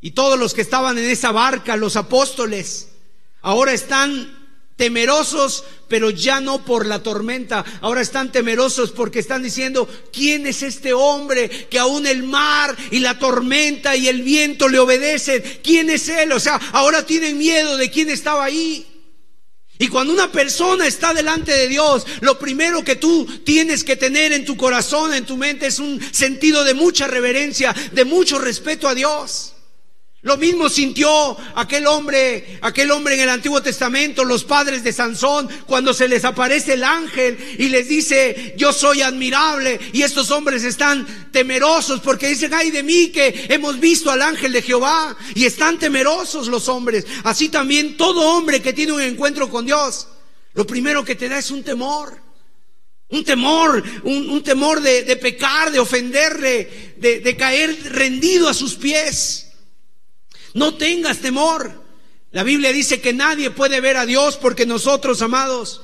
Y 0.00 0.12
todos 0.12 0.38
los 0.38 0.54
que 0.54 0.62
estaban 0.62 0.96
en 0.98 1.04
esa 1.04 1.32
barca, 1.32 1.76
los 1.76 1.96
apóstoles, 1.96 2.88
ahora 3.42 3.72
están 3.72 4.38
temerosos, 4.78 5.64
pero 5.88 6.10
ya 6.10 6.40
no 6.40 6.64
por 6.64 6.86
la 6.86 7.02
tormenta. 7.02 7.64
Ahora 7.80 8.00
están 8.00 8.30
temerosos 8.30 8.92
porque 8.92 9.18
están 9.18 9.42
diciendo, 9.42 9.88
¿quién 10.12 10.46
es 10.46 10.62
este 10.62 10.92
hombre 10.92 11.66
que 11.68 11.80
aún 11.80 12.06
el 12.06 12.22
mar 12.22 12.76
y 12.92 13.00
la 13.00 13.18
tormenta 13.18 13.96
y 13.96 14.06
el 14.06 14.22
viento 14.22 14.68
le 14.68 14.78
obedecen? 14.78 15.42
¿Quién 15.64 15.90
es 15.90 16.08
él? 16.08 16.30
O 16.30 16.38
sea, 16.38 16.60
ahora 16.72 17.04
tienen 17.04 17.36
miedo 17.36 17.76
de 17.76 17.90
quién 17.90 18.08
estaba 18.08 18.44
ahí. 18.44 18.86
Y 19.80 19.88
cuando 19.88 20.12
una 20.12 20.30
persona 20.30 20.86
está 20.86 21.12
delante 21.12 21.52
de 21.52 21.66
Dios, 21.66 22.06
lo 22.20 22.38
primero 22.38 22.84
que 22.84 22.96
tú 22.96 23.26
tienes 23.44 23.82
que 23.82 23.96
tener 23.96 24.32
en 24.32 24.44
tu 24.44 24.56
corazón, 24.56 25.12
en 25.12 25.26
tu 25.26 25.36
mente, 25.36 25.66
es 25.66 25.80
un 25.80 26.00
sentido 26.12 26.62
de 26.62 26.74
mucha 26.74 27.08
reverencia, 27.08 27.74
de 27.92 28.04
mucho 28.04 28.38
respeto 28.38 28.88
a 28.88 28.94
Dios. 28.94 29.54
Lo 30.22 30.36
mismo 30.36 30.68
sintió 30.68 31.36
aquel 31.54 31.86
hombre, 31.86 32.58
aquel 32.62 32.90
hombre 32.90 33.14
en 33.14 33.20
el 33.20 33.28
Antiguo 33.28 33.62
Testamento, 33.62 34.24
los 34.24 34.42
padres 34.42 34.82
de 34.82 34.92
Sansón, 34.92 35.48
cuando 35.64 35.94
se 35.94 36.08
les 36.08 36.24
aparece 36.24 36.74
el 36.74 36.82
ángel 36.82 37.38
y 37.56 37.68
les 37.68 37.88
dice, 37.88 38.54
yo 38.56 38.72
soy 38.72 39.00
admirable. 39.02 39.78
Y 39.92 40.02
estos 40.02 40.32
hombres 40.32 40.64
están 40.64 41.30
temerosos 41.30 42.00
porque 42.00 42.26
dicen, 42.26 42.52
ay 42.52 42.72
de 42.72 42.82
mí 42.82 43.08
que 43.10 43.46
hemos 43.48 43.78
visto 43.78 44.10
al 44.10 44.22
ángel 44.22 44.50
de 44.50 44.62
Jehová. 44.62 45.16
Y 45.36 45.44
están 45.44 45.78
temerosos 45.78 46.48
los 46.48 46.68
hombres. 46.68 47.06
Así 47.22 47.48
también 47.48 47.96
todo 47.96 48.36
hombre 48.36 48.60
que 48.60 48.72
tiene 48.72 48.92
un 48.92 49.02
encuentro 49.02 49.48
con 49.48 49.66
Dios, 49.66 50.08
lo 50.54 50.66
primero 50.66 51.04
que 51.04 51.14
te 51.14 51.28
da 51.28 51.38
es 51.38 51.52
un 51.52 51.62
temor. 51.62 52.20
Un 53.10 53.24
temor, 53.24 53.82
un, 54.02 54.42
temor 54.42 54.82
de, 54.82 55.16
pecar, 55.16 55.70
de 55.70 55.78
ofenderle, 55.78 56.94
de, 56.98 57.20
de 57.20 57.36
caer 57.36 57.78
rendido 57.92 58.48
a 58.48 58.54
sus 58.54 58.74
pies. 58.74 59.47
No 60.54 60.74
tengas 60.74 61.18
temor. 61.18 61.84
La 62.30 62.42
Biblia 62.42 62.72
dice 62.72 63.00
que 63.00 63.12
nadie 63.12 63.50
puede 63.50 63.80
ver 63.80 63.96
a 63.96 64.06
Dios 64.06 64.36
porque 64.36 64.66
nosotros, 64.66 65.22
amados, 65.22 65.82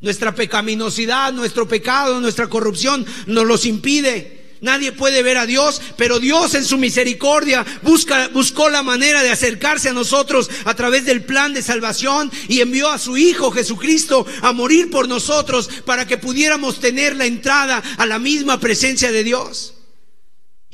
nuestra 0.00 0.34
pecaminosidad, 0.34 1.32
nuestro 1.32 1.66
pecado, 1.66 2.20
nuestra 2.20 2.48
corrupción 2.48 3.06
nos 3.26 3.46
los 3.46 3.64
impide. 3.64 4.44
Nadie 4.60 4.92
puede 4.92 5.22
ver 5.22 5.36
a 5.36 5.46
Dios, 5.46 5.82
pero 5.96 6.18
Dios 6.18 6.54
en 6.54 6.64
su 6.64 6.78
misericordia 6.78 7.64
busca, 7.82 8.28
buscó 8.28 8.70
la 8.70 8.82
manera 8.82 9.22
de 9.22 9.30
acercarse 9.30 9.90
a 9.90 9.92
nosotros 9.92 10.50
a 10.64 10.74
través 10.74 11.04
del 11.04 11.24
plan 11.24 11.52
de 11.52 11.62
salvación 11.62 12.32
y 12.48 12.60
envió 12.60 12.88
a 12.88 12.98
su 12.98 13.16
Hijo 13.16 13.50
Jesucristo 13.50 14.26
a 14.40 14.52
morir 14.52 14.90
por 14.90 15.08
nosotros 15.08 15.68
para 15.84 16.06
que 16.06 16.16
pudiéramos 16.16 16.80
tener 16.80 17.16
la 17.16 17.26
entrada 17.26 17.82
a 17.98 18.06
la 18.06 18.18
misma 18.18 18.58
presencia 18.58 19.12
de 19.12 19.24
Dios. 19.24 19.75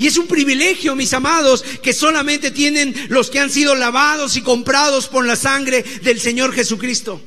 Y 0.02 0.08
es 0.08 0.16
un 0.16 0.26
privilegio, 0.26 0.96
mis 0.96 1.12
amados, 1.12 1.62
que 1.80 1.92
solamente 1.92 2.50
tienen 2.50 2.92
los 3.08 3.30
que 3.30 3.38
han 3.38 3.50
sido 3.50 3.76
lavados 3.76 4.36
y 4.36 4.42
comprados 4.42 5.06
por 5.06 5.24
la 5.24 5.36
sangre 5.36 5.84
del 6.02 6.18
Señor 6.18 6.52
Jesucristo. 6.52 7.22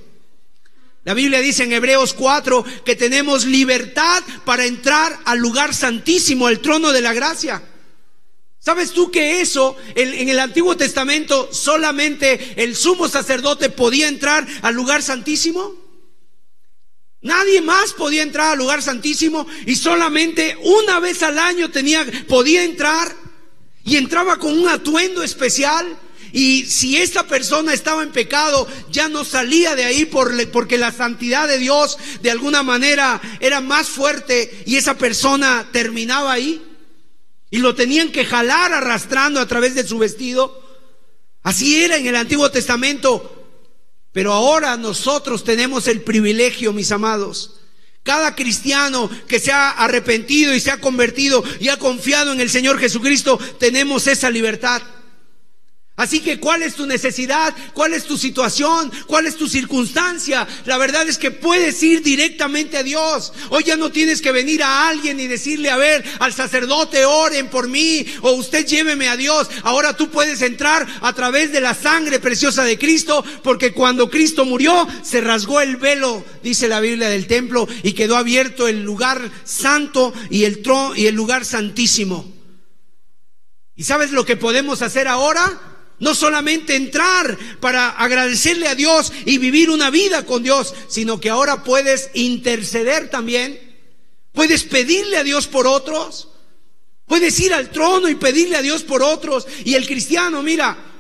La 1.06 1.14
Biblia 1.14 1.40
dice 1.40 1.64
en 1.64 1.72
Hebreos 1.72 2.14
4 2.14 2.66
que 2.84 2.98
tenemos 2.98 3.46
libertad 3.46 4.22
para 4.44 4.66
entrar 4.66 5.18
al 5.24 5.40
lugar 5.40 5.74
santísimo, 5.74 6.48
al 6.48 6.60
trono 6.60 6.92
de 6.92 7.00
la 7.00 7.14
gracia. 7.14 7.64
¿Sabes 8.60 8.92
tú 8.92 9.10
que 9.10 9.40
eso, 9.40 9.78
en, 9.96 10.28
el 10.28 10.40
Antiguo 10.42 10.76
Testamento, 10.76 11.48
solamente 11.54 12.62
el 12.62 12.76
sumo 12.76 13.08
sacerdote 13.08 13.70
podía 13.70 14.10
entrar 14.10 14.46
al 14.64 14.76
lugar 14.76 15.02
santísimo? 15.02 15.85
Nadie 17.26 17.60
más 17.60 17.92
podía 17.94 18.22
entrar 18.22 18.52
al 18.52 18.60
lugar 18.60 18.84
santísimo 18.84 19.48
y 19.66 19.76
solamente 19.76 20.56
una 20.62 21.00
vez 21.00 21.24
al 21.24 21.40
año 21.40 21.72
tenía, 21.72 22.06
podía 22.28 22.64
entrar 22.64 23.16
y 23.84 23.98
entraba 23.98 24.38
con 24.38 24.56
un 24.56 24.68
atuendo 24.68 25.24
especial. 25.24 25.98
Y 26.34 26.66
si 26.66 26.98
esta 26.98 27.26
persona 27.26 27.74
estaba 27.74 28.04
en 28.04 28.12
pecado, 28.12 28.68
ya 28.92 29.10
no 29.10 29.26
salía 29.26 29.74
de 29.74 29.86
ahí 29.86 30.06
por, 30.06 30.32
porque 30.52 30.78
la 30.78 30.92
santidad 30.92 31.48
de 31.48 31.58
Dios 31.58 31.98
de 32.22 32.30
alguna 32.30 32.62
manera 32.62 33.20
era 33.40 33.60
más 33.60 33.88
fuerte 33.88 34.62
y 34.68 34.76
esa 34.76 34.96
persona 34.96 35.68
terminaba 35.72 36.32
ahí. 36.32 36.62
Y 37.50 37.58
lo 37.58 37.74
tenían 37.74 38.12
que 38.12 38.26
jalar 38.26 38.72
arrastrando 38.72 39.40
a 39.40 39.48
través 39.48 39.74
de 39.74 39.88
su 39.88 39.98
vestido. 39.98 40.62
Así 41.42 41.82
era 41.82 41.98
en 41.98 42.06
el 42.06 42.18
Antiguo 42.18 42.52
Testamento. 42.52 43.35
Pero 44.16 44.32
ahora 44.32 44.78
nosotros 44.78 45.44
tenemos 45.44 45.90
el 45.90 46.00
privilegio, 46.00 46.72
mis 46.72 46.94
amados. 46.94 47.56
Cada 48.02 48.34
cristiano 48.34 49.10
que 49.28 49.42
se 49.42 49.52
ha 49.52 49.72
arrepentido 49.72 50.54
y 50.54 50.62
se 50.62 50.72
ha 50.72 50.80
convertido 50.80 51.44
y 51.60 51.68
ha 51.68 51.76
confiado 51.76 52.32
en 52.32 52.40
el 52.40 52.50
Señor 52.50 52.80
Jesucristo, 52.80 53.38
tenemos 53.60 54.08
esa 54.08 54.30
libertad. 54.30 54.82
Así 55.98 56.20
que, 56.20 56.42
¿cuál 56.42 56.62
es 56.62 56.76
tu 56.76 56.86
necesidad? 56.86 57.56
¿Cuál 57.74 57.94
es 57.94 58.04
tu 58.04 58.18
situación? 58.18 58.92
¿Cuál 59.08 59.28
es 59.28 59.38
tu 59.38 59.48
circunstancia? 59.48 60.46
La 60.66 60.78
verdad 60.78 61.08
es 61.08 61.18
que 61.18 61.32
puedes 61.32 61.82
ir 61.84 62.04
directamente 62.04 62.76
a 62.76 62.84
Dios. 62.84 63.32
Hoy 63.50 63.64
ya 63.64 63.78
no 63.78 63.92
tienes 63.94 64.22
que 64.22 64.34
venir 64.34 64.62
a 64.62 64.90
alguien 64.90 65.22
y 65.22 65.28
decirle, 65.28 65.70
a 65.70 65.78
ver, 65.78 66.04
al 66.20 66.34
sacerdote, 66.34 67.06
oren 67.06 67.50
por 67.50 67.70
mí 67.70 68.06
o 68.22 68.34
usted 68.34 68.66
lléveme 68.66 69.08
a 69.08 69.16
Dios. 69.16 69.48
Ahora 69.64 69.96
tú 69.96 70.10
puedes 70.10 70.42
entrar 70.42 70.86
a 71.00 71.14
través 71.14 71.54
de 71.54 71.62
la 71.62 71.74
sangre 71.74 72.20
preciosa 72.20 72.66
de 72.66 72.78
Cristo, 72.78 73.24
porque 73.42 73.72
cuando 73.72 74.10
Cristo 74.10 74.44
murió, 74.44 74.86
se 75.02 75.22
rasgó 75.22 75.62
el 75.62 75.78
velo, 75.78 76.26
dice 76.44 76.68
la 76.68 76.82
Biblia 76.82 77.08
del 77.08 77.26
templo, 77.26 77.70
y 77.84 77.94
quedó 77.94 78.18
abierto 78.18 78.68
el 78.68 78.84
lugar 78.84 79.32
santo 79.46 80.14
y 80.30 80.44
el 80.44 80.62
trono 80.62 80.94
y 80.94 81.08
el 81.08 81.16
lugar 81.16 81.46
santísimo. 81.46 82.34
¿Y 83.78 83.86
sabes 83.86 84.12
lo 84.12 84.26
que 84.26 84.36
podemos 84.36 84.82
hacer 84.82 85.08
ahora? 85.08 85.72
No 86.00 86.14
solamente 86.14 86.76
entrar 86.76 87.38
para 87.60 87.90
agradecerle 87.90 88.68
a 88.68 88.76
Dios 88.76 89.14
y 89.26 89.38
vivir 89.38 89.70
una 89.70 89.90
vida 89.90 90.26
con 90.26 90.44
Dios, 90.44 90.74
sino 90.88 91.20
que 91.20 91.30
ahora 91.30 91.64
puedes 91.64 92.10
interceder 92.14 93.10
también. 93.10 93.60
Puedes 94.34 94.64
pedirle 94.64 95.18
a 95.18 95.24
Dios 95.24 95.48
por 95.48 95.68
otros. 95.68 96.28
Puedes 97.06 97.40
ir 97.40 97.54
al 97.54 97.70
trono 97.70 98.10
y 98.10 98.16
pedirle 98.16 98.58
a 98.58 98.62
Dios 98.62 98.84
por 98.84 99.04
otros. 99.04 99.48
Y 99.64 99.76
el 99.76 99.88
cristiano, 99.88 100.42
mira, 100.44 100.95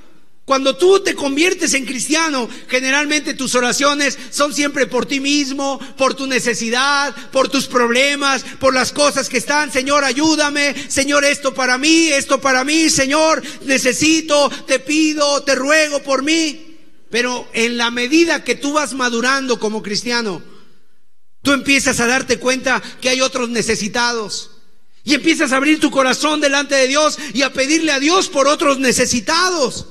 cuando 0.45 0.77
tú 0.77 0.99
te 0.99 1.15
conviertes 1.15 1.73
en 1.73 1.87
cristiano, 1.87 2.47
generalmente 2.67 3.33
tus 3.33 3.55
oraciones 3.55 4.15
son 4.29 4.53
siempre 4.53 4.85
por 4.85 5.07
ti 5.07 5.19
mismo, 5.19 5.79
por 5.97 6.13
tu 6.13 6.27
necesidad, 6.27 7.15
por 7.31 7.49
tus 7.49 7.65
problemas, 7.65 8.45
por 8.59 8.71
las 8.71 8.91
cosas 8.91 9.27
que 9.27 9.39
están. 9.39 9.71
Señor, 9.71 10.03
ayúdame. 10.03 10.75
Señor, 10.87 11.25
esto 11.25 11.55
para 11.55 11.79
mí, 11.79 12.09
esto 12.09 12.39
para 12.39 12.63
mí. 12.63 12.91
Señor, 12.91 13.41
necesito, 13.63 14.51
te 14.67 14.77
pido, 14.77 15.41
te 15.41 15.55
ruego 15.55 16.03
por 16.03 16.21
mí. 16.21 16.77
Pero 17.09 17.47
en 17.53 17.77
la 17.77 17.89
medida 17.89 18.43
que 18.43 18.53
tú 18.53 18.73
vas 18.73 18.93
madurando 18.93 19.59
como 19.59 19.81
cristiano, 19.81 20.43
tú 21.41 21.53
empiezas 21.53 21.99
a 21.99 22.05
darte 22.05 22.37
cuenta 22.37 22.83
que 23.01 23.09
hay 23.09 23.19
otros 23.19 23.49
necesitados. 23.49 24.51
Y 25.03 25.15
empiezas 25.15 25.51
a 25.51 25.57
abrir 25.57 25.79
tu 25.79 25.89
corazón 25.89 26.39
delante 26.39 26.75
de 26.75 26.87
Dios 26.87 27.17
y 27.33 27.41
a 27.41 27.51
pedirle 27.51 27.91
a 27.91 27.99
Dios 27.99 28.27
por 28.27 28.47
otros 28.47 28.77
necesitados. 28.77 29.87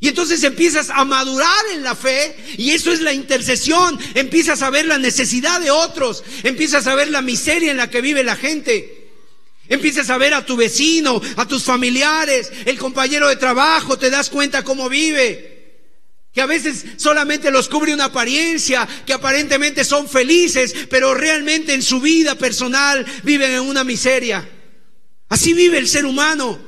Y 0.00 0.08
entonces 0.08 0.44
empiezas 0.44 0.90
a 0.90 1.04
madurar 1.04 1.64
en 1.74 1.82
la 1.82 1.96
fe 1.96 2.36
y 2.56 2.70
eso 2.70 2.92
es 2.92 3.00
la 3.00 3.12
intercesión. 3.12 3.98
Empiezas 4.14 4.62
a 4.62 4.70
ver 4.70 4.86
la 4.86 4.98
necesidad 4.98 5.60
de 5.60 5.70
otros, 5.70 6.22
empiezas 6.44 6.86
a 6.86 6.94
ver 6.94 7.10
la 7.10 7.20
miseria 7.20 7.72
en 7.72 7.78
la 7.78 7.90
que 7.90 8.00
vive 8.00 8.22
la 8.22 8.36
gente. 8.36 9.10
Empiezas 9.68 10.08
a 10.08 10.16
ver 10.16 10.34
a 10.34 10.46
tu 10.46 10.56
vecino, 10.56 11.20
a 11.36 11.46
tus 11.46 11.64
familiares, 11.64 12.50
el 12.64 12.78
compañero 12.78 13.28
de 13.28 13.36
trabajo, 13.36 13.98
te 13.98 14.08
das 14.08 14.30
cuenta 14.30 14.64
cómo 14.64 14.88
vive. 14.88 15.56
Que 16.32 16.40
a 16.40 16.46
veces 16.46 16.84
solamente 16.96 17.50
los 17.50 17.68
cubre 17.68 17.92
una 17.92 18.04
apariencia, 18.04 18.88
que 19.04 19.12
aparentemente 19.12 19.84
son 19.84 20.08
felices, 20.08 20.74
pero 20.88 21.12
realmente 21.12 21.74
en 21.74 21.82
su 21.82 22.00
vida 22.00 22.36
personal 22.36 23.04
viven 23.24 23.50
en 23.50 23.60
una 23.60 23.82
miseria. 23.82 24.48
Así 25.28 25.52
vive 25.52 25.76
el 25.78 25.88
ser 25.88 26.06
humano. 26.06 26.67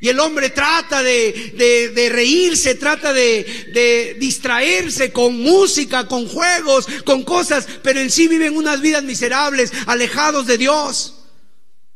Y 0.00 0.08
el 0.08 0.18
hombre 0.18 0.48
trata 0.48 1.02
de, 1.02 2.08
reírse, 2.10 2.74
trata 2.74 3.12
de, 3.12 4.16
distraerse 4.18 5.12
con 5.12 5.38
música, 5.38 6.08
con 6.08 6.26
juegos, 6.26 6.86
con 7.04 7.22
cosas, 7.22 7.66
pero 7.82 8.00
en 8.00 8.10
sí 8.10 8.26
viven 8.26 8.56
unas 8.56 8.80
vidas 8.80 9.04
miserables, 9.04 9.72
alejados 9.86 10.46
de 10.46 10.56
Dios. 10.56 11.16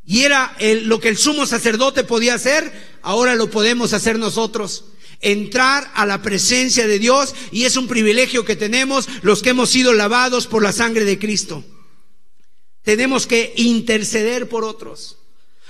Y 0.04 0.22
era 0.22 0.54
lo 0.82 1.00
que 1.00 1.08
el 1.08 1.16
sumo 1.16 1.46
sacerdote 1.46 2.04
podía 2.04 2.34
hacer, 2.34 2.70
ahora 3.00 3.36
lo 3.36 3.50
podemos 3.50 3.94
hacer 3.94 4.18
nosotros. 4.18 4.84
Entrar 5.22 5.90
a 5.94 6.04
la 6.04 6.20
presencia 6.20 6.86
de 6.86 6.98
Dios 6.98 7.34
y 7.50 7.64
es 7.64 7.78
un 7.78 7.88
privilegio 7.88 8.44
que 8.44 8.56
tenemos 8.56 9.08
los 9.22 9.40
que 9.40 9.50
hemos 9.50 9.70
sido 9.70 9.94
lavados 9.94 10.46
por 10.46 10.62
la 10.62 10.72
sangre 10.72 11.06
de 11.06 11.18
Cristo. 11.18 11.64
Tenemos 12.82 13.26
que 13.26 13.54
interceder 13.56 14.46
por 14.46 14.62
otros, 14.62 15.16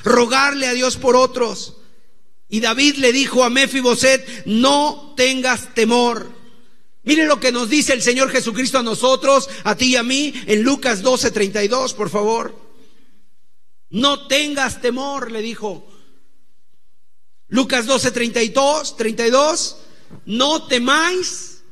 rogarle 0.02 0.66
a 0.66 0.72
Dios 0.72 0.96
por 0.96 1.14
otros. 1.14 1.76
Y 2.54 2.60
David 2.60 2.98
le 2.98 3.12
dijo 3.12 3.42
a 3.42 3.50
Mefiboset, 3.50 4.44
no 4.46 5.14
tengas 5.16 5.74
temor. 5.74 6.30
Mire 7.02 7.26
lo 7.26 7.40
que 7.40 7.50
nos 7.50 7.68
dice 7.68 7.92
el 7.92 8.00
Señor 8.00 8.30
Jesucristo 8.30 8.78
a 8.78 8.84
nosotros, 8.84 9.50
a 9.64 9.74
ti 9.74 9.86
y 9.86 9.96
a 9.96 10.04
mí, 10.04 10.32
en 10.46 10.62
Lucas 10.62 11.02
12, 11.02 11.32
32, 11.32 11.94
por 11.94 12.10
favor. 12.10 12.56
No 13.90 14.28
tengas 14.28 14.80
temor, 14.80 15.32
le 15.32 15.42
dijo. 15.42 15.84
Lucas 17.48 17.86
12, 17.86 18.12
32, 18.12 18.96
32. 18.96 19.76
No 20.26 20.66
temáis. 20.68 21.62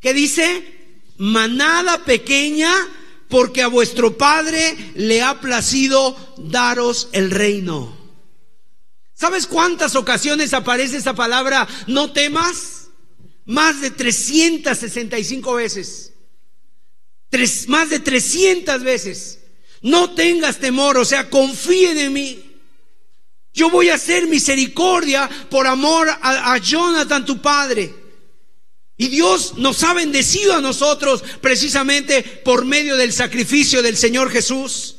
¿Qué 0.00 0.14
dice? 0.14 0.74
manada 1.18 2.04
pequeña, 2.04 2.72
porque 3.28 3.62
a 3.62 3.68
vuestro 3.68 4.16
Padre 4.16 4.74
le 4.94 5.22
ha 5.22 5.40
placido 5.40 6.16
daros 6.38 7.08
el 7.12 7.30
reino. 7.30 8.03
¿Sabes 9.14 9.46
cuántas 9.46 9.94
ocasiones 9.94 10.52
aparece 10.52 10.96
esa 10.96 11.14
palabra 11.14 11.66
no 11.86 12.12
temas? 12.12 12.88
Más 13.46 13.80
de 13.80 13.90
365 13.90 15.54
veces. 15.54 16.12
Tres, 17.28 17.68
más 17.68 17.90
de 17.90 18.00
300 18.00 18.82
veces. 18.82 19.40
No 19.82 20.14
tengas 20.14 20.58
temor, 20.58 20.96
o 20.96 21.04
sea, 21.04 21.30
confíen 21.30 21.98
en 21.98 22.12
mí. 22.12 22.60
Yo 23.52 23.70
voy 23.70 23.90
a 23.90 23.94
hacer 23.94 24.26
misericordia 24.26 25.30
por 25.48 25.66
amor 25.66 26.08
a, 26.08 26.52
a 26.52 26.58
Jonathan, 26.58 27.24
tu 27.24 27.40
padre. 27.40 27.94
Y 28.96 29.08
Dios 29.08 29.54
nos 29.58 29.82
ha 29.84 29.94
bendecido 29.94 30.54
a 30.54 30.60
nosotros 30.60 31.22
precisamente 31.40 32.22
por 32.22 32.64
medio 32.64 32.96
del 32.96 33.12
sacrificio 33.12 33.82
del 33.82 33.96
Señor 33.96 34.30
Jesús. 34.30 34.96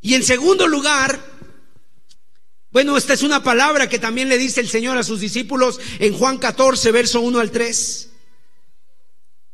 Y 0.00 0.14
en 0.14 0.24
segundo 0.24 0.66
lugar, 0.66 1.31
bueno, 2.72 2.96
esta 2.96 3.12
es 3.12 3.22
una 3.22 3.42
palabra 3.42 3.88
que 3.88 3.98
también 3.98 4.30
le 4.30 4.38
dice 4.38 4.60
el 4.60 4.68
Señor 4.68 4.96
a 4.96 5.02
sus 5.02 5.20
discípulos 5.20 5.78
en 5.98 6.14
Juan 6.14 6.38
14, 6.38 6.90
verso 6.90 7.20
1 7.20 7.38
al 7.38 7.50
3. 7.50 8.10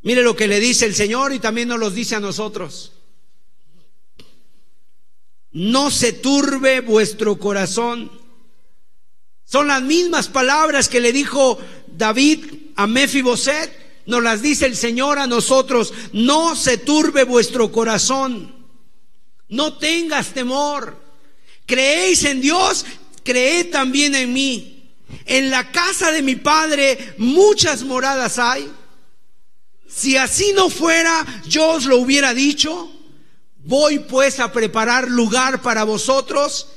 Mire 0.03 0.23
lo 0.23 0.37
que 0.37 0.47
le 0.47 0.61
dice 0.61 0.87
el 0.87 0.95
Señor 0.95 1.33
y 1.33 1.41
también 1.41 1.69
nos 1.69 1.81
lo 1.81 1.91
dice 1.91 2.15
a 2.15 2.21
nosotros. 2.21 2.93
No 5.51 5.91
se 5.91 6.13
turbe 6.13 6.81
vuestro 6.81 7.39
corazón. 7.39 8.11
Son 9.45 9.67
las 9.67 9.83
mismas 9.83 10.29
palabras 10.29 10.89
que 10.89 11.01
le 11.01 11.13
dijo 11.13 11.59
David 11.89 12.45
a 12.77 12.87
Mefiboset. 12.87 14.05
Nos 14.07 14.23
las 14.23 14.43
dice 14.43 14.67
el 14.67 14.77
Señor 14.77 15.19
a 15.19 15.27
nosotros. 15.27 15.93
No 16.13 16.55
se 16.55 16.79
turbe 16.79 17.25
vuestro 17.25 17.73
corazón. 17.73 18.55
No 19.49 19.77
tengas 19.79 20.33
temor. 20.35 20.97
Creéis 21.67 22.25
en 22.25 22.41
Dios, 22.41 22.87
creed 23.29 23.71
también 23.71 24.15
en 24.15 24.33
mí. 24.33 24.95
En 25.27 25.51
la 25.51 25.71
casa 25.71 26.11
de 26.11 26.23
mi 26.23 26.37
Padre 26.37 27.15
muchas 27.19 27.83
moradas 27.83 28.39
hay. 28.39 28.73
Si 29.87 30.17
así 30.17 30.53
no 30.55 30.71
fuera, 30.71 31.43
yo 31.47 31.73
os 31.73 31.85
lo 31.85 31.99
hubiera 31.99 32.33
dicho. 32.33 32.91
Voy 33.65 33.99
pues 33.99 34.41
a 34.41 34.51
preparar 34.51 35.11
lugar 35.11 35.61
para 35.61 35.85
vosotros. 35.85 36.69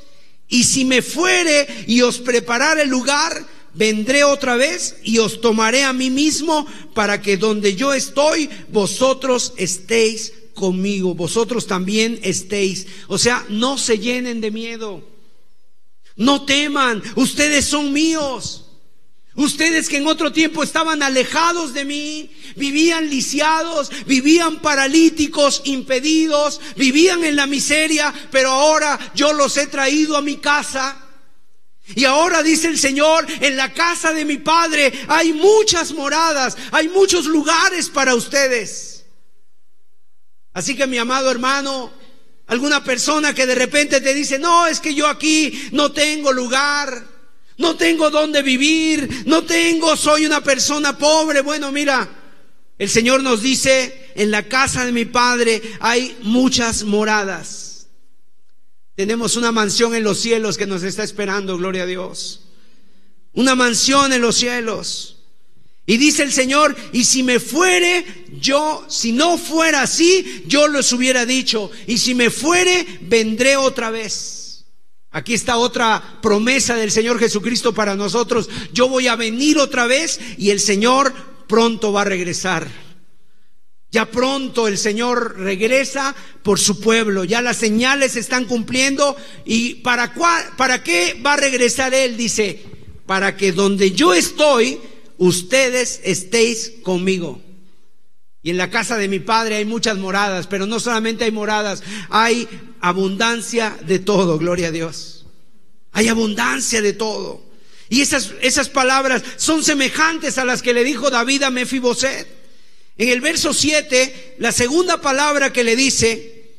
Y 0.49 0.65
si 0.65 0.83
me 0.83 1.01
fuere 1.01 1.85
y 1.87 2.01
os 2.01 2.19
preparar 2.19 2.77
el 2.79 2.89
lugar, 2.89 3.45
vendré 3.73 4.25
otra 4.25 4.57
vez 4.57 4.97
y 5.03 5.19
os 5.19 5.39
tomaré 5.39 5.85
a 5.85 5.93
mí 5.93 6.09
mismo 6.09 6.67
para 6.93 7.21
que 7.21 7.37
donde 7.37 7.75
yo 7.75 7.93
estoy, 7.93 8.49
vosotros 8.69 9.53
estéis 9.55 10.33
conmigo, 10.53 11.15
vosotros 11.15 11.65
también 11.65 12.19
estéis. 12.23 12.87
O 13.07 13.17
sea, 13.17 13.45
no 13.47 13.77
se 13.77 13.99
llenen 13.99 14.41
de 14.41 14.51
miedo. 14.51 15.11
No 16.15 16.45
teman, 16.45 17.01
ustedes 17.15 17.65
son 17.65 17.93
míos. 17.93 18.65
Ustedes 19.35 19.87
que 19.87 19.97
en 19.97 20.07
otro 20.07 20.33
tiempo 20.33 20.61
estaban 20.61 21.01
alejados 21.01 21.73
de 21.73 21.85
mí, 21.85 22.29
vivían 22.57 23.09
lisiados, 23.09 23.89
vivían 24.05 24.61
paralíticos, 24.61 25.61
impedidos, 25.63 26.59
vivían 26.75 27.23
en 27.23 27.37
la 27.37 27.47
miseria, 27.47 28.13
pero 28.29 28.51
ahora 28.51 28.99
yo 29.15 29.31
los 29.31 29.55
he 29.55 29.67
traído 29.67 30.17
a 30.17 30.21
mi 30.21 30.37
casa. 30.37 31.07
Y 31.95 32.03
ahora 32.03 32.43
dice 32.43 32.67
el 32.67 32.77
Señor, 32.77 33.25
en 33.39 33.55
la 33.55 33.73
casa 33.73 34.11
de 34.11 34.25
mi 34.25 34.37
Padre 34.37 34.91
hay 35.07 35.31
muchas 35.31 35.93
moradas, 35.93 36.57
hay 36.71 36.89
muchos 36.89 37.25
lugares 37.25 37.89
para 37.89 38.15
ustedes. 38.15 39.05
Así 40.53 40.75
que 40.75 40.87
mi 40.87 40.97
amado 40.97 41.31
hermano, 41.31 41.93
alguna 42.47 42.83
persona 42.83 43.33
que 43.33 43.45
de 43.45 43.55
repente 43.55 44.01
te 44.01 44.13
dice, 44.13 44.39
no, 44.39 44.67
es 44.67 44.79
que 44.79 44.93
yo 44.93 45.07
aquí 45.07 45.69
no 45.71 45.91
tengo 45.91 46.31
lugar, 46.31 47.05
no 47.57 47.75
tengo 47.75 48.09
dónde 48.09 48.41
vivir, 48.41 49.23
no 49.25 49.43
tengo, 49.43 49.95
soy 49.95 50.25
una 50.25 50.41
persona 50.41 50.97
pobre. 50.97 51.41
Bueno, 51.41 51.71
mira, 51.71 52.09
el 52.77 52.89
Señor 52.89 53.21
nos 53.21 53.41
dice, 53.41 54.11
en 54.15 54.31
la 54.31 54.47
casa 54.47 54.85
de 54.85 54.91
mi 54.91 55.05
Padre 55.05 55.61
hay 55.79 56.17
muchas 56.23 56.83
moradas. 56.83 57.87
Tenemos 58.95 59.35
una 59.37 59.51
mansión 59.51 59.95
en 59.95 60.03
los 60.03 60.19
cielos 60.19 60.57
que 60.57 60.67
nos 60.67 60.83
está 60.83 61.03
esperando, 61.03 61.57
gloria 61.57 61.83
a 61.83 61.87
Dios. 61.87 62.47
Una 63.33 63.55
mansión 63.55 64.11
en 64.11 64.21
los 64.21 64.35
cielos. 64.35 65.20
Y 65.85 65.97
dice 65.97 66.23
el 66.23 66.31
Señor, 66.31 66.75
y 66.93 67.03
si 67.03 67.23
me 67.23 67.39
fuere, 67.39 68.05
yo, 68.39 68.85
si 68.87 69.11
no 69.11 69.37
fuera 69.37 69.81
así, 69.81 70.43
yo 70.47 70.67
los 70.67 70.91
hubiera 70.93 71.25
dicho, 71.25 71.71
y 71.87 71.97
si 71.97 72.13
me 72.13 72.29
fuere, 72.29 72.85
vendré 73.01 73.57
otra 73.57 73.89
vez. 73.89 74.65
Aquí 75.09 75.33
está 75.33 75.57
otra 75.57 76.19
promesa 76.21 76.75
del 76.75 76.91
Señor 76.91 77.19
Jesucristo 77.19 77.73
para 77.73 77.95
nosotros. 77.95 78.49
Yo 78.71 78.87
voy 78.87 79.07
a 79.07 79.17
venir 79.17 79.57
otra 79.57 79.85
vez 79.85 80.19
y 80.37 80.51
el 80.51 80.61
Señor 80.61 81.13
pronto 81.47 81.91
va 81.91 82.03
a 82.03 82.05
regresar. 82.05 82.69
Ya 83.91 84.09
pronto 84.09 84.69
el 84.69 84.77
Señor 84.77 85.37
regresa 85.37 86.15
por 86.43 86.59
su 86.59 86.79
pueblo, 86.79 87.25
ya 87.25 87.41
las 87.41 87.57
señales 87.57 88.13
se 88.13 88.21
están 88.21 88.45
cumpliendo 88.45 89.17
y 89.43 89.75
para, 89.75 90.13
para 90.55 90.81
qué 90.81 91.19
va 91.25 91.33
a 91.33 91.37
regresar 91.37 91.93
Él, 91.93 92.15
dice, 92.15 92.63
para 93.05 93.35
que 93.35 93.51
donde 93.51 93.91
yo 93.91 94.13
estoy, 94.13 94.79
ustedes 95.21 96.01
estéis 96.03 96.73
conmigo. 96.81 97.39
Y 98.41 98.49
en 98.49 98.57
la 98.57 98.71
casa 98.71 98.97
de 98.97 99.07
mi 99.07 99.19
padre 99.19 99.55
hay 99.55 99.65
muchas 99.65 99.99
moradas, 99.99 100.47
pero 100.47 100.65
no 100.65 100.79
solamente 100.79 101.25
hay 101.25 101.31
moradas, 101.31 101.83
hay 102.09 102.49
abundancia 102.79 103.77
de 103.85 103.99
todo, 103.99 104.39
gloria 104.39 104.69
a 104.69 104.71
Dios. 104.71 105.27
Hay 105.91 106.07
abundancia 106.07 106.81
de 106.81 106.93
todo. 106.93 107.45
Y 107.87 108.01
esas, 108.01 108.33
esas 108.41 108.69
palabras 108.69 109.21
son 109.37 109.63
semejantes 109.63 110.39
a 110.39 110.45
las 110.45 110.63
que 110.63 110.73
le 110.73 110.83
dijo 110.83 111.11
David 111.11 111.43
a 111.43 111.51
Mefiboset. 111.51 112.27
En 112.97 113.09
el 113.09 113.21
verso 113.21 113.53
7, 113.53 114.37
la 114.39 114.51
segunda 114.51 115.01
palabra 115.01 115.53
que 115.53 115.63
le 115.63 115.75
dice, 115.75 116.55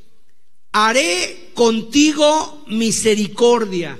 haré 0.71 1.51
contigo 1.55 2.65
misericordia. 2.69 3.99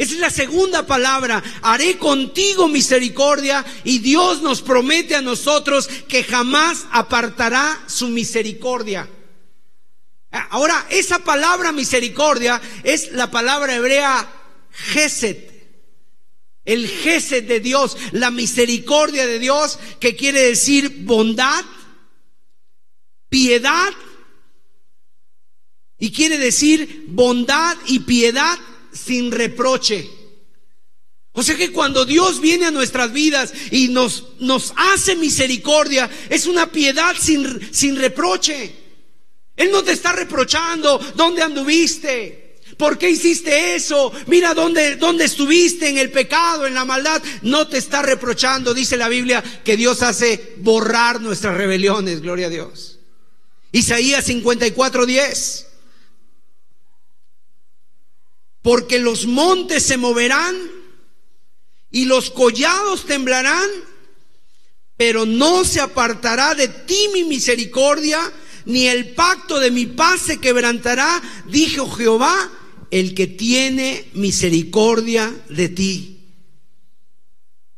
Esa 0.00 0.14
es 0.14 0.20
la 0.20 0.30
segunda 0.30 0.86
palabra, 0.86 1.42
haré 1.60 1.98
contigo 1.98 2.68
misericordia 2.68 3.62
y 3.84 3.98
Dios 3.98 4.40
nos 4.40 4.62
promete 4.62 5.14
a 5.14 5.20
nosotros 5.20 5.88
que 6.08 6.24
jamás 6.24 6.86
apartará 6.90 7.84
su 7.86 8.08
misericordia. 8.08 9.10
Ahora, 10.30 10.86
esa 10.88 11.18
palabra 11.18 11.70
misericordia 11.70 12.62
es 12.82 13.12
la 13.12 13.30
palabra 13.30 13.76
hebrea 13.76 14.26
Geset 14.70 15.50
el 16.64 16.88
jefe 16.88 17.42
de 17.42 17.60
Dios, 17.60 17.98
la 18.12 18.30
misericordia 18.30 19.26
de 19.26 19.38
Dios, 19.38 19.78
que 19.98 20.16
quiere 20.16 20.40
decir 20.40 21.04
bondad, 21.04 21.62
piedad, 23.28 23.90
y 25.98 26.10
quiere 26.10 26.38
decir 26.38 27.04
bondad 27.08 27.76
y 27.86 27.98
piedad 28.00 28.58
sin 28.92 29.30
reproche. 29.30 30.08
O 31.32 31.42
sea 31.42 31.56
que 31.56 31.72
cuando 31.72 32.04
Dios 32.04 32.40
viene 32.40 32.66
a 32.66 32.70
nuestras 32.70 33.12
vidas 33.12 33.52
y 33.70 33.88
nos, 33.88 34.28
nos 34.40 34.72
hace 34.76 35.16
misericordia, 35.16 36.10
es 36.28 36.46
una 36.46 36.70
piedad 36.70 37.14
sin, 37.18 37.72
sin 37.72 37.96
reproche. 37.96 38.74
Él 39.56 39.70
no 39.70 39.82
te 39.82 39.92
está 39.92 40.12
reprochando 40.12 40.98
dónde 41.14 41.42
anduviste, 41.42 42.50
¿Por 42.80 42.96
qué 42.96 43.10
hiciste 43.10 43.74
eso? 43.74 44.10
Mira 44.26 44.54
dónde, 44.54 44.96
dónde 44.96 45.26
estuviste 45.26 45.90
en 45.90 45.98
el 45.98 46.10
pecado, 46.10 46.66
en 46.66 46.72
la 46.72 46.86
maldad. 46.86 47.22
No 47.42 47.68
te 47.68 47.76
está 47.76 48.00
reprochando, 48.00 48.72
dice 48.72 48.96
la 48.96 49.10
Biblia, 49.10 49.44
que 49.62 49.76
Dios 49.76 50.02
hace 50.02 50.54
borrar 50.58 51.20
nuestras 51.20 51.58
rebeliones, 51.58 52.22
gloria 52.22 52.46
a 52.46 52.48
Dios. 52.48 52.98
Isaías 53.70 54.24
54, 54.24 55.04
10. 55.04 55.66
Porque 58.62 58.98
los 58.98 59.26
montes 59.26 59.82
se 59.84 59.96
moverán 59.96 60.56
y 61.90 62.04
los 62.04 62.30
collados 62.30 63.06
temblarán, 63.06 63.68
pero 64.96 65.26
no 65.26 65.64
se 65.64 65.80
apartará 65.80 66.54
de 66.54 66.68
ti 66.68 67.08
mi 67.12 67.24
misericordia, 67.24 68.20
ni 68.66 68.86
el 68.86 69.14
pacto 69.14 69.58
de 69.58 69.70
mi 69.70 69.86
paz 69.86 70.20
se 70.20 70.38
quebrantará, 70.38 71.22
dijo 71.46 71.90
Jehová, 71.90 72.50
el 72.90 73.14
que 73.14 73.26
tiene 73.26 74.08
misericordia 74.14 75.34
de 75.48 75.68
ti. 75.68 76.20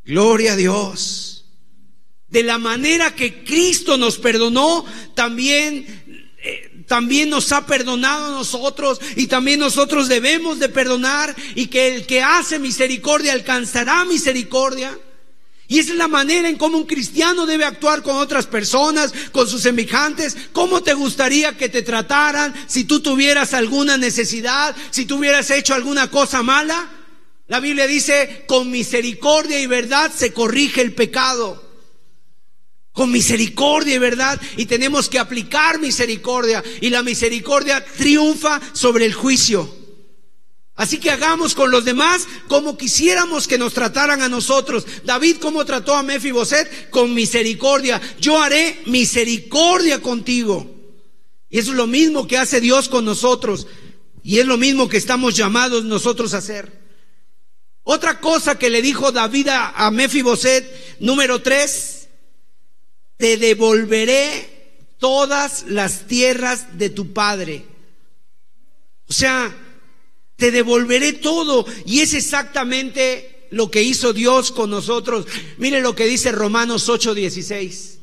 Gloria 0.05 0.55
a 0.55 0.57
Dios. 0.57 1.45
De 2.29 2.43
la 2.43 2.59
manera 2.59 3.15
que 3.15 3.45
Cristo 3.45 3.99
nos 3.99 4.19
perdonó, 4.19 4.85
también 5.15 6.02
también 6.87 7.31
nos 7.31 7.53
ha 7.53 7.67
perdonado 7.67 8.27
a 8.27 8.31
nosotros 8.31 9.01
y 9.17 9.27
también 9.27 9.61
nosotros 9.61 10.09
debemos 10.09 10.59
de 10.59 10.69
perdonar 10.69 11.35
y 11.55 11.67
que 11.67 11.95
el 11.95 12.07
que 12.07 12.23
hace 12.23 12.59
misericordia 12.59 13.33
alcanzará 13.33 14.05
misericordia. 14.05 14.99
Y 15.69 15.79
esa 15.79 15.93
es 15.93 15.99
la 15.99 16.09
manera 16.09 16.51
en 16.51 16.57
cómo 16.57 16.77
un 16.77 16.87
cristiano 16.87 17.47
debe 17.47 17.65
actuar 17.65 18.03
con 18.03 18.17
otras 18.17 18.47
personas, 18.47 19.13
con 19.33 19.49
sus 19.49 19.63
semejantes. 19.63 20.37
¿Cómo 20.53 20.83
te 20.83 20.93
gustaría 20.93 21.57
que 21.57 21.71
te 21.71 21.81
trataran 21.81 22.53
si 22.67 22.85
tú 22.85 23.01
tuvieras 23.01 23.55
alguna 23.55 23.97
necesidad, 23.97 24.77
si 24.91 25.07
tú 25.07 25.17
hubieras 25.17 25.51
hecho 25.51 25.73
alguna 25.73 26.11
cosa 26.11 26.43
mala? 26.43 26.91
La 27.49 27.59
Biblia 27.59 27.87
dice, 27.87 28.45
con 28.47 28.71
misericordia 28.71 29.61
y 29.61 29.67
verdad 29.67 30.13
se 30.15 30.33
corrige 30.33 30.83
el 30.83 30.95
pecado. 30.95 31.72
Con 32.93 33.11
misericordia 33.11 33.95
y 33.95 33.99
verdad. 33.99 34.41
Y 34.57 34.67
tenemos 34.67 35.09
que 35.09 35.19
aplicar 35.19 35.79
misericordia. 35.79 36.63
Y 36.81 36.91
la 36.91 37.03
misericordia 37.03 37.85
triunfa 37.85 38.61
sobre 38.73 39.07
el 39.07 39.15
juicio. 39.15 39.83
Así 40.75 40.99
que 40.99 41.11
hagamos 41.11 41.55
con 41.55 41.71
los 41.71 41.85
demás 41.85 42.27
como 42.49 42.79
quisiéramos 42.79 43.47
que 43.47 43.59
nos 43.59 43.75
trataran 43.75 44.23
a 44.23 44.29
nosotros. 44.29 44.87
David, 45.05 45.37
¿cómo 45.41 45.65
trató 45.65 45.95
a 45.95 46.03
Mefiboset? 46.03 46.91
Con 46.91 47.15
misericordia. 47.15 48.01
Yo 48.19 48.41
haré 48.41 48.81
misericordia 48.87 50.01
contigo. 50.01 50.69
Y 51.51 51.59
es 51.59 51.69
lo 51.69 51.87
mismo 51.87 52.27
que 52.27 52.39
hace 52.39 52.61
Dios 52.61 52.89
con 52.89 53.05
nosotros. 53.05 53.67
Y 54.23 54.39
es 54.39 54.47
lo 54.47 54.57
mismo 54.57 54.89
que 54.89 54.97
estamos 54.97 55.37
llamados 55.37 55.85
nosotros 55.85 56.33
a 56.33 56.39
hacer. 56.39 56.81
Otra 57.85 58.21
cosa 58.21 58.59
que 58.59 58.71
le 58.71 58.81
dijo 58.81 59.13
David 59.13 59.49
a, 59.49 59.91
Mefiboset, 59.91 60.99
número 61.01 61.43
tres, 61.43 62.02
te 63.23 63.37
devolveré 63.37 64.49
todas 64.99 65.67
las 65.69 66.09
tierras 66.09 66.77
de 66.77 66.91
tu 66.91 67.13
padre. 67.13 67.65
O 69.07 69.13
sea, 69.13 69.57
te 70.35 70.51
devolveré 70.51 71.13
todo. 71.13 71.65
Y 71.87 72.01
es 72.01 72.15
exactamente 72.15 73.47
lo 73.53 73.71
que 73.71 73.81
hizo 73.81 74.13
Dios 74.13 74.51
con 74.51 74.71
nosotros. 74.71 75.27
Mire 75.59 75.81
lo 75.81 75.95
que 75.95 76.07
dice 76.07 76.33
Romanos 76.33 76.89
8:16. 76.89 77.99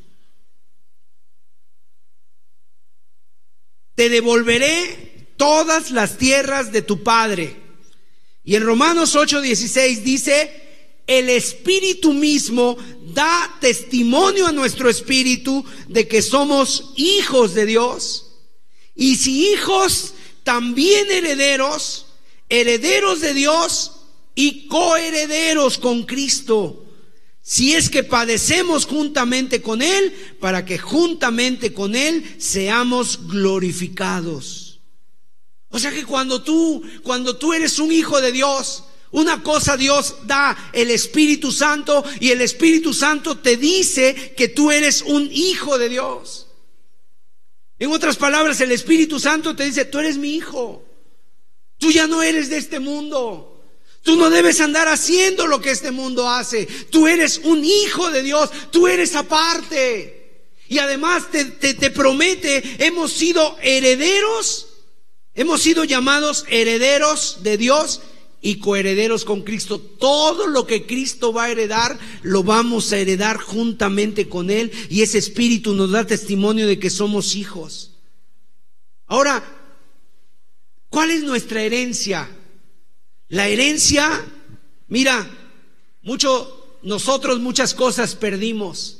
Te 3.95 4.07
devolveré 4.07 5.33
todas 5.35 5.91
las 5.91 6.17
tierras 6.17 6.71
de 6.71 6.81
tu 6.81 7.03
padre. 7.03 7.57
Y 8.45 8.55
en 8.55 8.63
Romanos 8.63 9.17
8:16 9.17 10.01
dice, 10.01 10.69
el 11.09 11.27
Espíritu 11.31 12.13
mismo 12.13 12.77
da 13.13 13.57
testimonio 13.59 14.47
a 14.47 14.51
nuestro 14.51 14.89
espíritu 14.89 15.63
de 15.87 16.07
que 16.07 16.21
somos 16.21 16.93
hijos 16.95 17.53
de 17.53 17.65
Dios. 17.65 18.25
Y 18.95 19.15
si 19.15 19.47
hijos, 19.49 20.13
también 20.43 21.09
herederos 21.11 22.05
herederos 22.49 23.21
de 23.21 23.33
Dios 23.33 23.91
y 24.35 24.67
coherederos 24.67 25.77
con 25.77 26.03
Cristo. 26.03 26.85
Si 27.41 27.73
es 27.73 27.89
que 27.89 28.03
padecemos 28.03 28.85
juntamente 28.85 29.61
con 29.61 29.81
Él, 29.81 30.13
para 30.39 30.65
que 30.65 30.77
juntamente 30.77 31.73
con 31.73 31.95
Él 31.95 32.35
seamos 32.37 33.27
glorificados. 33.27 34.79
O 35.69 35.79
sea 35.79 35.91
que 35.91 36.05
cuando 36.05 36.41
tú, 36.41 36.83
cuando 37.03 37.37
tú 37.37 37.53
eres 37.53 37.79
un 37.79 37.91
hijo 37.91 38.19
de 38.21 38.31
Dios, 38.31 38.83
una 39.11 39.41
cosa 39.41 39.75
Dios 39.75 40.15
da 40.25 40.71
el 40.73 40.91
Espíritu 40.91 41.51
Santo 41.51 42.03
y 42.19 42.31
el 42.31 42.41
Espíritu 42.41 42.93
Santo 42.93 43.37
te 43.39 43.57
dice 43.57 44.33
que 44.37 44.49
tú 44.49 44.71
eres 44.71 45.01
un 45.01 45.29
hijo 45.31 45.77
de 45.77 45.89
Dios. 45.89 46.47
En 47.79 47.91
otras 47.91 48.17
palabras, 48.17 48.59
el 48.61 48.71
Espíritu 48.71 49.19
Santo 49.19 49.55
te 49.55 49.63
dice, 49.63 49.85
tú 49.85 49.99
eres 49.99 50.17
mi 50.17 50.35
hijo. 50.35 50.83
Tú 51.77 51.91
ya 51.91 52.07
no 52.07 52.21
eres 52.21 52.49
de 52.49 52.57
este 52.57 52.79
mundo. 52.79 53.63
Tú 54.03 54.17
no 54.17 54.29
debes 54.29 54.59
andar 54.59 54.87
haciendo 54.89 55.47
lo 55.47 55.61
que 55.61 55.71
este 55.71 55.91
mundo 55.91 56.29
hace. 56.29 56.65
Tú 56.65 57.07
eres 57.07 57.39
un 57.43 57.63
hijo 57.63 58.11
de 58.11 58.21
Dios. 58.21 58.49
Tú 58.69 58.87
eres 58.87 59.15
aparte. 59.15 60.19
Y 60.67 60.77
además 60.77 61.31
te, 61.31 61.45
te, 61.45 61.89
promete, 61.89 62.85
hemos 62.85 63.13
sido 63.13 63.57
herederos. 63.61 64.67
Hemos 65.33 65.61
sido 65.61 65.85
llamados 65.85 66.45
herederos 66.49 67.37
de 67.41 67.57
Dios 67.57 68.01
y 68.41 68.59
coherederos 68.59 69.25
con 69.25 69.41
Cristo. 69.41 69.79
Todo 69.79 70.47
lo 70.47 70.65
que 70.65 70.85
Cristo 70.85 71.33
va 71.33 71.45
a 71.45 71.51
heredar, 71.51 71.97
lo 72.21 72.43
vamos 72.43 72.91
a 72.91 72.97
heredar 72.97 73.37
juntamente 73.37 74.29
con 74.29 74.49
Él. 74.49 74.71
Y 74.89 75.01
ese 75.01 75.17
espíritu 75.17 75.73
nos 75.73 75.91
da 75.91 76.05
testimonio 76.05 76.67
de 76.67 76.79
que 76.79 76.89
somos 76.89 77.35
hijos. 77.35 77.91
Ahora, 79.07 79.43
¿Cuál 80.89 81.11
es 81.11 81.23
nuestra 81.23 81.61
herencia? 81.61 82.29
La 83.29 83.47
herencia, 83.47 84.25
mira, 84.87 85.29
mucho, 86.01 86.79
nosotros 86.81 87.39
muchas 87.39 87.75
cosas 87.75 88.15
perdimos. 88.15 88.95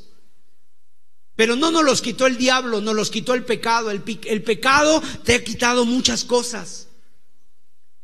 Pero 1.36 1.56
no 1.56 1.72
nos 1.72 1.84
los 1.84 2.02
quitó 2.02 2.28
el 2.28 2.38
diablo, 2.38 2.82
nos 2.82 2.96
los 2.96 3.10
quitó 3.10 3.34
el 3.34 3.44
pecado. 3.44 3.90
El, 3.92 4.04
el, 4.26 4.44
pecado 4.44 5.02
te 5.24 5.36
ha 5.36 5.44
quitado 5.44 5.86
muchas 5.86 6.26
cosas. 6.26 6.89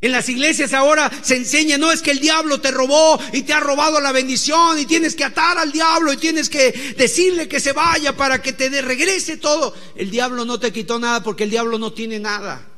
En 0.06 0.12
las 0.12 0.30
iglesias 0.30 0.72
ahora 0.74 1.12
se 1.24 1.36
enseña, 1.36 1.80
no 1.80 1.91
es 1.91 2.03
que 2.03 2.12
el 2.12 2.20
diablo 2.20 2.62
te 2.62 2.70
robó 2.70 3.20
y 3.34 3.41
te 3.41 3.53
ha 3.53 3.60
robado 3.60 3.99
la 3.99 4.12
bendición 4.12 4.78
y 4.78 4.86
tienes 4.86 5.16
que 5.16 5.24
atar 5.24 5.58
al 5.58 5.72
diablo 5.72 6.14
y 6.14 6.18
tienes 6.18 6.47
que 6.47 6.93
decirle 6.95 7.47
que 7.47 7.60
se 7.60 7.74
vaya 7.74 8.16
para 8.16 8.39
que 8.39 8.53
te 8.53 8.70
regrese 8.84 9.38
todo. 9.38 9.74
El 9.95 10.12
diablo 10.12 10.45
no 10.45 10.60
te 10.60 10.72
quitó 10.72 10.99
nada 10.99 11.24
porque 11.24 11.45
el 11.45 11.49
diablo 11.49 11.80
no 11.80 11.91
tiene 11.91 12.20
nada. 12.20 12.70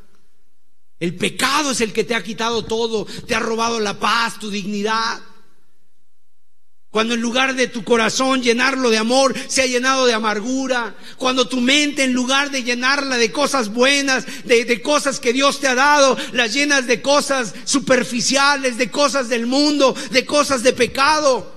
El 1.01 1.17
pecado 1.17 1.71
es 1.71 1.81
el 1.81 1.91
que 1.91 2.05
te 2.05 2.15
ha 2.15 2.23
quitado 2.23 2.63
todo, 2.63 3.05
te 3.27 3.35
ha 3.35 3.39
robado 3.39 3.81
la 3.81 3.99
paz, 3.99 4.39
tu 4.39 4.49
dignidad. 4.49 5.19
Cuando 6.89 7.15
en 7.15 7.21
lugar 7.21 7.55
de 7.55 7.67
tu 7.67 7.83
corazón 7.83 8.41
llenarlo 8.41 8.89
de 8.89 8.97
amor, 8.97 9.35
se 9.47 9.61
ha 9.61 9.65
llenado 9.65 10.05
de 10.05 10.13
amargura. 10.13 10.95
Cuando 11.17 11.47
tu 11.47 11.59
mente 11.59 12.03
en 12.03 12.13
lugar 12.13 12.49
de 12.49 12.63
llenarla 12.63 13.17
de 13.17 13.31
cosas 13.31 13.73
buenas, 13.73 14.25
de, 14.45 14.81
cosas 14.81 15.19
que 15.19 15.33
Dios 15.33 15.59
te 15.59 15.67
ha 15.67 15.75
dado, 15.75 16.17
las 16.31 16.53
llenas 16.53 16.87
de 16.87 17.01
cosas 17.01 17.53
superficiales, 17.65 18.77
de 18.77 18.89
cosas 18.89 19.27
del 19.27 19.47
mundo, 19.47 19.93
de 20.11 20.25
cosas 20.25 20.63
de 20.63 20.71
pecado. 20.73 21.55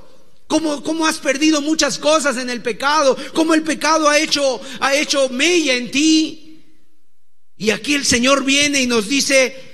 ¿Cómo, 0.48 0.82
cómo 0.82 1.06
has 1.06 1.18
perdido 1.18 1.62
muchas 1.62 1.98
cosas 1.98 2.36
en 2.36 2.50
el 2.50 2.60
pecado? 2.60 3.16
¿Cómo 3.32 3.54
el 3.54 3.62
pecado 3.62 4.08
ha 4.08 4.18
hecho, 4.18 4.60
ha 4.80 4.96
hecho 4.96 5.28
mella 5.28 5.74
en 5.74 5.92
ti? 5.92 6.64
Y 7.56 7.70
aquí 7.70 7.94
el 7.94 8.04
Señor 8.04 8.44
viene 8.44 8.82
y 8.82 8.86
nos 8.86 9.08
dice, 9.08 9.69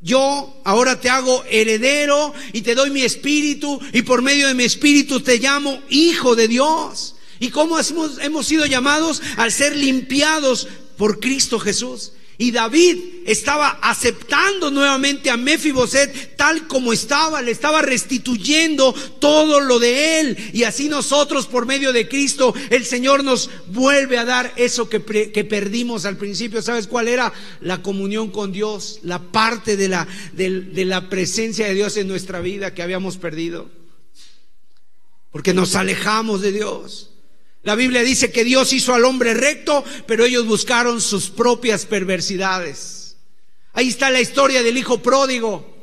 yo 0.00 0.60
ahora 0.64 1.00
te 1.00 1.08
hago 1.08 1.44
heredero 1.50 2.34
y 2.52 2.62
te 2.62 2.74
doy 2.74 2.90
mi 2.90 3.02
espíritu 3.02 3.80
y 3.92 4.02
por 4.02 4.22
medio 4.22 4.48
de 4.48 4.54
mi 4.54 4.64
espíritu 4.64 5.20
te 5.20 5.38
llamo 5.38 5.80
hijo 5.88 6.36
de 6.36 6.48
Dios. 6.48 7.14
¿Y 7.38 7.50
cómo 7.50 7.78
hemos, 8.20 8.46
sido 8.46 8.64
llamados 8.66 9.22
al 9.36 9.52
ser 9.52 9.76
limpiados 9.76 10.68
por 10.96 11.20
Cristo 11.20 11.58
Jesús? 11.58 12.12
Y 12.38 12.50
David 12.50 12.98
estaba 13.24 13.78
aceptando 13.80 14.70
nuevamente 14.70 15.30
a 15.30 15.38
Mefiboset 15.38 16.36
tal 16.36 16.66
como 16.66 16.92
estaba, 16.92 17.40
le 17.40 17.50
estaba 17.50 17.80
restituyendo 17.80 18.92
todo 18.92 19.60
lo 19.60 19.78
de 19.78 20.20
él. 20.20 20.50
Y 20.52 20.64
así 20.64 20.88
nosotros, 20.88 21.46
por 21.46 21.64
medio 21.64 21.94
de 21.94 22.08
Cristo, 22.08 22.54
el 22.68 22.84
Señor 22.84 23.24
nos 23.24 23.48
vuelve 23.68 24.18
a 24.18 24.26
dar 24.26 24.52
eso 24.56 24.88
que, 24.88 25.02
que 25.32 25.44
perdimos 25.44 26.04
al 26.04 26.18
principio. 26.18 26.60
¿Sabes 26.60 26.86
cuál 26.86 27.08
era? 27.08 27.32
La 27.60 27.82
comunión 27.82 28.30
con 28.30 28.52
Dios, 28.52 29.00
la 29.02 29.18
parte 29.18 29.78
de 29.78 29.88
la, 29.88 30.06
de 30.34 30.84
la 30.84 31.08
presencia 31.08 31.66
de 31.66 31.74
Dios 31.74 31.96
en 31.96 32.06
nuestra 32.06 32.40
vida 32.40 32.74
que 32.74 32.82
habíamos 32.82 33.16
perdido. 33.16 33.70
Porque 35.32 35.54
nos 35.54 35.74
alejamos 35.74 36.42
de 36.42 36.52
Dios. 36.52 37.15
La 37.66 37.74
Biblia 37.74 38.04
dice 38.04 38.30
que 38.30 38.44
Dios 38.44 38.72
hizo 38.72 38.94
al 38.94 39.04
hombre 39.04 39.34
recto, 39.34 39.84
pero 40.06 40.24
ellos 40.24 40.46
buscaron 40.46 41.00
sus 41.00 41.30
propias 41.30 41.84
perversidades. 41.84 43.16
Ahí 43.72 43.88
está 43.88 44.08
la 44.08 44.20
historia 44.20 44.62
del 44.62 44.78
hijo 44.78 45.02
pródigo. 45.02 45.76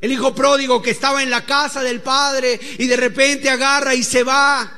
El 0.00 0.10
hijo 0.10 0.34
pródigo 0.34 0.82
que 0.82 0.90
estaba 0.90 1.22
en 1.22 1.30
la 1.30 1.46
casa 1.46 1.84
del 1.84 2.00
padre 2.00 2.58
y 2.78 2.88
de 2.88 2.96
repente 2.96 3.48
agarra 3.48 3.94
y 3.94 4.02
se 4.02 4.24
va 4.24 4.76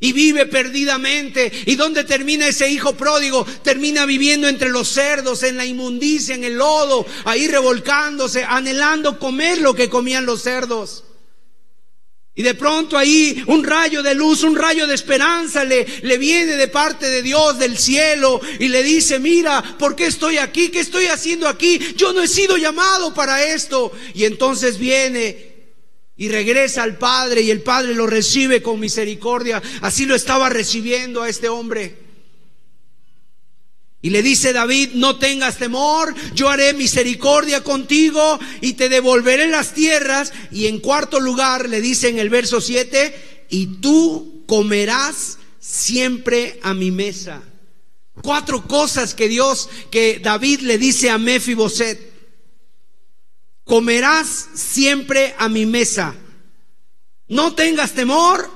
y 0.00 0.14
vive 0.14 0.46
perdidamente. 0.46 1.52
¿Y 1.66 1.74
dónde 1.74 2.04
termina 2.04 2.48
ese 2.48 2.70
hijo 2.70 2.96
pródigo? 2.96 3.44
Termina 3.62 4.06
viviendo 4.06 4.48
entre 4.48 4.70
los 4.70 4.88
cerdos, 4.88 5.42
en 5.42 5.58
la 5.58 5.66
inmundicia, 5.66 6.34
en 6.34 6.44
el 6.44 6.54
lodo, 6.54 7.04
ahí 7.26 7.46
revolcándose, 7.46 8.42
anhelando 8.42 9.18
comer 9.18 9.58
lo 9.58 9.74
que 9.74 9.90
comían 9.90 10.24
los 10.24 10.40
cerdos. 10.40 11.04
Y 12.38 12.42
de 12.44 12.54
pronto 12.54 12.96
ahí 12.96 13.42
un 13.48 13.64
rayo 13.64 14.00
de 14.00 14.14
luz, 14.14 14.44
un 14.44 14.54
rayo 14.54 14.86
de 14.86 14.94
esperanza 14.94 15.64
le, 15.64 15.84
le 16.02 16.18
viene 16.18 16.54
de 16.54 16.68
parte 16.68 17.08
de 17.08 17.20
Dios 17.20 17.58
del 17.58 17.76
cielo 17.76 18.40
y 18.60 18.68
le 18.68 18.84
dice, 18.84 19.18
mira, 19.18 19.76
¿por 19.76 19.96
qué 19.96 20.06
estoy 20.06 20.38
aquí? 20.38 20.68
¿Qué 20.68 20.78
estoy 20.78 21.06
haciendo 21.06 21.48
aquí? 21.48 21.80
Yo 21.96 22.12
no 22.12 22.22
he 22.22 22.28
sido 22.28 22.56
llamado 22.56 23.12
para 23.12 23.42
esto. 23.42 23.90
Y 24.14 24.24
entonces 24.24 24.78
viene 24.78 25.52
y 26.16 26.28
regresa 26.28 26.84
al 26.84 26.96
Padre 26.96 27.40
y 27.40 27.50
el 27.50 27.62
Padre 27.62 27.92
lo 27.92 28.06
recibe 28.06 28.62
con 28.62 28.78
misericordia. 28.78 29.60
Así 29.80 30.06
lo 30.06 30.14
estaba 30.14 30.48
recibiendo 30.48 31.24
a 31.24 31.28
este 31.28 31.48
hombre. 31.48 32.07
Y 34.00 34.10
le 34.10 34.22
dice 34.22 34.52
David, 34.52 34.90
no 34.94 35.18
tengas 35.18 35.56
temor, 35.56 36.14
yo 36.32 36.48
haré 36.48 36.72
misericordia 36.72 37.64
contigo 37.64 38.38
y 38.60 38.74
te 38.74 38.88
devolveré 38.88 39.48
las 39.48 39.74
tierras. 39.74 40.32
Y 40.52 40.66
en 40.66 40.78
cuarto 40.78 41.18
lugar 41.18 41.68
le 41.68 41.80
dice 41.80 42.08
en 42.08 42.18
el 42.18 42.30
verso 42.30 42.60
7, 42.60 43.46
y 43.50 43.80
tú 43.80 44.44
comerás 44.46 45.38
siempre 45.58 46.60
a 46.62 46.74
mi 46.74 46.90
mesa. 46.90 47.42
Cuatro 48.22 48.66
cosas 48.66 49.14
que 49.14 49.28
Dios, 49.28 49.68
que 49.90 50.20
David 50.20 50.60
le 50.60 50.78
dice 50.78 51.10
a 51.10 51.18
Mefiboset. 51.18 52.08
Comerás 53.64 54.48
siempre 54.54 55.34
a 55.38 55.48
mi 55.48 55.66
mesa. 55.66 56.14
No 57.28 57.54
tengas 57.54 57.92
temor. 57.92 58.50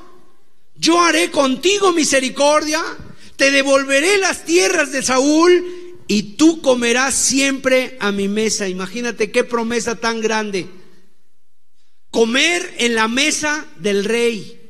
Yo 0.74 1.00
haré 1.00 1.30
contigo 1.30 1.92
misericordia. 1.92 2.82
Te 3.42 3.50
devolveré 3.50 4.18
las 4.18 4.44
tierras 4.44 4.92
de 4.92 5.02
Saúl 5.02 5.66
y 6.06 6.34
tú 6.34 6.62
comerás 6.62 7.12
siempre 7.12 7.96
a 7.98 8.12
mi 8.12 8.28
mesa. 8.28 8.68
Imagínate 8.68 9.32
qué 9.32 9.42
promesa 9.42 9.96
tan 9.96 10.20
grande. 10.20 10.68
Comer 12.12 12.72
en 12.78 12.94
la 12.94 13.08
mesa 13.08 13.66
del 13.80 14.04
rey. 14.04 14.60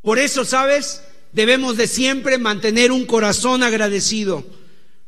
Por 0.00 0.20
eso, 0.20 0.44
¿sabes? 0.44 1.02
Debemos 1.32 1.76
de 1.76 1.88
siempre 1.88 2.38
mantener 2.38 2.92
un 2.92 3.04
corazón 3.04 3.64
agradecido. 3.64 4.46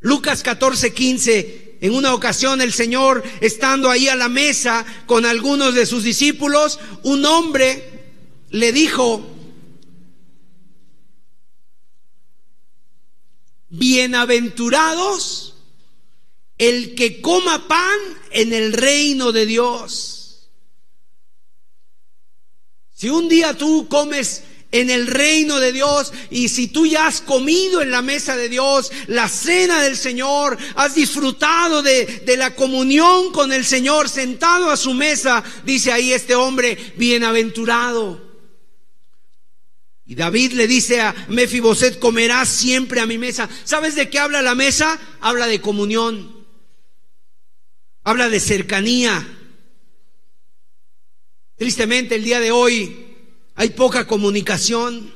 Lucas 0.00 0.42
14, 0.42 0.92
15. 0.92 1.78
En 1.80 1.92
una 1.92 2.12
ocasión 2.12 2.60
el 2.60 2.72
Señor, 2.72 3.22
estando 3.40 3.88
ahí 3.88 4.08
a 4.08 4.16
la 4.16 4.28
mesa 4.28 4.84
con 5.06 5.26
algunos 5.26 5.76
de 5.76 5.86
sus 5.86 6.02
discípulos, 6.02 6.80
un 7.04 7.24
hombre 7.24 7.84
le 8.50 8.72
dijo, 8.72 9.33
bienaventurados 13.76 15.54
el 16.58 16.94
que 16.94 17.20
coma 17.20 17.66
pan 17.66 17.98
en 18.30 18.52
el 18.52 18.72
reino 18.72 19.32
de 19.32 19.46
Dios. 19.46 20.48
Si 22.92 23.08
un 23.08 23.28
día 23.28 23.56
tú 23.58 23.88
comes 23.88 24.44
en 24.74 24.90
el 24.90 25.06
reino 25.06 25.60
de 25.60 25.72
Dios. 25.72 26.12
Y 26.30 26.48
si 26.48 26.66
tú 26.66 26.84
ya 26.84 27.06
has 27.06 27.20
comido 27.20 27.80
en 27.80 27.92
la 27.92 28.02
mesa 28.02 28.36
de 28.36 28.48
Dios, 28.48 28.90
la 29.06 29.28
cena 29.28 29.80
del 29.82 29.96
Señor, 29.96 30.58
has 30.74 30.96
disfrutado 30.96 31.80
de, 31.80 32.04
de, 32.26 32.36
la 32.36 32.56
comunión 32.56 33.30
con 33.30 33.52
el 33.52 33.64
Señor, 33.64 34.08
sentado 34.08 34.70
a 34.70 34.76
su 34.76 34.92
mesa, 34.92 35.44
dice 35.64 35.92
ahí 35.92 36.12
este 36.12 36.34
hombre, 36.34 36.76
bienaventurado. 36.96 38.23
Y 40.06 40.14
David 40.14 40.52
le 40.52 40.66
dice 40.66 41.00
a 41.00 41.14
Mefiboset, 41.28 41.98
comerás 41.98 42.48
siempre 42.48 43.00
a 43.00 43.06
mi 43.06 43.16
mesa. 43.16 43.48
¿Sabes 43.64 43.94
de 43.94 44.10
qué 44.10 44.18
habla 44.18 44.42
la 44.42 44.54
mesa? 44.54 44.98
Habla 45.20 45.46
de 45.46 45.60
comunión. 45.60 46.44
Habla 48.02 48.28
de 48.28 48.40
cercanía. 48.40 49.26
Tristemente 51.56 52.16
el 52.16 52.24
día 52.24 52.40
de 52.40 52.50
hoy 52.50 53.06
hay 53.54 53.70
poca 53.70 54.06
comunicación 54.06 55.14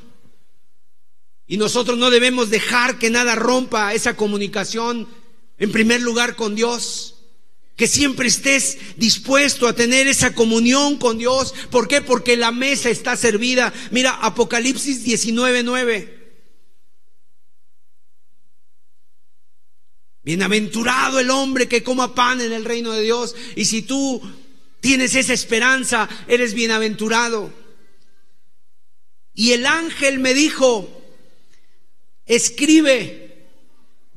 y 1.45 1.57
nosotros 1.57 1.97
no 1.97 2.09
debemos 2.09 2.49
dejar 2.49 2.97
que 2.97 3.09
nada 3.09 3.35
rompa 3.35 3.93
esa 3.93 4.15
comunicación, 4.15 5.07
en 5.57 5.71
primer 5.71 6.01
lugar 6.01 6.35
con 6.35 6.55
Dios. 6.55 7.18
Que 7.79 7.87
siempre 7.87 8.27
estés 8.27 8.77
dispuesto 8.97 9.65
a 9.65 9.73
tener 9.73 10.05
esa 10.07 10.35
comunión 10.35 10.97
con 10.97 11.17
Dios. 11.17 11.53
¿Por 11.71 11.87
qué? 11.87 12.01
Porque 12.01 12.35
la 12.35 12.51
mesa 12.51 12.89
está 12.89 13.15
servida. 13.15 13.73
Mira, 13.89 14.11
Apocalipsis 14.21 15.05
19:9. 15.05 16.09
Bienaventurado 20.23 21.21
el 21.21 21.29
hombre 21.29 21.69
que 21.69 21.81
coma 21.81 22.13
pan 22.13 22.41
en 22.41 22.51
el 22.51 22.65
reino 22.65 22.91
de 22.91 23.03
Dios. 23.03 23.33
Y 23.55 23.63
si 23.63 23.83
tú 23.83 24.21
tienes 24.81 25.15
esa 25.15 25.31
esperanza, 25.31 26.09
eres 26.27 26.53
bienaventurado. 26.53 27.53
Y 29.33 29.53
el 29.53 29.65
ángel 29.65 30.19
me 30.19 30.33
dijo, 30.33 31.01
escribe, 32.25 33.28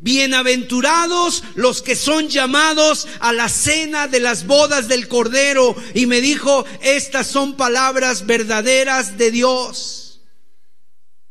bienaventurados 0.03 1.45
los 1.55 1.81
que 1.81 1.97
son 1.97 2.29
llamados 2.29 3.07
a 3.21 3.33
la 3.33 3.49
cena 3.49 4.09
de 4.09 4.21
las 4.21 4.47
bodas 4.47 4.89
del 4.89 5.09
Cordero. 5.09 5.75
Y 5.95 6.07
me 6.07 6.21
dijo, 6.21 6.67
estas 6.83 7.29
son 7.29 7.57
palabras 7.57 8.27
verdaderas 8.27 9.17
de 9.17 9.31
Dios. 9.31 10.21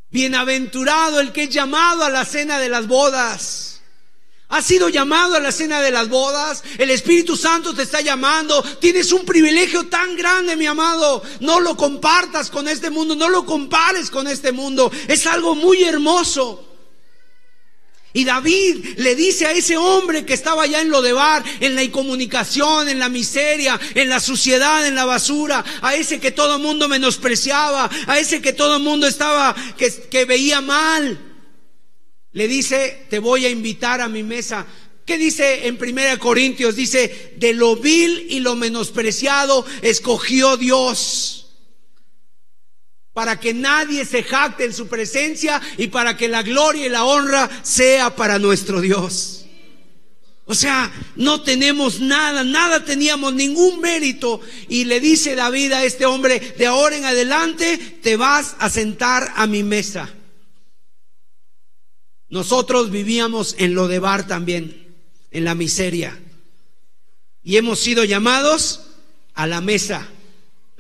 Bienaventurado 0.10 1.20
el 1.20 1.32
que 1.32 1.44
es 1.44 1.50
llamado 1.50 2.04
a 2.04 2.10
la 2.10 2.26
cena 2.26 2.60
de 2.60 2.70
las 2.70 2.88
bodas. 2.88 3.82
Has 4.48 4.66
sido 4.66 4.90
llamado 4.90 5.36
a 5.36 5.40
la 5.40 5.52
cena 5.52 5.80
de 5.82 5.92
las 5.92 6.10
bodas. 6.10 6.64
El 6.78 6.90
Espíritu 6.90 7.38
Santo 7.38 7.74
te 7.74 7.84
está 7.84 8.02
llamando. 8.02 8.62
Tienes 8.82 9.14
un 9.14 9.24
privilegio 9.24 9.88
tan 9.88 10.18
grande, 10.18 10.58
mi 10.58 10.66
amado. 10.66 11.24
No 11.40 11.62
lo 11.62 11.78
compartas 11.78 12.50
con 12.50 12.68
este 12.68 12.90
mundo. 12.90 13.16
No 13.16 13.30
lo 13.30 13.46
compares 13.46 14.10
con 14.10 14.28
este 14.28 14.52
mundo. 14.52 14.92
Es 15.08 15.26
algo 15.26 15.56
muy 15.56 15.84
hermoso. 15.84 16.71
Y 18.14 18.26
David 18.26 18.98
le 18.98 19.16
dice 19.16 19.46
a 19.46 19.52
ese 19.52 19.78
hombre 19.78 20.26
que 20.26 20.34
estaba 20.34 20.64
allá 20.64 20.82
en 20.82 20.90
lo 20.90 21.02
de 21.02 21.14
bar, 21.14 21.44
en 21.62 21.76
la 21.76 21.84
incomunicación, 21.84 22.90
en 22.90 23.00
la 23.00 23.08
miseria, 23.08 23.80
en 23.96 24.10
la 24.10 24.20
suciedad, 24.20 24.86
en 24.86 24.96
la 24.96 25.06
basura, 25.06 25.64
a 25.82 25.96
ese 25.96 26.20
que 26.20 26.32
todo 26.32 26.58
el 26.58 26.62
mundo 26.62 26.90
menospreciaba, 26.90 27.90
a 28.08 28.20
ese 28.20 28.42
que 28.42 28.52
todo 28.52 28.78
el 28.78 28.84
mundo 28.84 29.08
estaba, 29.08 29.56
que, 29.78 29.90
que 30.10 30.26
veía 30.26 30.60
mal. 30.60 31.20
Le 32.34 32.48
dice, 32.48 33.06
te 33.10 33.20
voy 33.20 33.46
a 33.46 33.50
invitar 33.50 34.02
a 34.02 34.10
mi 34.10 34.24
mesa. 34.24 34.66
¿Qué 35.06 35.18
dice 35.18 35.68
en 35.68 35.78
1 35.82 36.20
Corintios? 36.20 36.76
Dice, 36.76 37.34
de 37.38 37.54
lo 37.54 37.78
vil 37.78 38.28
y 38.30 38.40
lo 38.40 38.56
menospreciado 38.56 39.66
escogió 39.82 40.58
Dios 40.58 41.41
para 43.14 43.40
que 43.40 43.54
nadie 43.54 44.06
se 44.06 44.24
jacte 44.24 44.66
en 44.66 44.74
su 44.74 44.88
presencia 44.88 45.62
y 45.78 45.88
para 45.88 46.16
que 46.16 46.28
la 46.28 46.44
gloria 46.44 46.86
y 46.86 46.90
la 46.90 47.04
honra 47.04 47.50
sea 47.64 48.16
para 48.16 48.40
nuestro 48.40 48.82
Dios. 48.82 49.42
O 50.46 50.56
sea, 50.56 50.92
no 51.16 51.42
tenemos 51.44 52.02
nada, 52.02 52.44
nada 52.44 52.84
teníamos, 52.84 53.34
ningún 53.34 53.80
mérito. 53.80 54.42
Y 54.68 54.86
le 54.86 55.00
dice 55.00 55.36
David 55.36 55.72
a 55.72 55.86
este 55.86 56.06
hombre, 56.06 56.40
de 56.58 56.66
ahora 56.68 56.98
en 56.98 57.06
adelante 57.06 57.78
te 57.78 58.18
vas 58.18 58.56
a 58.60 58.70
sentar 58.70 59.32
a 59.36 59.48
mi 59.48 59.64
mesa. 59.64 60.10
Nosotros 62.28 62.92
vivíamos 62.92 63.56
en 63.60 63.76
lo 63.76 63.88
de 63.88 64.00
bar 64.00 64.28
también, 64.28 64.94
en 65.32 65.46
la 65.46 65.56
miseria. 65.56 66.20
Y 67.44 67.58
hemos 67.58 67.80
sido 67.80 68.04
llamados 68.04 68.88
a 69.34 69.48
la 69.48 69.62
mesa, 69.62 70.08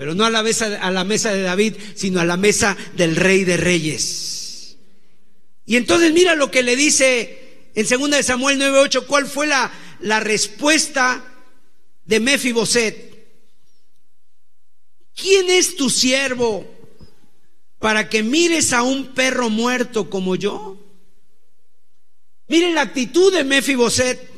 pero 0.02 0.16
no 0.16 0.26
a 0.26 0.32
la 0.32 0.42
mesa, 0.42 0.80
a 0.82 0.90
la 0.90 1.04
mesa 1.04 1.32
de 1.32 1.44
David, 1.44 1.76
sino 1.94 2.20
a 2.22 2.26
la 2.26 2.36
mesa 2.36 2.76
del 2.96 3.16
rey 3.16 3.44
de 3.44 3.56
reyes. 3.56 4.76
Y 5.64 5.76
entonces 5.76 6.12
mira 6.12 6.34
lo 6.34 6.50
que 6.50 6.64
le 6.64 6.76
dice 6.76 7.70
en 7.76 7.88
2 7.88 8.10
de 8.10 8.24
Samuel 8.24 8.60
9:8, 8.60 9.06
cuál 9.06 9.28
fue 9.28 9.46
la, 9.46 9.72
la 10.00 10.20
respuesta 10.20 11.24
de 12.04 12.20
Mefiboset. 12.20 13.30
¿Quién 15.16 15.52
es 15.52 15.76
tu 15.76 15.92
siervo 15.92 16.66
para 17.78 18.10
que 18.10 18.24
mires 18.24 18.74
a 18.74 18.82
un 18.82 19.14
perro 19.14 19.52
muerto 19.52 20.10
como 20.10 20.36
yo? 20.36 20.84
Miren 22.48 22.74
la 22.74 22.82
actitud 22.82 23.32
de 23.32 23.44
Mefiboset. 23.44 24.31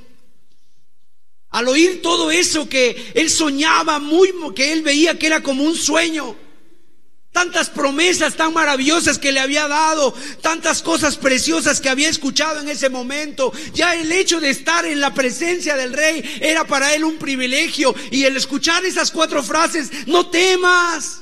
Al 1.54 1.68
oír 1.68 2.02
todo 2.02 2.32
eso 2.32 2.68
que 2.68 3.12
él 3.14 3.30
soñaba 3.30 4.00
muy, 4.00 4.34
que 4.56 4.74
él 4.74 4.82
veía 4.82 5.20
que 5.20 5.28
era 5.28 5.44
como 5.44 5.64
un 5.64 5.76
sueño. 5.76 6.36
Tantas 7.32 7.70
promesas 7.70 8.36
tan 8.36 8.54
maravillosas 8.54 9.20
que 9.20 9.32
le 9.32 9.40
había 9.40 9.68
dado, 9.68 10.16
tantas 10.42 10.82
cosas 10.82 11.16
preciosas 11.16 11.80
que 11.80 11.90
había 11.90 12.10
escuchado 12.10 12.60
en 12.60 12.70
ese 12.70 12.90
momento. 12.90 13.54
Ya 13.76 13.94
el 13.96 14.12
hecho 14.12 14.40
de 14.40 14.50
estar 14.50 14.84
en 14.86 15.00
la 15.00 15.14
presencia 15.14 15.76
del 15.76 15.94
rey 15.94 16.24
era 16.42 16.66
para 16.66 16.96
él 16.96 17.04
un 17.04 17.18
privilegio. 17.18 17.94
Y 18.10 18.24
el 18.24 18.36
escuchar 18.36 18.84
esas 18.84 19.12
cuatro 19.12 19.44
frases, 19.44 19.92
no 20.08 20.32
temas, 20.32 21.22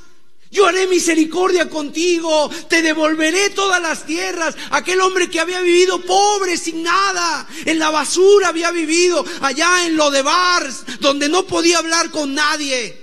yo 0.52 0.66
haré 0.66 0.86
misericordia 0.86 1.70
contigo, 1.70 2.52
te 2.68 2.82
devolveré 2.82 3.52
todas 3.52 3.82
las 3.82 4.06
tierras. 4.06 4.54
Aquel 4.72 5.00
hombre 5.00 5.30
que 5.30 5.40
había 5.40 5.62
vivido 5.62 6.02
pobre, 6.02 6.58
sin 6.58 6.84
nada, 6.84 7.48
en 7.64 7.80
la 7.80 7.90
basura 7.90 8.50
había 8.50 8.70
vivido, 8.72 9.26
allá 9.40 9.86
en 9.86 9.96
lo 9.96 10.12
de 10.12 10.22
Bars, 10.22 10.84
donde 11.00 11.30
no 11.30 11.48
podía 11.48 11.78
hablar 11.78 12.12
con 12.12 12.36
nadie. 12.36 12.98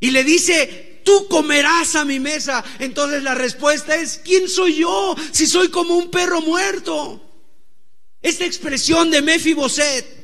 Y 0.00 0.10
le 0.10 0.24
dice, 0.24 1.00
tú 1.04 1.28
comerás 1.28 1.94
a 1.94 2.04
mi 2.04 2.18
mesa. 2.18 2.64
Entonces 2.80 3.22
la 3.22 3.34
respuesta 3.34 3.94
es, 3.94 4.20
¿quién 4.24 4.48
soy 4.48 4.78
yo 4.78 5.14
si 5.30 5.46
soy 5.46 5.68
como 5.68 5.94
un 5.94 6.10
perro 6.10 6.40
muerto? 6.40 7.22
Esta 8.20 8.44
expresión 8.44 9.12
de 9.12 9.22
Mefiboset 9.22 10.21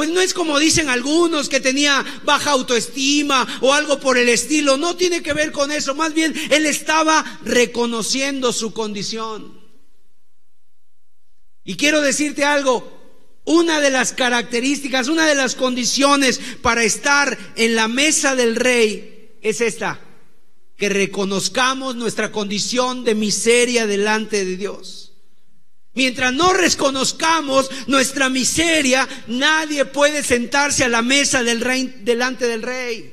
pues 0.00 0.08
no 0.08 0.22
es 0.22 0.32
como 0.32 0.58
dicen 0.58 0.88
algunos 0.88 1.50
que 1.50 1.60
tenía 1.60 2.02
baja 2.24 2.52
autoestima 2.52 3.46
o 3.60 3.74
algo 3.74 4.00
por 4.00 4.16
el 4.16 4.30
estilo, 4.30 4.78
no 4.78 4.96
tiene 4.96 5.22
que 5.22 5.34
ver 5.34 5.52
con 5.52 5.70
eso, 5.70 5.94
más 5.94 6.14
bien 6.14 6.34
él 6.50 6.64
estaba 6.64 7.38
reconociendo 7.44 8.50
su 8.54 8.72
condición. 8.72 9.60
Y 11.64 11.76
quiero 11.76 12.00
decirte 12.00 12.44
algo, 12.44 13.38
una 13.44 13.82
de 13.82 13.90
las 13.90 14.14
características, 14.14 15.08
una 15.08 15.26
de 15.26 15.34
las 15.34 15.54
condiciones 15.54 16.40
para 16.62 16.82
estar 16.82 17.36
en 17.56 17.76
la 17.76 17.86
mesa 17.86 18.34
del 18.34 18.56
rey 18.56 19.36
es 19.42 19.60
esta, 19.60 20.00
que 20.78 20.88
reconozcamos 20.88 21.94
nuestra 21.94 22.32
condición 22.32 23.04
de 23.04 23.14
miseria 23.14 23.86
delante 23.86 24.46
de 24.46 24.56
Dios. 24.56 25.09
Mientras 26.00 26.32
no 26.32 26.54
reconozcamos 26.54 27.70
nuestra 27.86 28.30
miseria, 28.30 29.06
nadie 29.26 29.84
puede 29.84 30.22
sentarse 30.22 30.82
a 30.82 30.88
la 30.88 31.02
mesa 31.02 31.42
del 31.42 31.60
rey 31.60 31.96
delante 32.00 32.48
del 32.48 32.62
rey. 32.62 33.12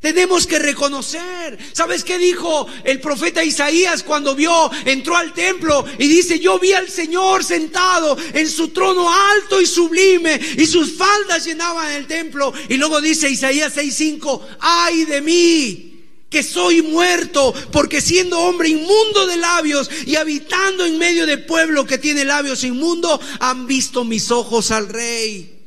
Tenemos 0.00 0.46
que 0.46 0.58
reconocer. 0.58 1.58
¿Sabes 1.72 2.04
qué 2.04 2.18
dijo 2.18 2.66
el 2.84 3.00
profeta 3.00 3.42
Isaías 3.42 4.02
cuando 4.02 4.34
vio, 4.34 4.70
entró 4.84 5.16
al 5.16 5.32
templo 5.32 5.82
y 5.98 6.06
dice, 6.06 6.38
yo 6.38 6.58
vi 6.58 6.74
al 6.74 6.90
Señor 6.90 7.42
sentado 7.42 8.18
en 8.34 8.50
su 8.50 8.68
trono 8.68 9.10
alto 9.10 9.62
y 9.62 9.64
sublime 9.64 10.38
y 10.58 10.66
sus 10.66 10.98
faldas 10.98 11.46
llenaban 11.46 11.90
el 11.90 12.06
templo? 12.06 12.52
Y 12.68 12.76
luego 12.76 13.00
dice 13.00 13.30
Isaías 13.30 13.74
6:5, 13.74 14.42
ay 14.60 15.06
de 15.06 15.22
mí 15.22 15.93
que 16.34 16.42
soy 16.42 16.82
muerto, 16.82 17.54
porque 17.70 18.00
siendo 18.00 18.40
hombre 18.40 18.68
inmundo 18.68 19.24
de 19.28 19.36
labios 19.36 19.88
y 20.04 20.16
habitando 20.16 20.84
en 20.84 20.98
medio 20.98 21.26
de 21.26 21.38
pueblo 21.38 21.86
que 21.86 21.96
tiene 21.96 22.24
labios 22.24 22.64
inmundos, 22.64 23.20
han 23.38 23.68
visto 23.68 24.02
mis 24.02 24.32
ojos 24.32 24.72
al 24.72 24.88
rey. 24.88 25.64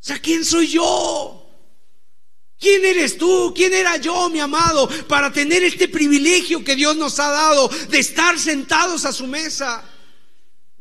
O 0.00 0.04
sea, 0.04 0.18
¿quién 0.20 0.46
soy 0.46 0.68
yo? 0.68 1.46
¿Quién 2.58 2.82
eres 2.82 3.18
tú? 3.18 3.52
¿Quién 3.54 3.74
era 3.74 3.98
yo, 3.98 4.30
mi 4.30 4.40
amado, 4.40 4.88
para 5.06 5.30
tener 5.30 5.62
este 5.62 5.86
privilegio 5.86 6.64
que 6.64 6.74
Dios 6.74 6.96
nos 6.96 7.20
ha 7.20 7.28
dado 7.28 7.68
de 7.90 7.98
estar 7.98 8.38
sentados 8.38 9.04
a 9.04 9.12
su 9.12 9.26
mesa? 9.26 9.84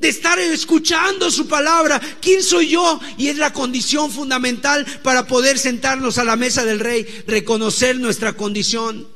De 0.01 0.09
estar 0.09 0.39
escuchando 0.39 1.29
su 1.29 1.47
palabra. 1.47 2.01
¿Quién 2.19 2.41
soy 2.41 2.69
yo? 2.69 2.99
Y 3.19 3.29
es 3.29 3.37
la 3.37 3.53
condición 3.53 4.11
fundamental 4.11 4.83
para 5.03 5.27
poder 5.27 5.59
sentarnos 5.59 6.17
a 6.17 6.23
la 6.23 6.35
mesa 6.35 6.65
del 6.65 6.79
rey, 6.79 7.23
reconocer 7.27 7.97
nuestra 7.97 8.33
condición. 8.33 9.07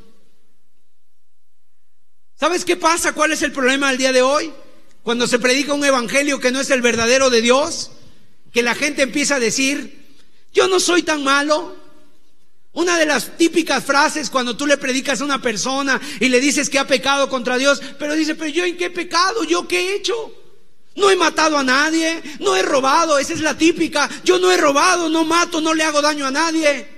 ¿Sabes 2.39 2.65
qué 2.65 2.75
pasa? 2.75 3.13
¿Cuál 3.13 3.31
es 3.31 3.41
el 3.41 3.51
problema 3.51 3.89
del 3.89 3.97
día 3.97 4.13
de 4.13 4.21
hoy? 4.21 4.53
Cuando 5.01 5.25
se 5.25 5.39
predica 5.39 5.73
un 5.73 5.83
evangelio 5.83 6.39
que 6.39 6.51
no 6.51 6.61
es 6.61 6.69
el 6.69 6.81
verdadero 6.81 7.31
de 7.31 7.41
Dios, 7.41 7.89
que 8.53 8.61
la 8.61 8.75
gente 8.75 9.01
empieza 9.01 9.37
a 9.37 9.39
decir, 9.39 10.05
yo 10.53 10.67
no 10.67 10.79
soy 10.79 11.01
tan 11.01 11.23
malo, 11.23 11.75
una 12.73 12.99
de 12.99 13.07
las 13.07 13.37
típicas 13.37 13.83
frases 13.83 14.29
cuando 14.29 14.55
tú 14.55 14.67
le 14.67 14.77
predicas 14.77 15.19
a 15.19 15.25
una 15.25 15.41
persona 15.41 15.99
y 16.19 16.29
le 16.29 16.39
dices 16.39 16.69
que 16.69 16.77
ha 16.77 16.85
pecado 16.85 17.27
contra 17.27 17.57
Dios, 17.57 17.81
pero 17.97 18.13
dice, 18.13 18.35
pero 18.35 18.51
yo 18.51 18.65
en 18.65 18.77
qué 18.77 18.91
pecado, 18.91 19.43
yo 19.45 19.67
qué 19.67 19.79
he 19.79 19.95
hecho. 19.95 20.44
No 20.95 21.09
he 21.09 21.15
matado 21.15 21.57
a 21.57 21.63
nadie, 21.63 22.23
no 22.39 22.55
he 22.55 22.61
robado, 22.61 23.19
esa 23.19 23.33
es 23.33 23.41
la 23.41 23.57
típica. 23.57 24.09
Yo 24.23 24.39
no 24.39 24.51
he 24.51 24.57
robado, 24.57 25.09
no 25.09 25.25
mato, 25.25 25.59
no 25.59 25.73
le 25.73 25.83
hago 25.83 26.01
daño 26.01 26.25
a 26.25 26.31
nadie. 26.31 26.95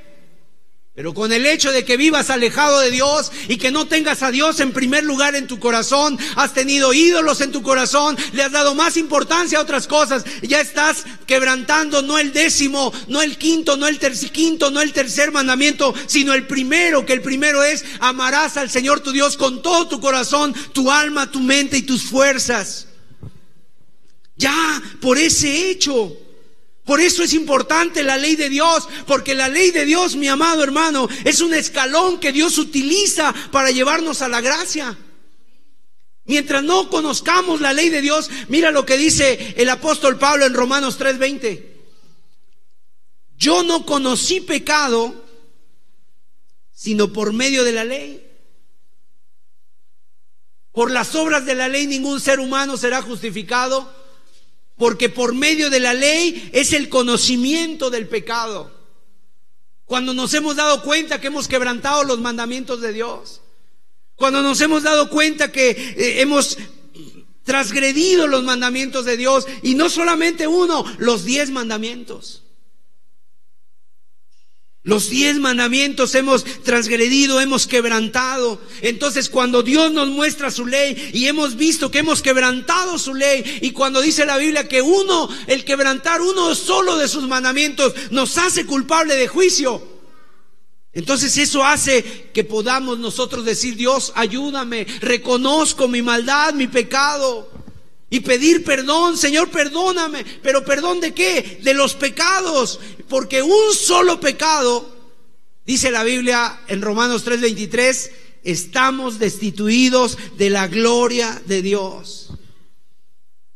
Pero 0.98 1.14
con 1.14 1.32
el 1.32 1.46
hecho 1.46 1.72
de 1.72 1.86
que 1.86 1.96
vivas 1.96 2.32
alejado 2.32 2.80
de 2.80 2.90
Dios 2.90 3.32
y 3.48 3.58
que 3.58 3.70
no 3.70 3.88
tengas 3.88 4.24
a 4.24 4.32
Dios 4.32 4.60
en 4.60 4.72
primer 4.72 5.04
lugar 5.04 5.36
en 5.36 5.46
tu 5.46 5.60
corazón, 5.60 6.18
has 6.36 6.56
tenido 6.56 6.92
ídolos 6.92 7.40
en 7.42 7.52
tu 7.52 7.62
corazón, 7.62 8.18
le 8.34 8.42
has 8.42 8.52
dado 8.52 8.74
más 8.74 8.98
importancia 8.98 9.60
a 9.60 9.62
otras 9.62 9.86
cosas, 9.86 10.26
ya 10.42 10.60
estás 10.60 11.06
quebrantando 11.28 12.02
no 12.02 12.18
el 12.18 12.34
décimo, 12.34 12.92
no 13.08 13.22
el 13.22 13.38
quinto, 13.38 13.78
no 13.78 13.88
el 13.88 14.00
tercer 14.00 14.32
quinto, 14.32 14.72
no 14.72 14.82
el 14.82 14.92
tercer 14.92 15.32
mandamiento, 15.32 15.94
sino 16.08 16.34
el 16.34 16.48
primero, 16.48 17.06
que 17.06 17.14
el 17.14 17.22
primero 17.22 17.64
es 17.64 17.86
amarás 18.00 18.58
al 18.58 18.72
Señor 18.72 19.02
tu 19.02 19.12
Dios 19.12 19.38
con 19.38 19.62
todo 19.62 19.88
tu 19.88 20.02
corazón, 20.02 20.56
tu 20.74 20.90
alma, 20.92 21.30
tu 21.30 21.42
mente 21.42 21.78
y 21.78 21.84
tus 21.84 22.06
fuerzas. 22.06 22.88
Ya 24.38 24.82
por 25.02 25.18
ese 25.18 25.70
hecho 25.70 26.16
por 26.88 27.02
eso 27.02 27.22
es 27.22 27.34
importante 27.34 28.02
la 28.02 28.16
ley 28.16 28.38
de 28.38 28.48
Dios, 28.48 28.88
porque 29.06 29.36
la 29.36 29.50
ley 29.50 29.72
de 29.72 29.84
Dios, 29.84 30.16
mi 30.16 30.30
amado 30.30 30.64
hermano, 30.64 31.10
es 31.26 31.42
un 31.42 31.54
escalón 31.54 32.18
que 32.18 32.32
Dios 32.32 32.58
utiliza 32.58 33.36
para 33.52 33.72
llevarnos 33.72 34.22
a 34.22 34.30
la 34.30 34.40
gracia. 34.40 34.98
Mientras 36.24 36.64
no 36.64 36.90
conozcamos 36.90 37.60
la 37.60 37.74
ley 37.74 37.90
de 37.90 38.00
Dios, 38.00 38.30
mira 38.48 38.72
lo 38.72 38.86
que 38.86 38.96
dice 38.96 39.54
el 39.58 39.68
apóstol 39.68 40.18
Pablo 40.18 40.46
en 40.46 40.54
Romanos 40.54 40.98
3:20. 40.98 41.76
Yo 43.38 43.64
no 43.64 43.86
conocí 43.86 44.40
pecado 44.40 45.26
sino 46.72 47.12
por 47.12 47.34
medio 47.34 47.66
de 47.66 47.72
la 47.74 47.84
ley. 47.84 48.24
Por 50.72 50.90
las 50.90 51.16
obras 51.16 51.46
de 51.46 51.56
la 51.56 51.68
ley 51.68 51.86
ningún 51.86 52.22
ser 52.22 52.40
humano 52.40 52.78
será 52.78 53.02
justificado 53.02 54.07
porque 54.78 55.10
por 55.10 55.34
medio 55.34 55.70
de 55.70 55.80
la 55.80 55.94
ley 55.94 56.50
es 56.54 56.74
el 56.74 56.88
conocimiento 56.88 57.90
del 57.90 58.08
pecado. 58.08 58.72
Cuando 59.86 60.14
nos 60.14 60.34
hemos 60.34 60.56
dado 60.56 60.84
cuenta 60.84 61.20
que 61.20 61.28
hemos 61.28 61.48
quebrantado 61.48 62.04
los 62.04 62.20
mandamientos 62.20 62.82
de 62.82 62.94
Dios. 62.94 63.42
Cuando 64.16 64.42
nos 64.42 64.60
hemos 64.62 64.84
dado 64.84 65.10
cuenta 65.10 65.52
que 65.52 65.70
eh, 65.70 66.22
hemos 66.22 66.58
transgredido 67.44 68.28
los 68.28 68.44
mandamientos 68.44 69.06
de 69.06 69.18
Dios. 69.18 69.48
Y 69.64 69.76
no 69.76 69.90
solamente 69.90 70.48
uno, 70.48 70.84
los 70.98 71.24
diez 71.24 71.50
mandamientos. 71.50 72.44
Los 74.88 75.10
diez 75.10 75.38
mandamientos 75.38 76.16
hemos 76.16 76.46
transgredido, 76.64 77.42
hemos 77.42 77.68
quebrantado. 77.68 78.62
Entonces 78.82 79.28
cuando 79.28 79.62
Dios 79.62 79.92
nos 79.92 80.08
muestra 80.08 80.50
su 80.50 80.66
ley 80.66 81.12
y 81.12 81.28
hemos 81.28 81.58
visto 81.58 81.92
que 81.92 82.00
hemos 82.00 82.22
quebrantado 82.22 82.98
su 82.98 83.14
ley 83.14 83.60
y 83.62 83.72
cuando 83.72 84.00
dice 84.00 84.26
la 84.26 84.38
Biblia 84.38 84.70
que 84.70 84.82
uno, 84.82 85.28
el 85.48 85.66
quebrantar 85.66 86.22
uno 86.22 86.56
solo 86.56 86.96
de 86.96 87.10
sus 87.10 87.28
mandamientos 87.28 87.94
nos 88.12 88.38
hace 88.38 88.66
culpable 88.66 89.18
de 89.18 89.28
juicio. 89.28 89.86
Entonces 90.94 91.38
eso 91.38 91.66
hace 91.66 92.30
que 92.34 92.46
podamos 92.46 92.98
nosotros 92.98 93.44
decir, 93.44 93.76
Dios, 93.76 94.14
ayúdame, 94.16 94.88
reconozco 95.02 95.90
mi 95.90 96.02
maldad, 96.02 96.54
mi 96.54 96.68
pecado. 96.68 97.52
Y 98.10 98.22
pedir 98.22 98.64
perdón, 98.64 99.18
Señor, 99.18 99.50
perdóname. 99.50 100.24
Pero 100.42 100.64
perdón 100.64 101.02
de 101.02 101.14
qué? 101.14 101.60
De 101.62 101.74
los 101.74 101.94
pecados. 101.96 102.80
Porque 103.10 103.42
un 103.42 103.74
solo 103.74 104.20
pecado, 104.20 104.96
dice 105.66 105.92
la 105.92 106.04
Biblia 106.04 106.62
en 106.68 106.82
Romanos 106.82 107.26
3:23, 107.26 108.12
estamos 108.44 109.20
destituidos 109.20 110.18
de 110.38 110.50
la 110.50 110.68
gloria 110.68 111.42
de 111.46 111.62
Dios. 111.62 112.30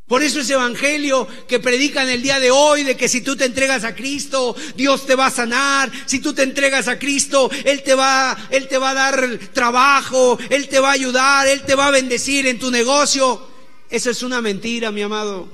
Por 0.06 0.22
eso 0.22 0.42
ese 0.42 0.52
evangelio 0.52 1.26
que 1.48 1.62
predican 1.62 2.10
el 2.10 2.22
día 2.22 2.38
de 2.42 2.52
hoy 2.52 2.84
de 2.84 2.98
que 2.98 3.08
si 3.08 3.22
tú 3.22 3.38
te 3.38 3.46
entregas 3.46 3.86
a 3.86 3.96
Cristo, 3.96 4.54
Dios 4.76 5.06
te 5.06 5.16
va 5.16 5.28
a 5.28 5.32
sanar, 5.32 5.90
si 6.06 6.20
tú 6.20 6.34
te 6.34 6.44
entregas 6.44 6.90
a 6.90 7.00
Cristo, 7.00 7.50
él 7.64 7.82
te 7.82 7.96
va 7.96 8.38
él 8.50 8.68
te 8.68 8.78
va 8.78 8.90
a 8.90 8.94
dar 8.94 9.40
trabajo, 9.54 10.38
él 10.50 10.68
te 10.68 10.82
va 10.82 10.90
a 10.90 10.94
ayudar, 10.94 11.48
él 11.48 11.62
te 11.62 11.76
va 11.76 11.88
a 11.88 11.92
bendecir 11.92 12.46
en 12.48 12.60
tu 12.60 12.70
negocio. 12.70 13.51
Eso 13.92 14.10
es 14.10 14.24
una 14.24 14.42
mentira, 14.42 14.90
mi 14.92 15.02
amado. 15.02 15.50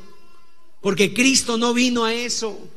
Porque 0.79 1.11
Cristo 1.13 1.57
no 1.57 1.73
vino 1.73 2.05
a 2.05 2.13
eso. 2.13 2.69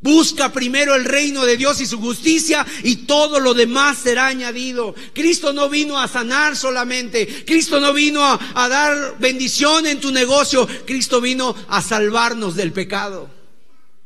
Busca 0.00 0.52
primero 0.52 0.94
el 0.94 1.04
reino 1.04 1.44
de 1.44 1.56
Dios 1.56 1.80
y 1.80 1.86
su 1.86 1.98
justicia 1.98 2.64
y 2.82 2.96
todo 3.06 3.40
lo 3.40 3.52
demás 3.52 3.98
será 3.98 4.26
añadido. 4.26 4.94
Cristo 5.12 5.52
no 5.52 5.68
vino 5.68 5.98
a 5.98 6.06
sanar 6.06 6.56
solamente. 6.56 7.44
Cristo 7.44 7.80
no 7.80 7.92
vino 7.92 8.22
a, 8.22 8.38
a, 8.54 8.68
dar 8.68 9.18
bendición 9.18 9.86
en 9.86 10.00
tu 10.00 10.12
negocio. 10.12 10.68
Cristo 10.86 11.20
vino 11.20 11.56
a 11.68 11.82
salvarnos 11.82 12.54
del 12.54 12.72
pecado. 12.72 13.28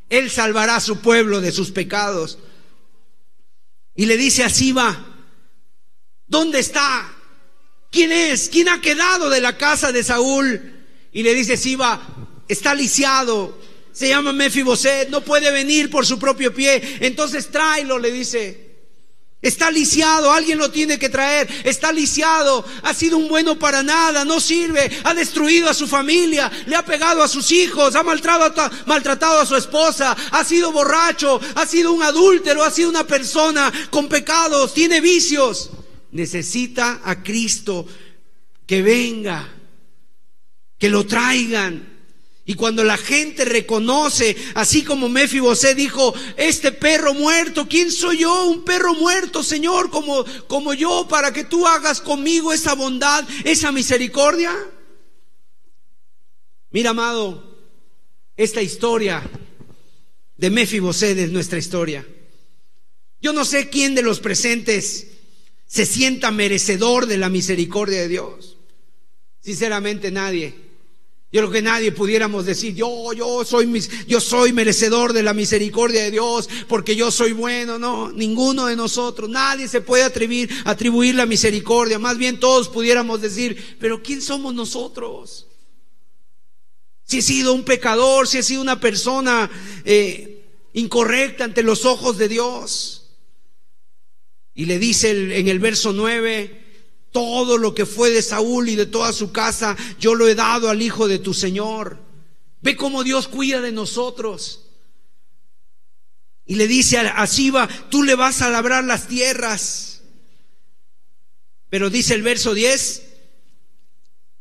Él 0.09 0.30
salvará 0.30 0.76
a 0.76 0.80
su 0.80 1.01
pueblo 1.01 1.42
de 1.42 1.53
sus 1.53 1.72
pecados. 1.72 2.38
Y 3.94 4.07
le 4.07 4.16
dice 4.16 4.44
a 4.44 4.49
Siba, 4.49 5.05
¿dónde 6.26 6.61
está 6.61 7.17
¿Quién 7.91 8.12
es? 8.12 8.49
¿Quién 8.51 8.68
ha 8.68 8.80
quedado 8.80 9.30
de 9.30 9.41
la 9.41 9.57
casa 9.57 9.93
de 9.93 10.05
Saúl? 10.05 10.74
Y 11.12 11.22
le 11.22 11.34
dice 11.34 11.57
Siba, 11.57 12.01
está 12.49 12.74
lisiado, 12.74 13.59
se 13.93 14.09
llama 14.09 14.32
Mefiboset, 14.32 15.09
no 15.09 15.22
puede 15.22 15.51
venir 15.51 15.91
por 15.91 16.05
su 16.05 16.18
propio 16.18 16.53
pie, 16.55 16.99
entonces 17.01 17.51
tráelo, 17.51 17.99
le 17.99 18.12
dice. 18.12 18.68
Está 19.41 19.70
lisiado, 19.70 20.32
alguien 20.32 20.59
lo 20.59 20.68
tiene 20.72 20.99
que 20.99 21.09
traer. 21.09 21.49
Está 21.62 21.93
lisiado, 21.93 22.64
ha 22.82 22.93
sido 22.93 23.16
un 23.16 23.28
bueno 23.28 23.57
para 23.57 23.84
nada, 23.84 24.24
no 24.24 24.41
sirve, 24.41 24.91
ha 25.05 25.14
destruido 25.14 25.70
a 25.70 25.74
su 25.74 25.86
familia, 25.86 26.51
le 26.66 26.74
ha 26.74 26.84
pegado 26.84 27.22
a 27.22 27.28
sus 27.28 27.53
hijos, 27.53 27.95
ha 27.95 28.03
maltratado, 28.03 28.68
maltratado 28.86 29.41
a 29.41 29.47
su 29.47 29.55
esposa, 29.55 30.16
ha 30.32 30.45
sido 30.45 30.72
borracho, 30.72 31.41
ha 31.55 31.66
sido 31.66 31.93
un 31.93 32.03
adúltero, 32.03 32.64
ha 32.64 32.70
sido 32.72 32.91
una 32.91 33.07
persona 33.07 33.72
con 33.91 34.09
pecados, 34.09 34.74
tiene 34.74 35.01
vicios 35.01 35.70
necesita 36.18 37.00
a 37.04 37.22
Cristo 37.22 37.86
que 38.66 38.82
venga, 38.82 39.48
que 40.76 40.90
lo 40.90 41.06
traigan. 41.06 41.96
Y 42.44 42.54
cuando 42.54 42.82
la 42.82 42.96
gente 42.96 43.44
reconoce, 43.44 44.34
así 44.54 44.82
como 44.82 45.08
Mefiboset 45.08 45.76
dijo, 45.76 46.14
este 46.36 46.72
perro 46.72 47.14
muerto, 47.14 47.68
¿quién 47.68 47.92
soy 47.92 48.18
yo? 48.18 48.46
Un 48.46 48.64
perro 48.64 48.94
muerto, 48.94 49.42
Señor, 49.42 49.90
como, 49.90 50.24
como 50.46 50.74
yo, 50.74 51.06
para 51.08 51.32
que 51.32 51.44
tú 51.44 51.66
hagas 51.66 52.00
conmigo 52.00 52.52
esa 52.52 52.74
bondad, 52.74 53.24
esa 53.44 53.70
misericordia. 53.70 54.52
Mira, 56.70 56.90
amado, 56.90 57.58
esta 58.36 58.62
historia 58.62 59.22
de 60.36 60.50
Mefiboset 60.50 61.18
es 61.18 61.30
nuestra 61.30 61.58
historia. 61.58 62.06
Yo 63.20 63.32
no 63.32 63.44
sé 63.44 63.68
quién 63.68 63.94
de 63.94 64.02
los 64.02 64.20
presentes 64.20 65.17
se 65.68 65.86
sienta 65.86 66.30
merecedor 66.30 67.06
de 67.06 67.18
la 67.18 67.28
misericordia 67.28 68.00
de 68.00 68.08
Dios. 68.08 68.56
Sinceramente 69.40 70.10
nadie. 70.10 70.54
Yo 71.30 71.42
creo 71.42 71.50
que 71.50 71.60
nadie 71.60 71.92
pudiéramos 71.92 72.46
decir, 72.46 72.74
yo, 72.74 73.12
yo 73.12 73.44
soy, 73.44 73.70
yo 74.06 74.18
soy 74.18 74.54
merecedor 74.54 75.12
de 75.12 75.22
la 75.22 75.34
misericordia 75.34 76.02
de 76.04 76.10
Dios 76.10 76.48
porque 76.68 76.96
yo 76.96 77.10
soy 77.10 77.32
bueno. 77.32 77.78
No, 77.78 78.10
ninguno 78.10 78.66
de 78.66 78.76
nosotros, 78.76 79.28
nadie 79.28 79.68
se 79.68 79.82
puede 79.82 80.04
atribuir, 80.04 80.50
atribuir 80.64 81.14
la 81.14 81.26
misericordia. 81.26 81.98
Más 81.98 82.16
bien 82.16 82.40
todos 82.40 82.70
pudiéramos 82.70 83.20
decir, 83.20 83.76
pero 83.78 84.02
¿quién 84.02 84.22
somos 84.22 84.54
nosotros? 84.54 85.46
Si 87.04 87.18
he 87.18 87.22
sido 87.22 87.52
un 87.52 87.64
pecador, 87.64 88.26
si 88.26 88.38
he 88.38 88.42
sido 88.42 88.62
una 88.62 88.80
persona 88.80 89.50
eh, 89.84 90.46
incorrecta 90.72 91.44
ante 91.44 91.62
los 91.62 91.84
ojos 91.84 92.16
de 92.16 92.28
Dios. 92.28 92.97
Y 94.59 94.64
le 94.64 94.80
dice 94.80 95.38
en 95.38 95.46
el 95.46 95.61
verso 95.61 95.92
9, 95.92 96.64
todo 97.12 97.59
lo 97.59 97.76
que 97.76 97.86
fue 97.86 98.11
de 98.11 98.22
Saúl 98.22 98.68
y 98.68 98.74
de 98.74 98.86
toda 98.86 99.12
su 99.12 99.30
casa, 99.30 99.76
yo 100.00 100.16
lo 100.16 100.26
he 100.26 100.34
dado 100.34 100.68
al 100.68 100.82
hijo 100.82 101.06
de 101.06 101.20
tu 101.20 101.32
Señor. 101.32 102.00
Ve 102.61 102.74
cómo 102.74 103.04
Dios 103.04 103.28
cuida 103.28 103.61
de 103.61 103.70
nosotros. 103.70 104.64
Y 106.44 106.56
le 106.56 106.66
dice 106.66 106.98
a 106.98 107.24
Siba, 107.28 107.68
tú 107.88 108.02
le 108.02 108.16
vas 108.16 108.42
a 108.42 108.50
labrar 108.50 108.82
las 108.82 109.06
tierras. 109.06 110.02
Pero 111.70 111.88
dice 111.88 112.14
el 112.14 112.22
verso 112.22 112.52
10, 112.52 113.07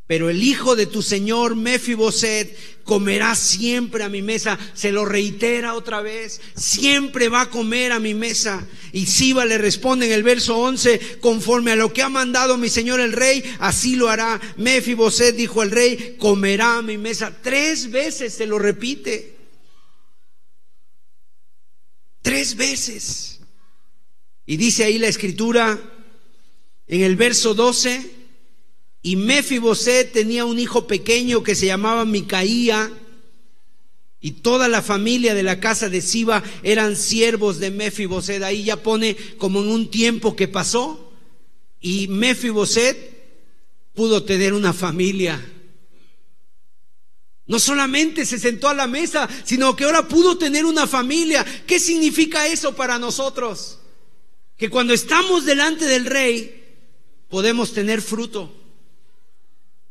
pero 0.08 0.30
el 0.30 0.42
hijo 0.42 0.74
de 0.74 0.86
tu 0.86 1.02
señor 1.02 1.54
Mefiboset 1.54 2.56
comerá 2.82 3.34
siempre 3.34 4.02
a 4.02 4.08
mi 4.08 4.22
mesa. 4.22 4.58
Se 4.72 4.90
lo 4.90 5.04
reitera 5.04 5.74
otra 5.74 6.00
vez. 6.00 6.40
Siempre 6.56 7.28
va 7.28 7.42
a 7.42 7.50
comer 7.50 7.92
a 7.92 8.00
mi 8.00 8.14
mesa. 8.14 8.66
Y 8.92 9.04
Siba 9.04 9.44
le 9.44 9.58
responde 9.58 10.06
en 10.06 10.12
el 10.12 10.22
verso 10.22 10.56
11, 10.56 11.18
conforme 11.20 11.72
a 11.72 11.76
lo 11.76 11.92
que 11.92 12.00
ha 12.00 12.08
mandado 12.08 12.56
mi 12.56 12.70
señor 12.70 13.00
el 13.00 13.12
rey, 13.12 13.44
así 13.58 13.96
lo 13.96 14.08
hará. 14.08 14.40
Mefiboset, 14.56 15.36
dijo 15.36 15.62
el 15.62 15.70
rey, 15.70 16.16
comerá 16.18 16.78
a 16.78 16.82
mi 16.82 16.96
mesa. 16.96 17.30
Tres 17.42 17.90
veces 17.90 18.32
se 18.32 18.46
lo 18.46 18.58
repite. 18.58 19.36
Tres 22.22 22.56
veces. 22.56 23.40
Y 24.46 24.56
dice 24.56 24.84
ahí 24.84 24.96
la 24.96 25.08
escritura 25.08 25.78
en 26.86 27.02
el 27.02 27.16
verso 27.16 27.52
12 27.52 28.17
y 29.02 29.16
Mefiboset 29.16 30.12
tenía 30.12 30.44
un 30.44 30.58
hijo 30.58 30.86
pequeño 30.86 31.42
que 31.42 31.54
se 31.54 31.66
llamaba 31.66 32.04
Micaía. 32.04 32.90
Y 34.20 34.32
toda 34.32 34.66
la 34.66 34.82
familia 34.82 35.34
de 35.34 35.44
la 35.44 35.60
casa 35.60 35.88
de 35.88 36.00
Siba 36.00 36.42
eran 36.64 36.96
siervos 36.96 37.60
de 37.60 37.70
Mefiboset. 37.70 38.42
Ahí 38.42 38.64
ya 38.64 38.82
pone 38.82 39.16
como 39.38 39.60
en 39.60 39.68
un 39.68 39.90
tiempo 39.90 40.34
que 40.34 40.48
pasó. 40.48 41.12
Y 41.80 42.08
Mefiboset 42.08 42.96
pudo 43.94 44.24
tener 44.24 44.52
una 44.54 44.72
familia. 44.72 45.54
No 47.46 47.58
solamente 47.60 48.26
se 48.26 48.38
sentó 48.38 48.68
a 48.68 48.74
la 48.74 48.88
mesa, 48.88 49.28
sino 49.44 49.74
que 49.76 49.84
ahora 49.84 50.08
pudo 50.08 50.36
tener 50.36 50.66
una 50.66 50.86
familia. 50.88 51.46
¿Qué 51.66 51.78
significa 51.78 52.48
eso 52.48 52.74
para 52.74 52.98
nosotros? 52.98 53.78
Que 54.56 54.68
cuando 54.68 54.92
estamos 54.92 55.46
delante 55.46 55.86
del 55.86 56.04
rey, 56.04 56.76
podemos 57.28 57.72
tener 57.72 58.02
fruto. 58.02 58.57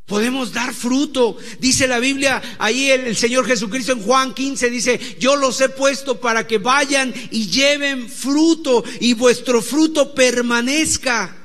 Podemos 0.07 0.53
dar 0.53 0.73
fruto. 0.73 1.37
Dice 1.59 1.85
la 1.85 1.99
Biblia, 1.99 2.41
ahí 2.59 2.89
el, 2.89 3.17
Señor 3.17 3.45
Jesucristo 3.45 3.91
en 3.91 4.01
Juan 4.01 4.33
15 4.33 4.69
dice, 4.69 5.17
yo 5.19 5.35
los 5.35 5.59
he 5.59 5.67
puesto 5.67 6.21
para 6.21 6.47
que 6.47 6.59
vayan 6.59 7.13
y 7.29 7.47
lleven 7.49 8.09
fruto 8.09 8.85
y 9.01 9.13
vuestro 9.13 9.61
fruto 9.61 10.15
permanezca. 10.15 11.35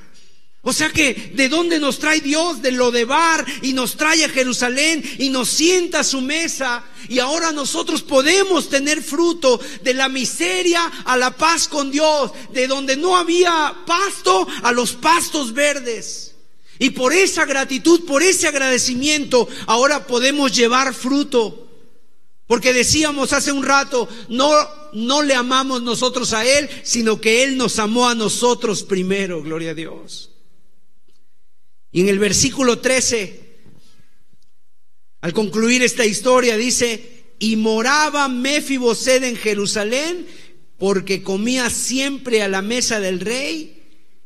O 0.65 0.73
sea 0.73 0.91
que, 0.91 1.33
¿de 1.35 1.49
dónde 1.49 1.81
nos 1.81 1.99
trae 1.99 2.21
Dios? 2.21 2.63
De 2.63 2.71
lo 2.71 2.93
de 2.93 3.05
Bar 3.05 3.45
y 3.63 3.73
nos 3.73 3.97
trae 3.97 4.25
a 4.25 4.29
Jerusalén 4.29 5.03
y 5.19 5.29
nos 5.29 5.49
sienta 5.49 6.01
a 6.01 6.05
su 6.05 6.21
mesa. 6.21 6.85
Y 7.09 7.19
ahora 7.19 7.51
nosotros 7.51 8.03
podemos 8.03 8.69
tener 8.69 9.03
fruto 9.03 9.61
de 9.83 9.93
la 9.93 10.09
miseria 10.09 10.85
a 11.05 11.17
la 11.17 11.37
paz 11.37 11.67
con 11.67 11.91
Dios, 11.91 12.31
de 12.53 12.69
donde 12.69 12.97
no 12.97 13.17
había 13.17 13.75
pasto 13.85 14.47
a 14.63 14.71
los 14.71 14.93
pastos 14.93 15.53
verdes. 15.53 16.32
Y 16.79 16.91
por 16.91 17.13
esa 17.13 17.45
gratitud, 17.45 18.05
por 18.07 18.23
ese 18.23 18.49
agradecimiento, 18.49 19.49
ahora 19.67 20.07
podemos 20.07 20.55
llevar 20.55 20.95
fruto. 20.95 21.69
Porque 22.47 22.73
decíamos 22.73 23.33
hace 23.33 23.53
un 23.53 23.65
rato, 23.65 24.09
no, 24.29 24.53
no 24.93 25.23
le 25.23 25.35
amamos 25.35 25.83
nosotros 25.83 26.33
a 26.33 26.45
Él, 26.45 26.69
sino 26.83 27.21
que 27.21 27.45
Él 27.45 27.57
nos 27.57 27.79
amó 27.79 28.09
a 28.09 28.15
nosotros 28.15 28.83
primero, 28.83 29.43
gloria 29.43 29.71
a 29.71 29.75
Dios. 29.75 30.31
Y 31.93 32.01
en 32.01 32.09
el 32.09 32.19
versículo 32.19 32.81
13, 32.81 33.59
al 35.21 35.33
concluir 35.33 35.83
esta 35.83 36.05
historia, 36.05 36.57
dice, 36.57 37.35
y 37.39 37.57
moraba 37.57 38.29
Mefiboset 38.29 39.23
en 39.23 39.37
Jerusalén, 39.37 40.27
porque 40.79 41.23
comía 41.23 41.71
siempre 41.71 42.43
a 42.43 42.49
la 42.49 42.61
mesa 42.61 42.99
del 42.99 43.21
rey 43.21 43.82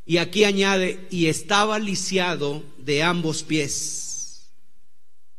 y 0.07 0.19
aquí 0.19 0.45
añade, 0.45 1.05
y 1.11 1.27
estaba 1.27 1.81
lisiado 1.81 2.63
de 2.79 3.03
ambos 3.03 3.43
pies. 3.43 4.47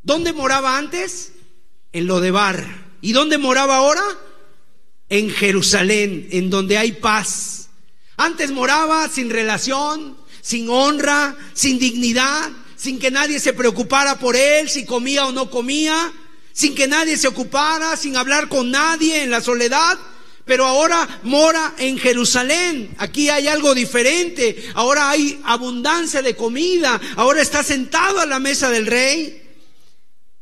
¿Dónde 0.03 0.33
moraba 0.33 0.77
antes? 0.77 1.31
En 1.93 2.05
Lodebar. 2.05 2.85
¿Y 2.99 3.13
dónde 3.13 3.37
moraba 3.37 3.77
ahora? 3.77 4.03
En 5.07 5.29
Jerusalén, 5.29 6.27
en 6.31 6.49
donde 6.49 6.77
hay 6.77 6.91
paz. 6.91 7.69
Antes 8.17 8.51
moraba 8.51 9.07
sin 9.07 9.29
relación, 9.29 10.17
sin 10.41 10.69
honra, 10.69 11.37
sin 11.53 11.79
dignidad, 11.79 12.51
sin 12.75 12.99
que 12.99 13.09
nadie 13.09 13.39
se 13.39 13.53
preocupara 13.53 14.19
por 14.19 14.35
él, 14.35 14.67
si 14.69 14.85
comía 14.85 15.27
o 15.27 15.31
no 15.31 15.49
comía, 15.49 16.11
sin 16.51 16.75
que 16.75 16.87
nadie 16.87 17.15
se 17.17 17.29
ocupara, 17.29 17.95
sin 17.95 18.17
hablar 18.17 18.49
con 18.49 18.69
nadie 18.69 19.23
en 19.23 19.31
la 19.31 19.39
soledad 19.39 19.97
pero 20.47 20.65
ahora 20.65 21.19
mora 21.23 21.75
en 21.77 21.99
Jerusalén. 21.99 22.95
Aquí 22.97 23.29
hay 23.29 23.47
algo 23.47 23.75
diferente. 23.75 24.71
Ahora 24.73 25.09
hay 25.09 25.39
abundancia 25.43 26.21
de 26.21 26.35
comida. 26.35 26.99
Ahora 27.17 27.41
está 27.41 27.61
sentado 27.63 28.21
a 28.21 28.25
la 28.25 28.39
mesa 28.39 28.71
del 28.71 28.87
rey. 28.87 29.43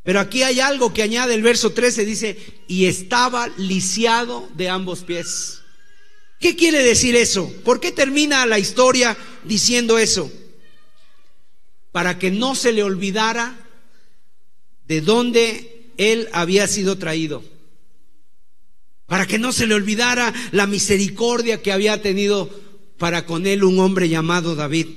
Pero 0.03 0.19
aquí 0.19 0.43
hay 0.43 0.59
algo 0.59 0.93
que 0.93 1.01
añade 1.01 1.33
el 1.33 1.41
verso 1.41 1.71
13, 1.71 2.05
dice, 2.05 2.37
y 2.67 2.85
estaba 2.85 3.47
lisiado 3.57 4.47
de 4.53 4.69
ambos 4.69 5.03
pies. 5.03 5.61
¿Qué 6.39 6.55
quiere 6.55 6.83
decir 6.83 7.15
eso? 7.15 7.51
¿Por 7.63 7.79
qué 7.79 7.91
termina 7.91 8.45
la 8.45 8.59
historia 8.59 9.17
diciendo 9.43 9.97
eso? 9.97 10.31
Para 11.91 12.19
que 12.19 12.29
no 12.29 12.53
se 12.53 12.71
le 12.71 12.83
olvidara 12.83 13.57
de 14.85 15.01
dónde 15.01 15.93
él 15.97 16.29
había 16.31 16.67
sido 16.67 16.99
traído 16.99 17.54
para 19.07 19.27
que 19.27 19.37
no 19.37 19.51
se 19.51 19.67
le 19.67 19.75
olvidara 19.75 20.33
la 20.51 20.67
misericordia 20.67 21.61
que 21.61 21.71
había 21.71 22.01
tenido 22.01 22.49
para 22.97 23.25
con 23.25 23.45
él 23.45 23.63
un 23.63 23.79
hombre 23.79 24.09
llamado 24.09 24.55
David. 24.55 24.87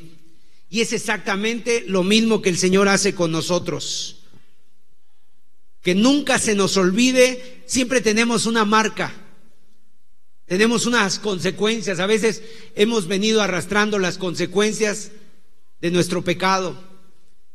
Y 0.71 0.81
es 0.81 0.93
exactamente 0.93 1.85
lo 1.87 2.03
mismo 2.05 2.43
que 2.43 2.51
el 2.51 2.59
Señor 2.59 2.89
hace 2.89 3.15
con 3.15 3.33
nosotros. 3.33 4.23
Que 5.83 5.95
nunca 5.95 6.39
se 6.39 6.55
nos 6.55 6.77
olvide, 6.77 7.63
siempre 7.67 8.01
tenemos 8.01 8.47
una 8.47 8.65
marca, 8.65 9.15
tenemos 10.47 10.87
unas 10.87 11.19
consecuencias. 11.19 12.01
A 12.01 12.07
veces 12.07 12.43
hemos 12.75 13.07
venido 13.07 13.43
arrastrando 13.43 13.99
las 13.99 14.19
consecuencias 14.19 15.13
de 15.81 15.91
nuestro 15.91 16.23
pecado. 16.23 16.83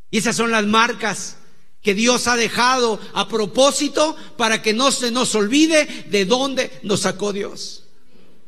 Y 0.09 0.19
esas 0.19 0.35
son 0.35 0.51
las 0.51 0.65
marcas 0.65 1.37
que 1.83 1.93
Dios 1.93 2.27
ha 2.27 2.37
dejado 2.37 2.99
a 3.13 3.27
propósito 3.27 4.15
para 4.37 4.61
que 4.61 4.73
no 4.73 4.91
se 4.91 5.11
nos 5.11 5.35
olvide 5.35 6.05
de 6.09 6.25
dónde 6.25 6.79
nos 6.81 7.01
sacó 7.01 7.33
Dios. 7.33 7.83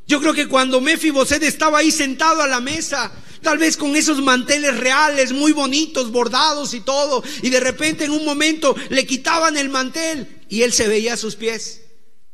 Yo 0.07 0.21
creo 0.21 0.33
que 0.33 0.47
cuando 0.47 0.81
Mefiboset 0.81 1.43
estaba 1.43 1.79
ahí 1.79 1.91
sentado 1.91 2.41
a 2.41 2.47
la 2.47 2.61
mesa, 2.61 3.11
tal 3.41 3.57
vez 3.57 3.75
con 3.75 3.95
esos 3.95 4.21
manteles 4.21 4.77
reales 4.77 5.33
muy 5.33 5.51
bonitos, 5.51 6.11
bordados 6.11 6.73
y 6.73 6.81
todo, 6.81 7.23
y 7.41 7.49
de 7.49 7.59
repente 7.59 8.05
en 8.05 8.11
un 8.11 8.23
momento 8.23 8.75
le 8.89 9.05
quitaban 9.05 9.57
el 9.57 9.69
mantel 9.69 10.43
y 10.47 10.61
él 10.61 10.71
se 10.71 10.87
veía 10.87 11.13
a 11.13 11.17
sus 11.17 11.35
pies, 11.35 11.81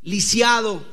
lisiado. 0.01 0.85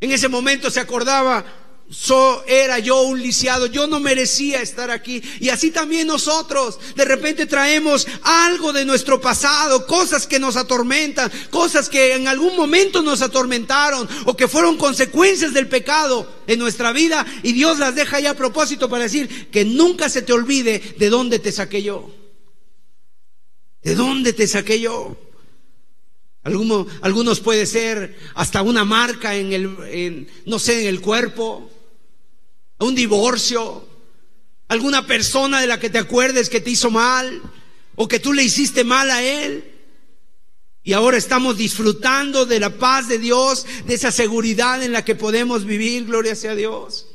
En 0.00 0.12
ese 0.12 0.28
momento 0.28 0.70
se 0.70 0.80
acordaba, 0.80 1.44
So, 1.90 2.42
era 2.46 2.78
yo 2.78 3.02
un 3.02 3.20
lisiado, 3.20 3.66
yo 3.66 3.86
no 3.86 4.00
merecía 4.00 4.62
estar 4.62 4.90
aquí. 4.90 5.22
Y 5.38 5.50
así 5.50 5.70
también 5.70 6.06
nosotros, 6.06 6.78
de 6.96 7.04
repente 7.04 7.46
traemos 7.46 8.06
algo 8.22 8.72
de 8.72 8.84
nuestro 8.84 9.20
pasado, 9.20 9.86
cosas 9.86 10.26
que 10.26 10.38
nos 10.38 10.56
atormentan, 10.56 11.30
cosas 11.50 11.88
que 11.88 12.14
en 12.14 12.26
algún 12.26 12.56
momento 12.56 13.02
nos 13.02 13.20
atormentaron 13.20 14.08
o 14.24 14.36
que 14.36 14.48
fueron 14.48 14.76
consecuencias 14.78 15.52
del 15.52 15.68
pecado 15.68 16.26
en 16.46 16.58
nuestra 16.58 16.90
vida. 16.92 17.26
Y 17.42 17.52
Dios 17.52 17.78
las 17.78 17.94
deja 17.94 18.18
ya 18.18 18.30
a 18.30 18.34
propósito 18.34 18.88
para 18.88 19.04
decir 19.04 19.50
que 19.50 19.64
nunca 19.64 20.08
se 20.08 20.22
te 20.22 20.32
olvide 20.32 20.96
de 20.98 21.10
dónde 21.10 21.38
te 21.38 21.52
saqué 21.52 21.82
yo. 21.82 22.10
¿De 23.82 23.94
dónde 23.94 24.32
te 24.32 24.46
saqué 24.46 24.80
yo? 24.80 25.16
Algunos, 26.44 26.86
algunos 27.00 27.40
puede 27.40 27.66
ser 27.66 28.16
hasta 28.34 28.62
una 28.62 28.84
marca 28.84 29.34
en 29.34 29.52
el, 29.52 30.28
no 30.46 30.58
sé, 30.58 30.82
en 30.82 30.88
el 30.88 31.00
cuerpo 31.00 31.70
un 32.78 32.94
divorcio, 32.94 33.86
alguna 34.68 35.06
persona 35.06 35.60
de 35.60 35.66
la 35.66 35.80
que 35.80 35.90
te 35.90 35.98
acuerdes 35.98 36.48
que 36.48 36.60
te 36.60 36.70
hizo 36.70 36.90
mal 36.90 37.42
o 37.94 38.08
que 38.08 38.20
tú 38.20 38.32
le 38.32 38.44
hiciste 38.44 38.84
mal 38.84 39.10
a 39.10 39.22
él. 39.22 39.70
Y 40.82 40.92
ahora 40.92 41.16
estamos 41.16 41.56
disfrutando 41.56 42.44
de 42.44 42.60
la 42.60 42.76
paz 42.76 43.08
de 43.08 43.18
Dios, 43.18 43.64
de 43.86 43.94
esa 43.94 44.12
seguridad 44.12 44.82
en 44.82 44.92
la 44.92 45.02
que 45.02 45.14
podemos 45.14 45.64
vivir, 45.64 46.04
gloria 46.04 46.34
sea 46.34 46.54
Dios. 46.54 47.06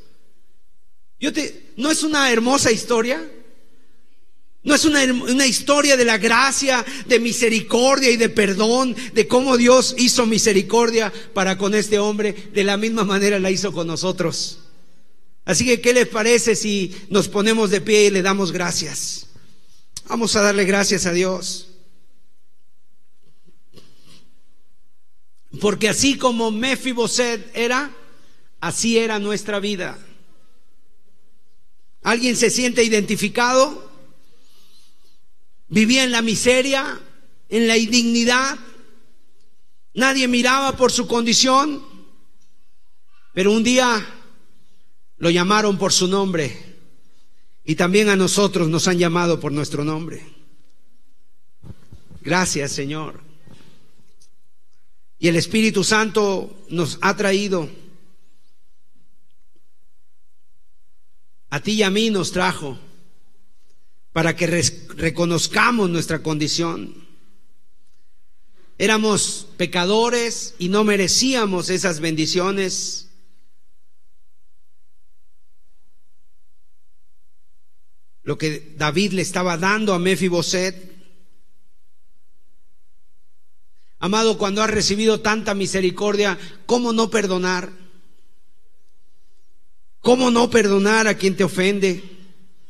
Yo 1.20 1.32
te, 1.34 1.74
¿No 1.78 1.92
es 1.92 2.02
una 2.02 2.32
hermosa 2.32 2.72
historia? 2.72 3.30
¿No 4.62 4.76
es 4.76 4.84
una, 4.84 5.02
una, 5.04 5.48
historia 5.48 5.96
de 5.96 6.04
la 6.04 6.18
gracia, 6.18 6.86
de 7.08 7.20
misericordia 7.20 8.10
y 8.10 8.18
de 8.18 8.28
perdón, 8.28 8.96
de 9.14 9.26
cómo 9.28 9.56
Dios 9.56 9.96
hizo 9.98 10.26
misericordia 10.26 11.14
para 11.34 11.58
con 11.58 11.74
este 11.74 11.98
hombre? 11.98 12.34
De 12.54 12.66
la 12.66 12.76
misma 12.76 13.06
manera 13.06 13.40
la 13.40 13.52
hizo 13.52 13.72
con 13.72 13.88
nosotros. 13.88 14.60
Así 15.46 15.66
que, 15.66 15.80
¿qué 15.80 15.94
les 15.94 16.08
parece 16.08 16.56
si 16.56 16.94
nos 17.10 17.30
ponemos 17.30 17.72
de 17.72 17.82
pie 17.82 18.08
y 18.08 18.10
le 18.10 18.22
damos 18.22 18.52
gracias? 18.52 19.28
Vamos 20.08 20.36
a 20.36 20.42
darle 20.42 20.66
gracias 20.66 21.06
a 21.06 21.14
Dios. 21.14 21.70
Porque 25.62 25.90
así 25.90 26.18
como 26.18 26.52
Mefiboset 26.52 27.50
era, 27.56 27.92
así 28.60 28.98
era 28.98 29.20
nuestra 29.20 29.60
vida. 29.60 29.98
¿Alguien 32.04 32.36
se 32.36 32.50
siente 32.50 32.84
identificado? 32.84 33.89
Vivía 35.70 36.04
en 36.04 36.12
la 36.12 36.22
miseria, 36.22 37.00
en 37.48 37.68
la 37.68 37.78
indignidad. 37.78 38.58
Nadie 39.94 40.28
miraba 40.28 40.76
por 40.76 40.92
su 40.92 41.08
condición. 41.08 41.84
Pero 43.34 43.52
un 43.52 43.64
día 43.64 44.06
lo 45.18 45.30
llamaron 45.30 45.78
por 45.78 45.94
su 45.94 46.08
nombre. 46.08 46.78
Y 47.64 47.76
también 47.76 48.10
a 48.10 48.16
nosotros 48.16 48.68
nos 48.68 48.88
han 48.88 48.98
llamado 48.98 49.40
por 49.40 49.52
nuestro 49.52 49.84
nombre. 49.84 50.26
Gracias, 52.22 52.72
Señor. 52.72 53.22
Y 55.20 55.28
el 55.28 55.36
Espíritu 55.36 55.84
Santo 55.84 56.66
nos 56.70 56.98
ha 57.02 57.16
traído 57.16 57.70
a 61.50 61.60
ti 61.60 61.74
y 61.74 61.84
a 61.84 61.90
mí 61.90 62.10
nos 62.10 62.32
trajo 62.32 62.80
para 64.14 64.36
que 64.36 64.48
reconozcamos 64.48 65.90
nuestra 65.90 66.24
condición. 66.24 67.08
Éramos 68.78 69.48
pecadores 69.58 70.56
y 70.58 70.70
no 70.70 70.84
merecíamos 70.84 71.70
esas 71.70 72.00
bendiciones. 72.00 73.10
Lo 78.24 78.38
que 78.38 78.74
David 78.78 79.14
le 79.14 79.22
estaba 79.22 79.58
dando 79.58 79.94
a 79.94 80.00
Mefiboset. 80.00 80.90
Amado, 84.00 84.38
cuando 84.38 84.64
has 84.64 84.70
recibido 84.70 85.20
tanta 85.20 85.54
misericordia, 85.54 86.40
¿cómo 86.66 86.94
no 86.94 87.10
perdonar? 87.10 87.74
¿Cómo 90.00 90.32
no 90.32 90.50
perdonar 90.50 91.08
a 91.08 91.18
quien 91.18 91.36
te 91.36 91.44
ofende? 91.44 92.19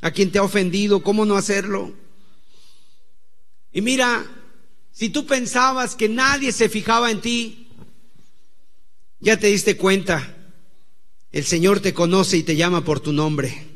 A 0.01 0.11
quien 0.11 0.31
te 0.31 0.39
ha 0.39 0.43
ofendido, 0.43 1.01
¿cómo 1.03 1.25
no 1.25 1.35
hacerlo? 1.35 1.93
Y 3.71 3.81
mira, 3.81 4.25
si 4.91 5.09
tú 5.09 5.25
pensabas 5.25 5.95
que 5.95 6.09
nadie 6.09 6.51
se 6.51 6.69
fijaba 6.69 7.11
en 7.11 7.21
ti, 7.21 7.67
ya 9.19 9.37
te 9.37 9.47
diste 9.47 9.77
cuenta, 9.77 10.35
el 11.31 11.45
Señor 11.45 11.79
te 11.79 11.93
conoce 11.93 12.37
y 12.37 12.43
te 12.43 12.55
llama 12.55 12.83
por 12.83 12.99
tu 12.99 13.11
nombre. 13.11 13.67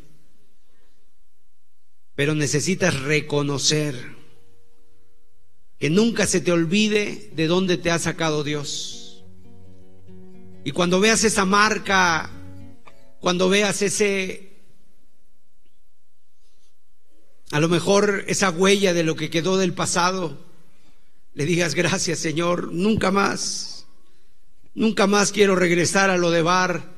Pero 2.16 2.36
necesitas 2.36 3.00
reconocer 3.02 4.16
que 5.78 5.90
nunca 5.90 6.26
se 6.26 6.40
te 6.40 6.52
olvide 6.52 7.32
de 7.36 7.48
dónde 7.48 7.78
te 7.78 7.92
ha 7.92 8.00
sacado 8.00 8.44
Dios. 8.44 9.24
Y 10.64 10.72
cuando 10.72 11.00
veas 11.00 11.24
esa 11.24 11.44
marca 11.44 12.32
cuando 13.24 13.48
veas 13.48 13.82
ese, 13.82 14.53
a 17.54 17.60
lo 17.60 17.70
mejor 17.70 18.26
esa 18.28 18.50
huella 18.50 18.96
de 18.96 19.04
lo 19.04 19.16
que 19.16 19.30
quedó 19.30 19.58
del 19.58 19.74
pasado, 19.74 20.44
le 21.36 21.46
digas 21.46 21.76
gracias 21.76 22.18
Señor, 22.18 22.74
nunca 22.74 23.12
más, 23.12 23.86
nunca 24.74 25.06
más 25.06 25.32
quiero 25.32 25.56
regresar 25.56 26.10
a 26.10 26.18
lo 26.18 26.32
de 26.32 26.42
bar 26.42 26.92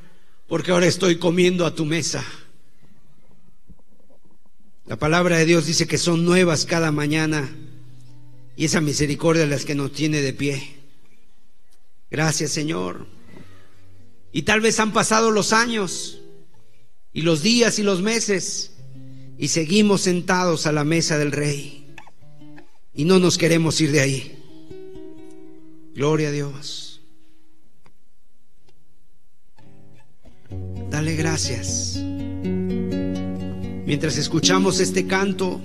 porque 0.47 0.71
ahora 0.71 0.85
estoy 0.85 1.17
comiendo 1.17 1.65
a 1.65 1.75
tu 1.75 1.83
mesa. 1.83 2.23
La 4.85 4.95
palabra 4.95 5.35
de 5.39 5.45
Dios 5.45 5.65
dice 5.65 5.87
que 5.87 5.97
son 5.97 6.23
nuevas 6.23 6.65
cada 6.65 6.89
mañana 6.93 7.53
y 8.55 8.63
esa 8.63 8.79
misericordia 8.79 9.43
es 9.43 9.49
la 9.49 9.59
que 9.59 9.75
nos 9.75 9.91
tiene 9.91 10.21
de 10.21 10.31
pie. 10.31 10.77
Gracias 12.09 12.51
Señor. 12.51 13.07
Y 14.31 14.43
tal 14.43 14.61
vez 14.61 14.79
han 14.79 14.93
pasado 14.93 15.31
los 15.31 15.51
años 15.51 16.21
y 17.11 17.23
los 17.23 17.43
días 17.43 17.77
y 17.77 17.83
los 17.83 18.01
meses 18.01 18.74
y 19.37 19.49
seguimos 19.49 20.01
sentados 20.01 20.65
a 20.65 20.71
la 20.71 20.83
mesa 20.83 21.17
del 21.17 21.31
rey 21.31 21.85
y 22.93 23.05
no 23.05 23.19
nos 23.19 23.37
queremos 23.37 23.79
ir 23.81 23.91
de 23.91 23.99
ahí. 23.99 24.39
Gloria 25.93 26.29
a 26.29 26.31
Dios. 26.31 27.01
Dale 30.89 31.15
gracias. 31.15 31.97
Mientras 33.85 34.17
escuchamos 34.17 34.79
este 34.79 35.05
canto, 35.05 35.59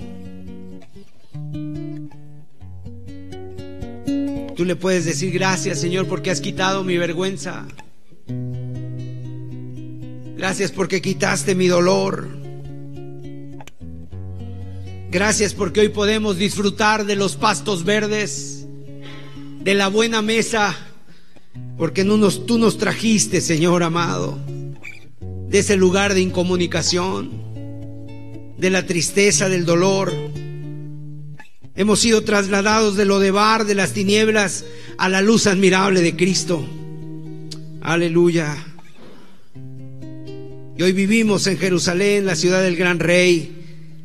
tú 4.57 4.65
le 4.65 4.77
puedes 4.77 5.05
decir 5.05 5.33
gracias 5.33 5.81
Señor 5.81 6.07
porque 6.07 6.31
has 6.31 6.41
quitado 6.41 6.83
mi 6.85 6.99
vergüenza. 6.99 7.67
Gracias 10.37 10.73
porque 10.73 11.01
quitaste 11.01 11.55
mi 11.55 11.69
dolor. 11.69 12.40
Gracias 15.11 15.55
porque 15.55 15.81
hoy 15.81 15.89
podemos 15.89 16.39
disfrutar 16.39 17.05
de 17.05 17.17
los 17.17 17.35
pastos 17.35 17.85
verdes, 17.85 18.65
de 19.61 19.75
la 19.75 19.89
buena 19.89 20.23
mesa, 20.23 20.77
porque 21.77 22.05
tú 22.05 22.59
nos 22.59 22.79
trajiste, 22.79 23.41
Señor 23.41 23.83
amado, 23.83 24.39
de 25.49 25.59
ese 25.59 25.75
lugar 25.77 26.15
de 26.15 26.21
incomunicación, 26.21 27.29
de 28.57 28.71
la 28.71 28.87
tristeza, 28.87 29.49
del 29.49 29.65
dolor. 29.65 30.13
Hemos 31.75 31.99
sido 31.99 32.23
trasladados 32.23 32.95
de 32.95 33.05
lo 33.05 33.19
de 33.19 33.33
bar, 33.33 33.65
de 33.65 33.75
las 33.75 33.93
tinieblas, 33.93 34.65
a 34.97 35.09
la 35.09 35.23
luz 35.23 35.49
admirable 35.49 36.03
de 36.03 36.15
Cristo. 36.15 36.65
Aleluya. 37.81 38.57
Y 40.79 40.83
hoy 40.85 40.93
vivimos 40.93 41.49
en 41.49 41.59
Jerusalén, 41.59 42.27
la 42.27 42.37
ciudad 42.37 42.63
del 42.63 42.77
gran 42.77 43.01
rey, 43.01 43.60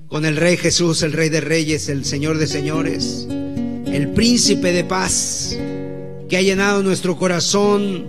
con 0.07 0.25
el 0.25 0.37
rey 0.37 0.57
Jesús, 0.57 1.01
el 1.01 1.13
rey 1.13 1.29
de 1.29 1.41
reyes, 1.41 1.89
el 1.89 2.05
Señor 2.05 2.37
de 2.37 2.47
señores, 2.47 3.27
el 3.29 4.11
príncipe 4.13 4.71
de 4.71 4.83
paz, 4.83 5.57
que 6.29 6.37
ha 6.37 6.41
llenado 6.41 6.83
nuestro 6.83 7.17
corazón 7.17 8.07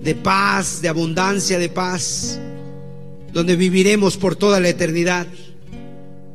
de 0.00 0.14
paz, 0.14 0.82
de 0.82 0.88
abundancia 0.88 1.58
de 1.58 1.68
paz, 1.68 2.38
donde 3.32 3.56
viviremos 3.56 4.16
por 4.16 4.36
toda 4.36 4.60
la 4.60 4.68
eternidad. 4.68 5.26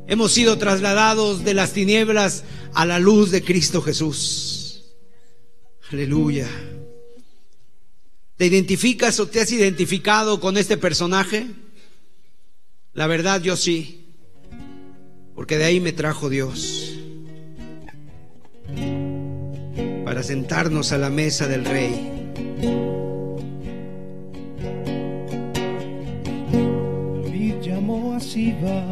Hemos 0.08 0.32
sido 0.32 0.58
trasladados 0.58 1.44
de 1.44 1.54
las 1.54 1.74
tinieblas 1.74 2.44
a 2.74 2.86
la 2.86 3.00
luz 3.00 3.32
de 3.32 3.44
Cristo 3.44 3.82
Jesús. 3.82 4.84
Aleluya. 5.92 6.48
¿Te 8.38 8.46
identificas 8.46 9.20
o 9.20 9.28
te 9.28 9.42
has 9.42 9.52
identificado 9.52 10.40
con 10.40 10.58
este 10.58 10.78
personaje? 10.78 11.48
La 12.94 13.08
verdad 13.08 13.42
yo 13.42 13.56
sí, 13.56 14.01
porque 15.42 15.58
de 15.58 15.66
ahí 15.66 15.80
me 15.80 15.92
trajo 15.92 16.30
Dios 16.30 17.00
para 20.06 20.22
sentarnos 20.22 20.92
a 20.92 21.00
la 21.00 21.10
mesa 21.10 21.48
del 21.48 21.66
rey. 21.66 22.30
David 27.24 27.56
llamó 27.60 28.14
a 28.14 28.20
Siba 28.20 28.86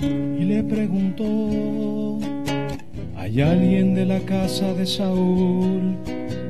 y 0.00 0.44
le 0.44 0.62
preguntó, 0.62 2.18
¿hay 3.14 3.42
alguien 3.42 3.94
de 3.94 4.06
la 4.06 4.20
casa 4.20 4.72
de 4.72 4.86
Saúl 4.86 5.94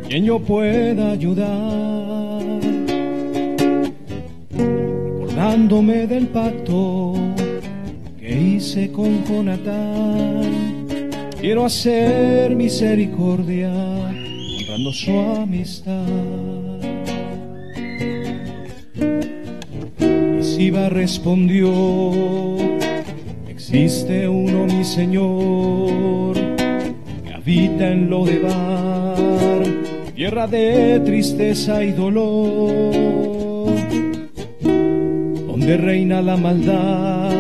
quien 0.07 0.25
yo 0.25 0.39
pueda 0.39 1.11
ayudar? 1.11 2.45
Dándome 5.35 6.07
del 6.07 6.29
pacto 6.29 7.42
hice 8.33 8.91
con 8.91 9.25
Jonatán. 9.25 10.81
Quiero 11.41 11.65
hacer 11.65 12.55
misericordia, 12.55 13.73
honrando 13.73 14.93
su 14.93 15.11
amistad. 15.19 16.07
Y 20.39 20.43
Siba 20.43 20.89
respondió, 20.89 21.73
existe 23.49 24.29
uno 24.29 24.67
mi 24.67 24.85
Señor, 24.85 26.35
que 27.27 27.35
habita 27.35 27.89
en 27.89 28.09
lo 28.09 28.25
de 28.25 28.39
bar, 28.39 29.63
tierra 30.15 30.47
de 30.47 31.01
tristeza 31.01 31.83
y 31.83 31.91
dolor, 31.91 33.75
donde 35.49 35.77
reina 35.77 36.23
la 36.23 36.37
maldad, 36.37 37.32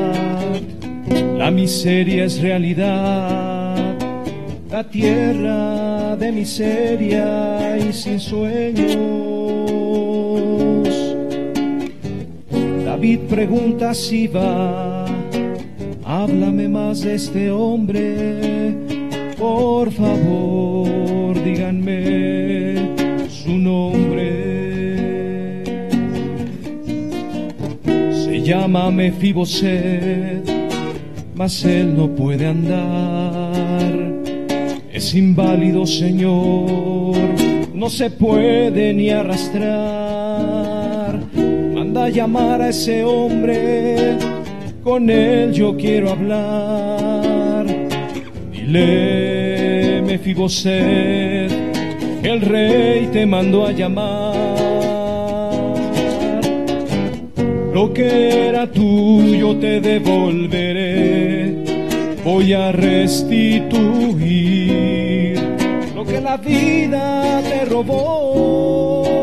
la 1.42 1.50
miseria 1.50 2.24
es 2.26 2.40
realidad, 2.40 3.74
la 4.70 4.88
tierra 4.88 6.14
de 6.14 6.30
miseria 6.30 7.76
y 7.78 7.92
sin 7.92 8.20
sueños. 8.20 8.96
David 12.84 13.18
pregunta 13.28 13.92
si 13.92 14.28
va, 14.28 15.04
háblame 16.04 16.68
más 16.68 17.00
de 17.00 17.16
este 17.16 17.50
hombre, 17.50 18.76
por 19.36 19.90
favor, 19.90 21.42
díganme 21.42 22.76
su 23.28 23.58
nombre. 23.58 24.30
Se 28.24 28.40
llama 28.42 28.92
Mefiboset, 28.92 30.51
él 31.64 31.96
no 31.96 32.08
puede 32.08 32.46
andar. 32.46 33.92
Es 34.92 35.14
inválido, 35.14 35.86
Señor, 35.86 37.16
no 37.74 37.90
se 37.90 38.10
puede 38.10 38.94
ni 38.94 39.10
arrastrar 39.10 40.12
a 42.02 42.08
llamar 42.08 42.60
a 42.60 42.70
ese 42.70 43.04
hombre, 43.04 44.16
con 44.82 45.08
él 45.08 45.52
yo 45.52 45.76
quiero 45.76 46.10
hablar. 46.10 47.66
Dile, 48.50 50.02
Mefiboset, 50.04 51.52
el 52.22 52.40
rey 52.40 53.08
te 53.12 53.24
mandó 53.26 53.66
a 53.66 53.72
llamar. 53.72 54.21
Lo 57.72 57.92
que 57.92 58.48
era 58.48 58.66
tuyo 58.66 59.56
te 59.56 59.80
devolveré, 59.80 61.54
voy 62.24 62.52
a 62.52 62.70
restituir 62.72 63.72
lo 65.94 66.04
que 66.04 66.20
la 66.20 66.36
vida 66.36 67.40
te 67.42 67.64
robó 67.64 69.22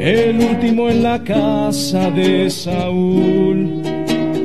el 0.00 0.40
último 0.40 0.88
en 0.88 1.02
la 1.02 1.22
casa 1.22 2.10
de 2.10 2.48
Saúl, 2.48 3.82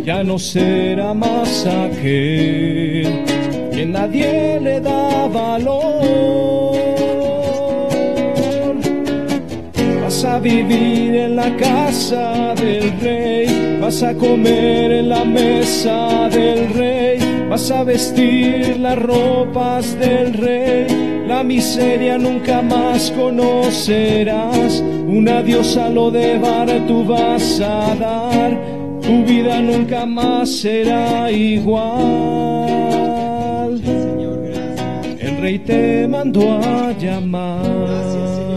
ya 0.04 0.22
no 0.22 0.38
será 0.38 1.14
más 1.14 1.66
aquel 1.66 3.24
que 3.72 3.86
nadie 3.86 4.60
le 4.60 4.82
da 4.82 5.28
valor. 5.28 6.75
A 10.26 10.40
vivir 10.40 11.16
en 11.16 11.36
la 11.36 11.56
casa 11.56 12.54
del 12.56 13.00
rey, 13.00 13.78
vas 13.80 14.04
a 14.04 14.14
comer 14.14 14.92
en 14.92 15.10
la 15.10 15.24
mesa 15.24 16.28
del 16.30 16.74
rey, 16.74 17.20
vas 17.50 17.72
a 17.72 17.84
vestir 17.84 18.78
las 18.78 18.98
ropas 19.02 19.98
del 19.98 20.34
rey 20.34 21.06
la 21.28 21.44
miseria 21.44 22.18
nunca 22.18 22.62
más 22.62 23.12
conocerás. 23.12 24.82
Una 25.08 25.42
diosa 25.42 25.90
lo 25.90 26.12
de 26.12 26.38
bar 26.38 26.70
tú 26.88 27.04
vas 27.04 27.60
a 27.60 27.96
dar, 27.96 28.62
tu 29.02 29.24
vida 29.26 29.60
nunca 29.60 30.06
más 30.06 30.50
será 30.50 31.32
igual. 31.32 31.82
El 35.20 35.38
rey 35.42 35.60
te 35.60 36.08
mandó 36.08 36.60
a 36.62 36.92
llamar. 36.94 38.55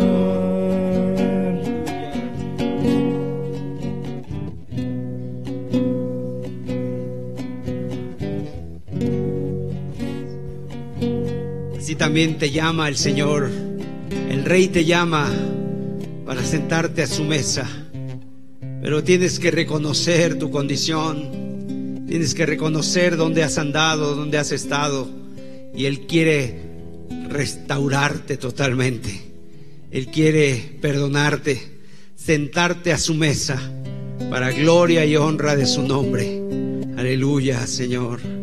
También 11.98 12.38
te 12.38 12.50
llama 12.50 12.88
el 12.88 12.96
Señor. 12.96 13.50
El 14.30 14.44
Rey 14.44 14.68
te 14.68 14.84
llama 14.84 15.30
para 16.24 16.44
sentarte 16.44 17.02
a 17.02 17.06
su 17.06 17.24
mesa. 17.24 17.68
Pero 18.80 19.02
tienes 19.02 19.38
que 19.38 19.50
reconocer 19.50 20.38
tu 20.38 20.50
condición. 20.50 22.06
Tienes 22.06 22.34
que 22.34 22.46
reconocer 22.46 23.16
dónde 23.16 23.42
has 23.42 23.58
andado, 23.58 24.14
dónde 24.14 24.38
has 24.38 24.52
estado. 24.52 25.10
Y 25.74 25.86
Él 25.86 26.06
quiere 26.06 26.60
restaurarte 27.28 28.36
totalmente. 28.36 29.28
Él 29.90 30.06
quiere 30.06 30.78
perdonarte, 30.80 31.60
sentarte 32.14 32.92
a 32.92 32.98
su 32.98 33.14
mesa 33.14 33.60
para 34.30 34.52
gloria 34.52 35.04
y 35.04 35.16
honra 35.16 35.56
de 35.56 35.66
su 35.66 35.82
nombre. 35.82 36.42
Aleluya, 36.96 37.66
Señor. 37.66 38.37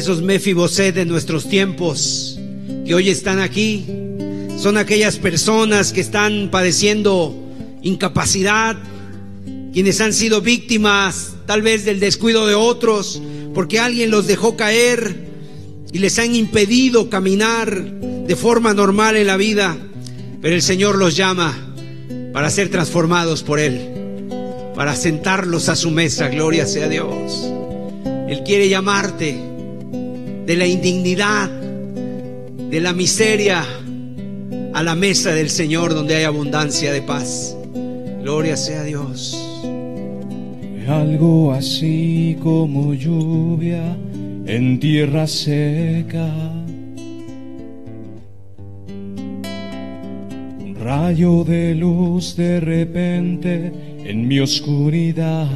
Esos 0.00 0.22
Mefiboset 0.22 0.94
de 0.94 1.04
nuestros 1.04 1.46
tiempos 1.46 2.38
que 2.86 2.94
hoy 2.94 3.10
están 3.10 3.38
aquí, 3.38 3.84
son 4.56 4.78
aquellas 4.78 5.18
personas 5.18 5.92
que 5.92 6.00
están 6.00 6.48
padeciendo 6.50 7.34
incapacidad, 7.82 8.78
quienes 9.74 10.00
han 10.00 10.14
sido 10.14 10.40
víctimas 10.40 11.34
tal 11.44 11.60
vez 11.60 11.84
del 11.84 12.00
descuido 12.00 12.46
de 12.46 12.54
otros, 12.54 13.20
porque 13.52 13.78
alguien 13.78 14.10
los 14.10 14.26
dejó 14.26 14.56
caer 14.56 15.28
y 15.92 15.98
les 15.98 16.18
han 16.18 16.34
impedido 16.34 17.10
caminar 17.10 17.84
de 17.84 18.36
forma 18.36 18.72
normal 18.72 19.16
en 19.16 19.26
la 19.26 19.36
vida, 19.36 19.76
pero 20.40 20.54
el 20.54 20.62
Señor 20.62 20.96
los 20.96 21.14
llama 21.14 21.74
para 22.32 22.48
ser 22.48 22.70
transformados 22.70 23.42
por 23.42 23.60
Él, 23.60 23.78
para 24.74 24.96
sentarlos 24.96 25.68
a 25.68 25.76
su 25.76 25.90
mesa, 25.90 26.28
gloria 26.28 26.64
sea 26.64 26.88
Dios. 26.88 27.44
Él 28.30 28.42
quiere 28.46 28.70
llamarte 28.70 29.49
de 30.50 30.56
la 30.56 30.66
indignidad, 30.66 31.48
de 31.48 32.80
la 32.80 32.92
miseria, 32.92 33.64
a 34.74 34.82
la 34.82 34.96
mesa 34.96 35.32
del 35.32 35.48
Señor 35.48 35.94
donde 35.94 36.16
hay 36.16 36.24
abundancia 36.24 36.92
de 36.92 37.02
paz. 37.02 37.56
Gloria 38.20 38.56
sea 38.56 38.80
a 38.80 38.82
Dios. 38.82 39.38
Algo 40.88 41.52
así 41.52 42.36
como 42.42 42.94
lluvia 42.94 43.96
en 44.44 44.80
tierra 44.80 45.28
seca. 45.28 46.26
Un 50.58 50.76
rayo 50.80 51.44
de 51.44 51.76
luz 51.76 52.34
de 52.34 52.58
repente 52.58 53.72
en 54.04 54.26
mi 54.26 54.40
oscuridad 54.40 55.46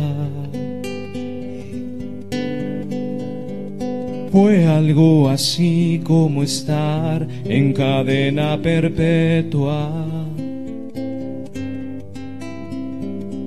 Fue 4.35 4.67
algo 4.67 5.29
así 5.29 6.01
como 6.03 6.43
estar 6.43 7.25
en 7.45 7.73
cadena 7.73 8.61
perpetua. 8.61 9.89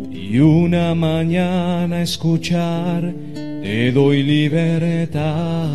Y 0.10 0.40
una 0.40 0.96
mañana 0.96 2.02
escuchar, 2.02 3.14
te 3.34 3.92
doy 3.92 4.24
libertad. 4.24 5.68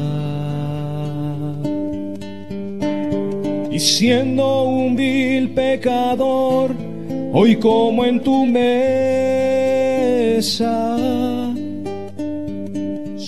Y 3.70 3.78
siendo 3.78 4.62
un 4.62 4.96
vil 4.96 5.50
pecador, 5.50 6.74
hoy 7.34 7.56
como 7.56 8.06
en 8.06 8.18
tu 8.22 8.46
mesa 8.46 9.02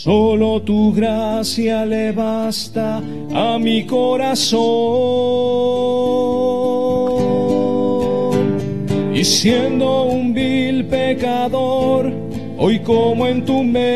Solo 0.05 0.61
tu 0.61 0.93
gracia 0.93 1.87
le 1.87 2.13
basta 2.13 3.01
a 3.33 3.59
mi 3.59 3.87
corazón. 3.87 4.61
Y 9.15 9.25
siendo 9.25 10.03
un 10.05 10.35
vil 10.35 10.85
pecador, 10.89 12.13
hoy 12.59 12.81
como 12.81 13.27
en 13.27 13.47
tu 13.47 13.63
mesa. 13.63 13.89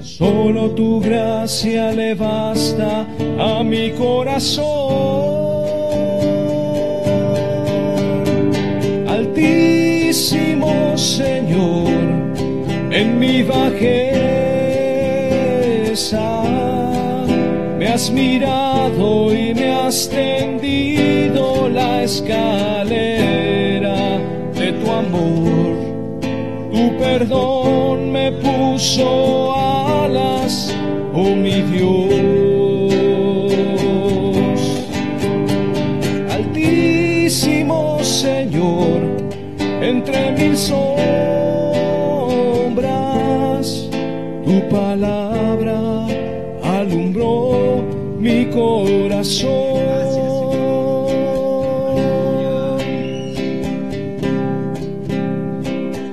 Solo 0.00 0.70
tu 0.70 1.00
gracia 1.00 1.92
le 1.92 2.14
basta 2.14 3.06
a 3.38 3.62
mi 3.62 3.90
corazón. 3.90 5.08
Señor, 10.98 11.86
en 12.90 13.18
mi 13.18 13.42
bajeza 13.42 13.92
me 17.78 17.88
has 17.88 18.10
mirado 18.10 19.34
y 19.34 19.54
me 19.54 19.70
has 19.70 20.08
tendido 20.08 21.68
la 21.68 22.04
escalera 22.04 22.88
de 24.54 24.72
tu 24.72 24.90
amor. 24.90 25.76
Tu 26.72 26.96
perdón 26.96 28.10
me 28.10 28.32
puso 28.32 29.54
alas, 29.54 30.74
oh 31.12 31.36
mi 31.36 31.60
Dios. 31.62 32.47
Sombras, 40.56 40.88
tu 44.44 44.68
palabra 44.68 46.06
alumbró 46.62 47.82
mi 48.18 48.46
corazón. 48.46 49.48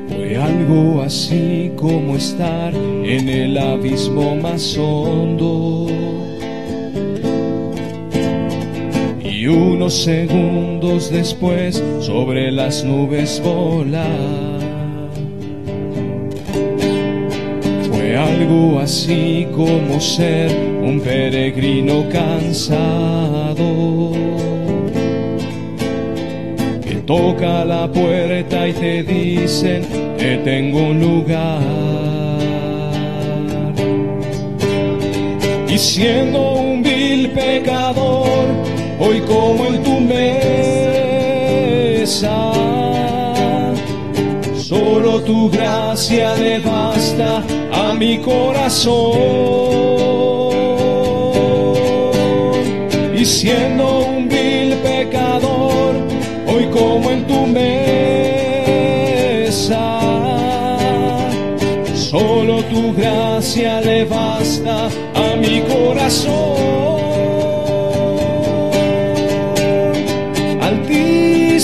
Fue 0.10 0.38
algo 0.38 1.02
así 1.02 1.72
como 1.76 2.16
estar 2.16 2.74
en 2.76 3.30
el 3.30 3.57
abismo 3.57 4.36
más 4.36 4.78
hondo. 4.78 6.05
Y 9.45 9.47
unos 9.47 9.93
segundos 9.93 11.11
después 11.11 11.84
sobre 11.99 12.51
las 12.51 12.84
nubes 12.84 13.39
volar. 13.45 14.09
Fue 17.88 18.17
algo 18.17 18.80
así 18.80 19.45
como 19.55 19.99
ser 20.01 20.49
un 20.81 20.99
peregrino 20.99 22.09
cansado 22.09 23.63
que 26.84 26.95
toca 27.05 27.63
la 27.65 27.88
puerta 27.91 28.67
y 28.67 28.73
te 28.73 29.03
dicen 29.03 29.85
que 30.17 30.38
tengo 30.43 30.88
un 30.88 30.99
lugar. 30.99 31.61
Y 35.69 35.77
siendo 35.77 36.53
un 36.53 36.81
vil 36.81 37.30
pecador, 37.30 38.73
hoy 38.99 39.22
como 39.22 39.65
en 39.67 39.84
tu 39.84 39.99
mesa. 39.99 40.51
Solo 44.55 45.22
tu 45.22 45.49
gracia 45.49 46.35
le 46.35 46.59
basta 46.59 47.43
a 47.72 47.93
mi 47.93 48.17
corazón. 48.19 49.15
Y 53.15 53.26
siendo 53.26 53.99
un 53.99 54.27
vil 54.27 54.76
pecador, 54.84 55.95
hoy 56.47 56.65
como 56.72 57.11
en 57.11 57.26
tu 57.26 57.45
mesa. 57.47 57.65
Solo 61.93 62.63
tu 62.63 62.93
gracia 62.93 63.81
le 63.81 64.05
basta 64.05 64.89
a 65.15 65.35
mi 65.35 65.61
corazón. 65.61 66.94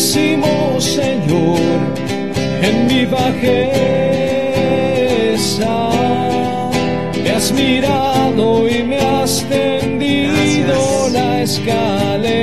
Altísimo 0.01 0.81
Señor, 0.81 1.79
en 2.63 2.87
mi 2.87 3.05
bajeza 3.05 3.51
me 7.23 7.29
has 7.29 7.51
mirado 7.51 8.67
y 8.67 8.81
me 8.81 8.97
has 8.97 9.47
tendido 9.47 11.07
la 11.11 11.43
escalera 11.43 12.40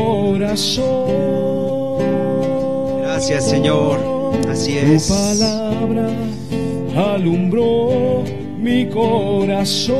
corazón. 0.00 1.98
Gracias, 3.02 3.48
Señor. 3.48 3.98
Así 4.48 4.72
Tu 4.72 4.92
es. 4.92 5.08
palabra 5.08 6.08
alumbró 6.96 8.24
mi 8.58 8.86
corazón. 8.88 9.98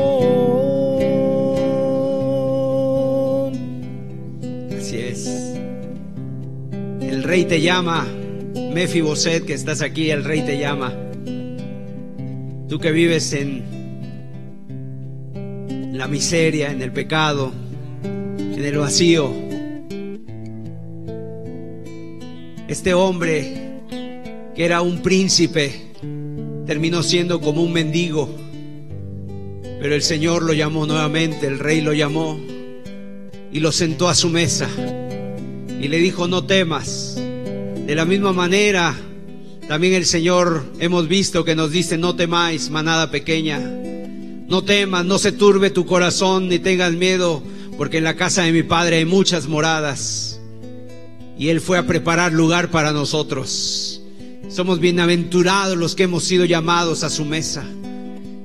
Así 4.77 4.97
es. 4.97 5.55
El 7.01 7.23
rey 7.23 7.45
te 7.45 7.61
llama. 7.61 8.07
Mefiboset, 8.73 9.45
que 9.45 9.53
estás 9.53 9.81
aquí, 9.81 10.09
el 10.11 10.23
rey 10.23 10.41
te 10.41 10.57
llama. 10.57 10.93
Tú 12.67 12.79
que 12.79 12.91
vives 12.91 13.33
en 13.33 13.63
la 15.93 16.07
miseria, 16.07 16.71
en 16.71 16.81
el 16.81 16.91
pecado, 16.91 17.51
en 18.03 18.63
el 18.63 18.77
vacío. 18.77 19.40
Este 22.81 22.95
hombre, 22.95 23.53
que 24.55 24.65
era 24.65 24.81
un 24.81 25.03
príncipe, 25.03 25.91
terminó 26.65 27.03
siendo 27.03 27.39
como 27.39 27.61
un 27.61 27.71
mendigo. 27.71 28.27
Pero 29.79 29.93
el 29.93 30.01
Señor 30.01 30.41
lo 30.41 30.51
llamó 30.53 30.87
nuevamente, 30.87 31.45
el 31.45 31.59
rey 31.59 31.81
lo 31.81 31.93
llamó 31.93 32.39
y 33.51 33.59
lo 33.59 33.71
sentó 33.71 34.09
a 34.09 34.15
su 34.15 34.29
mesa 34.29 34.67
y 35.79 35.89
le 35.89 35.99
dijo, 35.99 36.27
no 36.27 36.45
temas. 36.45 37.21
De 37.85 37.93
la 37.93 38.03
misma 38.03 38.33
manera, 38.33 38.97
también 39.67 39.93
el 39.93 40.07
Señor 40.07 40.65
hemos 40.79 41.07
visto 41.07 41.45
que 41.45 41.55
nos 41.55 41.69
dice, 41.69 41.99
no 41.99 42.15
temáis, 42.15 42.71
manada 42.71 43.11
pequeña. 43.11 43.59
No 43.59 44.63
temas, 44.63 45.05
no 45.05 45.19
se 45.19 45.31
turbe 45.31 45.69
tu 45.69 45.85
corazón 45.85 46.49
ni 46.49 46.57
tengas 46.57 46.93
miedo, 46.93 47.43
porque 47.77 47.99
en 47.99 48.05
la 48.05 48.15
casa 48.15 48.41
de 48.41 48.51
mi 48.51 48.63
Padre 48.63 48.95
hay 48.95 49.05
muchas 49.05 49.47
moradas. 49.47 50.40
Y 51.37 51.49
Él 51.49 51.61
fue 51.61 51.77
a 51.77 51.87
preparar 51.87 52.33
lugar 52.33 52.71
para 52.71 52.91
nosotros. 52.91 54.01
Somos 54.49 54.79
bienaventurados 54.79 55.77
los 55.77 55.95
que 55.95 56.03
hemos 56.03 56.23
sido 56.23 56.45
llamados 56.45 57.03
a 57.03 57.09
su 57.09 57.23
mesa. 57.25 57.63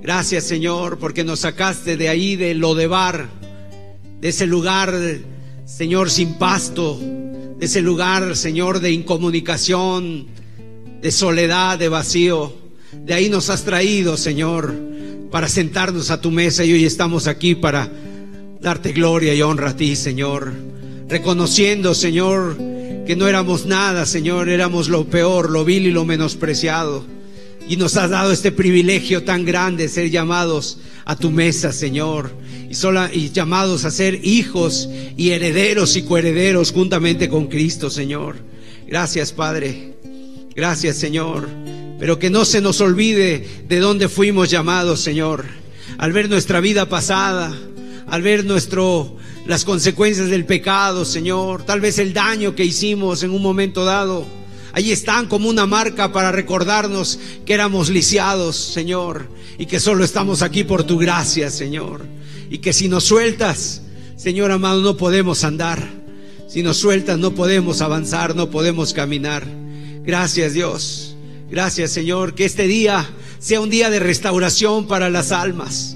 Gracias 0.03 0.45
Señor, 0.45 0.99
porque 0.99 1.25
nos 1.25 1.41
sacaste 1.41 1.97
de 1.97 2.09
ahí, 2.09 2.37
de 2.37 2.55
Lodebar, 2.55 3.29
de 4.21 4.29
ese 4.29 4.47
lugar, 4.47 4.95
Señor, 5.65 6.11
sin 6.11 6.35
pasto, 6.35 6.97
de 7.59 7.67
ese 7.67 7.83
lugar, 7.83 8.37
Señor, 8.37 8.79
de 8.79 8.93
incomunicación, 8.93 10.29
de 11.03 11.11
soledad, 11.11 11.77
de 11.79 11.89
vacío. 11.89 12.55
De 12.93 13.15
ahí 13.15 13.29
nos 13.29 13.51
has 13.51 13.65
traído, 13.65 14.17
Señor, 14.17 14.75
para 15.33 15.49
sentarnos 15.49 16.11
a 16.11 16.21
tu 16.21 16.31
mesa 16.31 16.65
y 16.65 16.73
hoy 16.73 16.85
estamos 16.85 17.27
aquí 17.27 17.57
para 17.57 17.91
darte 18.61 18.93
gloria 18.93 19.35
y 19.35 19.43
honra 19.43 19.71
a 19.71 19.77
ti, 19.77 19.97
Señor. 19.97 20.53
Reconociendo, 21.09 21.95
Señor, 21.95 22.57
que 23.07 23.17
no 23.17 23.29
éramos 23.29 23.67
nada, 23.67 24.05
Señor, 24.05 24.49
éramos 24.49 24.89
lo 24.89 25.07
peor, 25.07 25.51
lo 25.51 25.65
vil 25.65 25.87
y 25.87 25.93
lo 25.93 26.05
menospreciado. 26.05 27.05
Y 27.69 27.77
nos 27.77 27.97
has 27.97 28.11
dado 28.11 28.33
este 28.33 28.53
privilegio 28.53 29.23
tan 29.23 29.45
grande, 29.45 29.89
ser 29.89 30.11
llamados 30.11 30.79
a 31.05 31.17
tu 31.17 31.31
mesa, 31.31 31.73
Señor. 31.73 32.33
Y, 32.69 32.75
sola, 32.75 33.11
y 33.13 33.31
llamados 33.31 33.85
a 33.85 33.91
ser 33.91 34.27
hijos 34.27 34.89
y 35.17 35.31
herederos 35.31 35.97
y 35.97 36.03
coherederos 36.03 36.73
juntamente 36.73 37.29
con 37.29 37.47
Cristo, 37.47 37.91
Señor. 37.91 38.37
Gracias, 38.89 39.33
Padre. 39.33 39.95
Gracias, 40.55 40.97
Señor. 40.97 41.49
Pero 41.99 42.19
que 42.19 42.29
no 42.29 42.45
se 42.45 42.61
nos 42.61 42.81
olvide 42.81 43.47
de 43.69 43.79
dónde 43.79 44.09
fuimos 44.09 44.51
llamados, 44.51 45.01
Señor. 45.01 45.45
Al 45.99 46.13
ver 46.13 46.29
nuestra 46.29 46.61
vida 46.61 46.89
pasada, 46.89 47.57
al 48.07 48.23
ver 48.23 48.45
nuestro 48.45 49.17
las 49.47 49.65
consecuencias 49.65 50.29
del 50.29 50.45
pecado, 50.45 51.05
Señor, 51.05 51.65
tal 51.65 51.81
vez 51.81 51.99
el 51.99 52.13
daño 52.13 52.55
que 52.55 52.65
hicimos 52.65 53.23
en 53.23 53.31
un 53.31 53.43
momento 53.43 53.85
dado. 53.85 54.27
Ahí 54.73 54.93
están 54.93 55.27
como 55.27 55.49
una 55.49 55.67
marca 55.67 56.13
para 56.13 56.33
recordarnos 56.33 57.19
que 57.47 57.55
éramos 57.55 57.89
lisiados, 57.89 58.57
Señor, 58.57 59.29
y 59.57 59.67
que 59.67 59.81
solo 59.81 60.05
estamos 60.05 60.43
aquí 60.43 60.65
por 60.65 60.85
tu 60.85 60.99
gracia, 60.99 61.51
Señor. 61.51 62.05
Y 62.51 62.59
que 62.59 62.73
si 62.73 62.89
nos 62.89 63.05
sueltas, 63.05 63.83
Señor 64.17 64.51
amado, 64.51 64.83
no 64.83 64.97
podemos 64.97 65.45
andar. 65.45 65.83
Si 66.49 66.63
nos 66.63 66.77
sueltas, 66.77 67.19
no 67.19 67.35
podemos 67.35 67.81
avanzar, 67.81 68.37
no 68.37 68.51
podemos 68.51 68.93
caminar. 68.93 69.47
Gracias, 70.05 70.53
Dios. 70.53 71.17
Gracias, 71.51 71.91
Señor. 71.91 72.35
Que 72.35 72.45
este 72.45 72.67
día 72.67 73.09
sea 73.39 73.61
un 73.61 73.71
día 73.71 73.91
de 73.91 73.99
restauración 73.99 74.87
para 74.87 75.09
las 75.09 75.33
almas. 75.33 75.96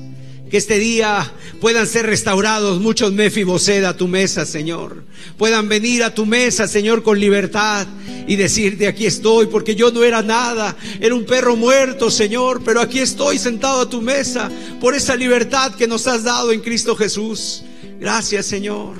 Que 0.50 0.56
este 0.56 0.78
día 0.78 1.32
puedan 1.60 1.86
ser 1.86 2.06
restaurados 2.06 2.80
muchos 2.80 3.12
Mefibosed 3.12 3.84
a 3.84 3.96
tu 3.96 4.08
mesa, 4.08 4.44
Señor. 4.44 5.04
Puedan 5.38 5.68
venir 5.68 6.02
a 6.02 6.14
tu 6.14 6.26
mesa, 6.26 6.66
Señor, 6.66 7.02
con 7.02 7.20
libertad 7.20 7.86
y 8.26 8.36
decirte, 8.36 8.86
aquí 8.86 9.06
estoy, 9.06 9.46
porque 9.46 9.74
yo 9.74 9.90
no 9.90 10.02
era 10.02 10.22
nada, 10.22 10.76
era 11.00 11.14
un 11.14 11.24
perro 11.24 11.56
muerto, 11.56 12.10
Señor, 12.10 12.62
pero 12.64 12.80
aquí 12.80 12.98
estoy 12.98 13.38
sentado 13.38 13.82
a 13.82 13.88
tu 13.88 14.02
mesa 14.02 14.50
por 14.80 14.94
esa 14.94 15.16
libertad 15.16 15.74
que 15.74 15.86
nos 15.86 16.06
has 16.06 16.24
dado 16.24 16.52
en 16.52 16.60
Cristo 16.60 16.96
Jesús. 16.96 17.62
Gracias, 18.00 18.46
Señor. 18.46 18.96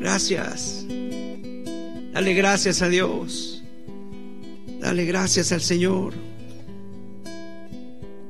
Gracias. 0.00 0.84
Dale 2.12 2.34
gracias 2.34 2.82
a 2.82 2.88
Dios. 2.88 3.62
Dale 4.80 5.04
gracias 5.04 5.52
al 5.52 5.60
Señor. 5.60 6.14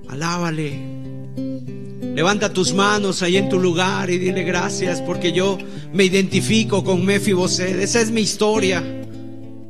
Alábale. 0.09 1.76
Levanta 2.17 2.51
tus 2.51 2.73
manos 2.73 3.23
ahí 3.23 3.37
en 3.37 3.51
tu 3.51 3.61
lugar 3.61 4.09
y 4.09 4.17
dile 4.17 4.43
gracias 4.43 5.03
porque 5.03 5.33
yo 5.33 5.59
me 5.93 6.07
identifico 6.07 6.83
con 6.83 7.05
Mefiboset. 7.05 7.79
Esa 7.79 8.01
es 8.01 8.11
mi 8.11 8.23
historia. 8.23 8.83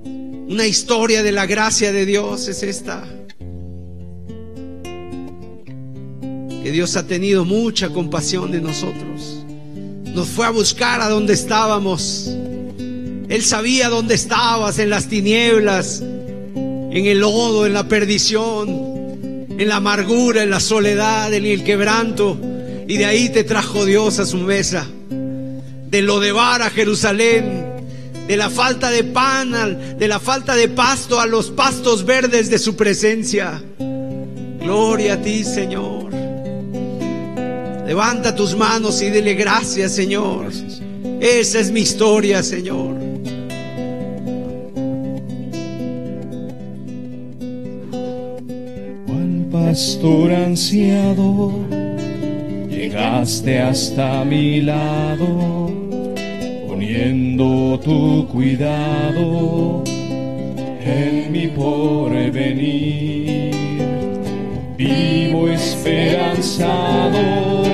Una 0.05 0.65
historia 0.65 1.25
de 1.25 1.33
la 1.33 1.47
gracia 1.47 1.91
de 1.91 2.07
Dios 2.07 2.47
es 2.47 2.63
esta. 2.63 3.03
Que 6.63 6.71
Dios 6.71 6.95
ha 6.95 7.05
tenido 7.09 7.45
mucha 7.45 7.89
compasión 7.89 8.53
de 8.53 8.61
nosotros. 8.61 9.45
Nos 10.15 10.29
fue 10.29 10.47
a 10.47 10.51
buscar 10.51 11.01
a 11.01 11.09
donde 11.09 11.33
estábamos. 11.33 12.33
Él 13.29 13.43
sabía 13.43 13.89
dónde 13.89 14.15
estabas, 14.15 14.79
en 14.79 14.91
las 14.91 15.09
tinieblas, 15.09 16.01
en 16.01 17.07
el 17.07 17.19
lodo, 17.19 17.67
en 17.67 17.73
la 17.73 17.89
perdición 17.89 18.96
en 19.59 19.69
la 19.69 19.77
amargura, 19.77 20.43
en 20.43 20.51
la 20.51 20.61
soledad, 20.61 21.33
en 21.33 21.45
el 21.45 21.65
quebranto. 21.65 22.39
Y 22.89 22.97
de 22.99 23.07
ahí 23.07 23.29
te 23.31 23.45
trajo 23.45 23.85
Dios 23.85 24.19
a 24.19 24.27
su 24.27 24.39
mesa. 24.39 24.87
De 25.09 26.03
lo 26.03 26.21
de 26.21 26.31
a 26.31 26.71
Jerusalén, 26.71 27.67
de 28.27 28.37
la 28.37 28.51
falta 28.51 28.91
de 28.91 29.05
pan, 29.05 29.99
de 29.99 30.09
la 30.09 30.21
falta 30.21 30.55
de 30.55 30.69
pasto 30.69 31.21
a 31.21 31.27
los 31.27 31.51
pastos 31.51 32.05
verdes 32.05 32.51
de 32.51 32.59
su 32.59 32.77
presencia. 32.77 33.63
Gloria 34.61 35.15
a 35.15 35.23
ti, 35.23 35.45
Señor. 35.45 36.13
Levanta 37.87 38.35
tus 38.35 38.57
manos 38.57 39.01
y 39.01 39.11
dile 39.11 39.35
gracias, 39.35 39.95
Señor. 39.95 40.51
Esa 41.21 41.61
es 41.61 41.71
mi 41.71 41.81
historia, 41.81 42.43
Señor. 42.43 42.96
Pastor 49.67 50.33
ansiado, 50.33 51.53
llegaste 52.69 53.59
hasta 53.59 54.25
mi 54.25 54.61
lado, 54.61 55.69
poniendo 56.69 57.81
tu 57.81 58.29
cuidado 58.29 59.83
en 60.85 61.33
mi 61.33 61.49
porvenir. 61.49 63.51
Vivo 64.77 65.49
esperanzado, 65.49 67.65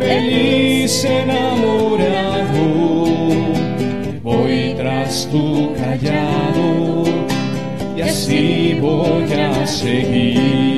feliz 0.00 1.04
enamorado, 1.04 2.64
voy 4.24 4.74
tras 4.76 5.28
tu 5.30 5.72
callado 5.74 7.04
y 7.96 8.00
así 8.00 8.76
voy 8.80 9.32
a 9.32 9.64
seguir. 9.68 10.75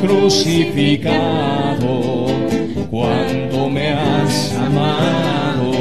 Crucificado, 0.00 2.26
cuando 2.90 3.68
me 3.68 3.90
has 3.90 4.54
amado, 4.54 5.72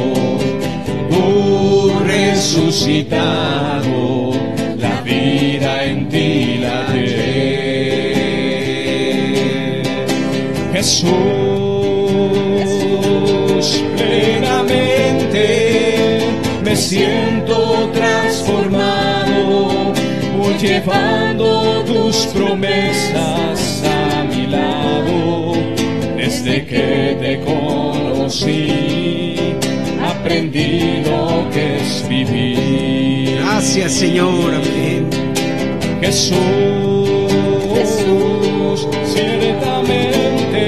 tú 1.09 1.93
resucitado, 2.05 3.23
la 4.77 5.01
vida 5.01 5.85
en 5.85 6.07
ti 6.09 6.57
la 6.61 6.85
Jesús, 10.75 11.09
plenamente 13.97 16.19
me 16.63 16.75
siento 16.75 17.34
llevando 20.65 21.83
tus 21.83 22.27
promesas 22.27 23.83
desde 26.17 26.65
que 26.65 27.17
te 27.19 27.39
conocí, 27.41 29.35
aprendí 30.03 31.03
lo 31.05 31.47
que 31.51 31.77
es 31.77 32.07
vivir. 32.09 33.41
Gracias, 33.41 33.91
Señor. 33.91 34.55
Amén. 34.55 35.07
Jesús, 36.01 37.31
Jesús, 37.75 38.87
ciertamente 39.05 40.63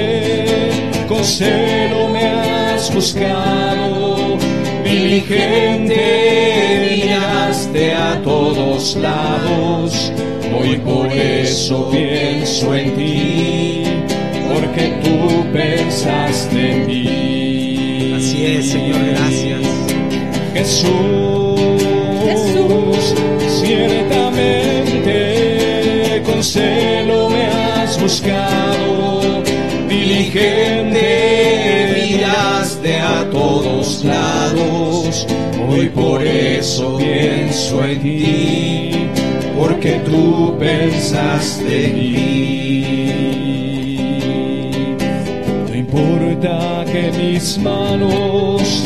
con 1.08 1.24
celo 1.24 2.08
me 2.10 2.24
has 2.24 2.94
buscado, 2.94 4.38
diligente 4.84 6.47
miraste 7.72 7.94
a 7.94 8.20
todos 8.22 8.96
lados, 8.96 10.12
hoy 10.58 10.76
por 10.78 11.06
eso 11.12 11.88
pienso 11.90 12.74
en 12.74 12.96
ti 12.96 13.84
porque 14.52 14.94
tú 15.02 15.44
pensaste 15.52 16.72
en 16.72 16.86
mí. 16.86 18.14
Así 18.16 18.46
es, 18.46 18.70
Señor, 18.70 19.04
gracias. 19.10 19.60
Jesús, 20.54 21.60
Jesús, 22.24 23.14
ciertamente 23.60 26.22
con 26.24 26.42
celo 26.42 27.28
me 27.30 27.46
has 27.46 28.00
buscado, 28.00 29.42
diligente 29.88 31.04
miraste 31.94 32.98
a 32.98 33.28
todos 33.30 34.04
lados, 34.04 35.26
hoy 35.68 35.88
por 35.90 36.22
eso 36.22 36.96
pienso 36.96 37.84
en 37.84 38.00
ti, 38.00 38.90
porque 39.58 40.00
tú 40.04 40.56
pensaste 40.58 41.86
en 41.86 41.94
mí. 41.94 42.88
Importa 45.74 46.84
que 46.90 47.12
mis 47.16 47.58
manos 47.58 48.84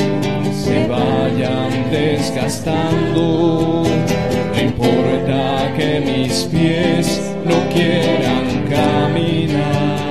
se 0.53 0.87
vayan 0.89 1.91
desgastando, 1.91 3.85
no 4.55 4.61
importa 4.61 5.73
que 5.77 6.01
mis 6.01 6.45
pies 6.45 7.21
no 7.45 7.57
quieran 7.73 8.67
caminar, 8.69 10.03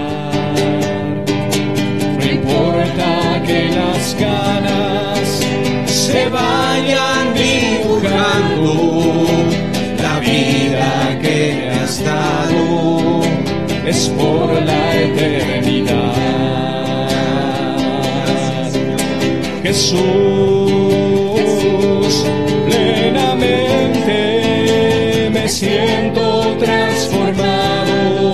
no 2.17 2.25
importa 2.25 3.41
que 3.45 3.69
las 3.69 4.15
ganas 4.19 5.00
se 6.01 6.29
vayan 6.29 7.33
dibujando, 7.35 8.73
la 10.01 10.19
vida 10.19 11.19
que 11.21 11.69
has 11.69 12.03
dado. 12.03 13.21
Es 13.85 14.09
por 14.17 14.47
la 14.69 14.83
eternidad. 15.01 16.15
Jesús, 19.63 19.99
plenamente 22.67 24.17
me 25.31 25.47
siento 25.47 26.55
transformado, 26.57 28.33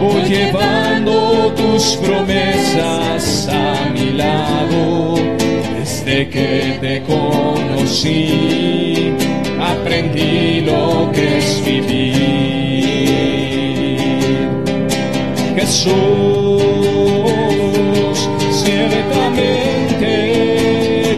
voy 0.00 0.22
llevando 0.28 1.52
tus 1.56 1.96
promesas 2.02 3.48
a 3.48 3.90
mi 3.94 4.10
lado, 4.12 5.37
desde 6.08 6.28
que 6.30 6.78
te 6.80 7.02
conocí, 7.02 8.14
aprendí 9.60 10.62
lo 10.62 11.10
que 11.12 11.38
es 11.38 11.62
vivir. 11.64 12.78
Jesús, 15.54 15.92
ciertamente 18.64 20.10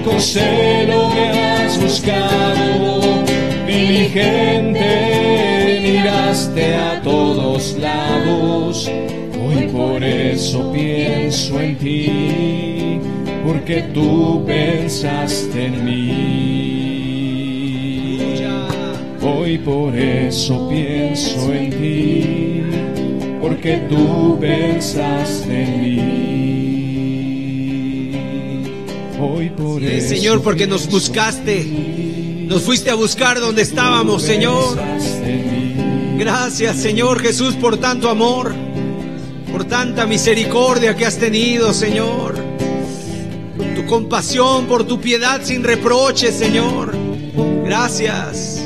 con 0.05 0.21
celo 0.21 1.11
me 1.11 1.29
has 1.41 1.81
buscado, 1.81 3.23
diligente 3.67 4.89
miraste 5.83 6.75
a 6.75 7.01
todos 7.03 7.77
lados, 7.79 8.91
hoy 9.41 9.69
por 9.69 10.03
eso 10.03 10.73
pienso 10.73 11.61
en 11.61 11.77
ti, 11.77 12.69
porque 13.45 13.83
tú 13.95 14.45
pensaste 14.47 15.67
en 15.67 15.85
mí. 15.85 16.81
Hoy 19.23 19.59
por 19.59 19.95
eso 19.97 20.69
pienso 20.69 21.53
en 21.53 21.71
ti, 21.71 22.62
porque 23.41 23.83
tú 23.89 24.39
pensaste 24.41 25.62
en 25.62 25.81
mí. 25.83 26.01
Hoy 29.21 29.51
por 29.51 29.81
Sí, 29.81 29.87
eso 29.87 30.09
Señor, 30.09 30.43
porque 30.43 30.67
nos 30.67 30.89
buscaste. 30.89 31.65
Nos 32.47 32.62
fuiste 32.62 32.89
a 32.91 32.95
buscar 32.95 33.39
donde 33.39 33.62
estábamos, 33.62 34.23
Señor. 34.23 34.79
Gracias, 36.19 36.77
Señor 36.77 37.21
Jesús, 37.21 37.55
por 37.55 37.77
tanto 37.79 38.09
amor, 38.11 38.55
por 39.53 39.65
tanta 39.65 40.07
misericordia 40.07 40.97
que 40.97 41.07
has 41.07 41.19
tenido, 41.19 41.73
Señor. 41.73 42.40
Tu 43.81 43.86
compasión, 43.86 44.66
por 44.66 44.85
tu 44.85 45.01
piedad 45.01 45.40
sin 45.43 45.65
reproche, 45.65 46.31
Señor. 46.32 46.94
Gracias. 47.65 48.62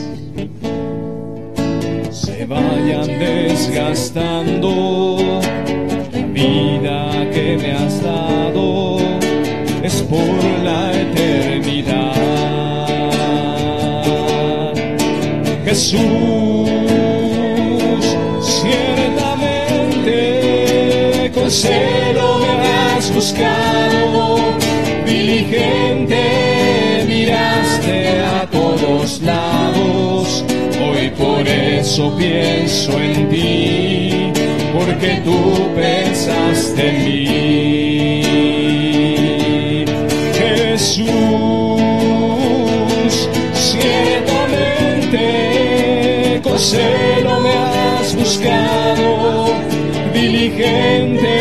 se 2.10 2.44
vayan 2.46 3.06
desgastando. 3.06 5.40
La 6.12 6.26
vida 6.26 7.30
que 7.30 7.56
me 7.62 7.74
has 7.74 8.02
dado 8.02 8.98
es 9.84 10.02
por 10.02 10.42
la 10.64 10.92
eternidad. 11.00 12.12
Jesús, 15.64 16.00
ciertamente 18.42 21.30
con 21.32 21.48
celo 21.48 22.40
me 22.60 22.68
has 22.96 23.14
buscado, 23.14 24.63
diligente 25.14 26.22
miraste 27.06 28.20
a 28.20 28.46
todos 28.50 29.20
lados, 29.22 30.44
hoy 30.82 31.10
por 31.10 31.46
eso 31.46 32.16
pienso 32.16 33.00
en 33.00 33.28
ti, 33.28 34.32
porque 34.76 35.20
tú 35.24 35.70
pensaste 35.76 36.88
en 36.88 37.04
mí. 37.04 37.44
Jesús, 40.40 41.06
ciertamente 43.52 45.20
con 46.42 46.58
celo 46.58 47.40
me 47.40 47.52
has 47.52 48.16
buscado, 48.16 49.54
diligente 50.12 51.34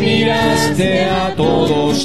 miraste 0.00 1.04
a 1.04 1.31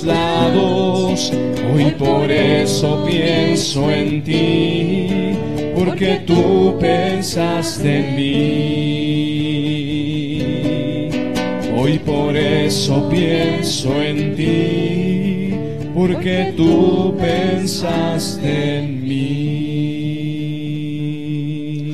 lados, 0.03 1.31
hoy 1.73 1.91
por 1.91 2.31
eso 2.31 3.05
pienso 3.05 3.89
en 3.91 4.23
ti, 4.23 5.35
porque 5.75 6.23
tú 6.25 6.77
pensaste 6.79 7.99
en 7.99 8.15
mí. 8.15 8.57
Hoy 11.77 11.99
por 11.99 12.35
eso 12.35 13.07
pienso 13.09 14.01
en 14.01 14.35
ti, 14.35 15.53
porque 15.93 16.53
tú 16.57 17.15
pensaste 17.17 18.79
en 18.79 19.03
mí. 19.03 19.47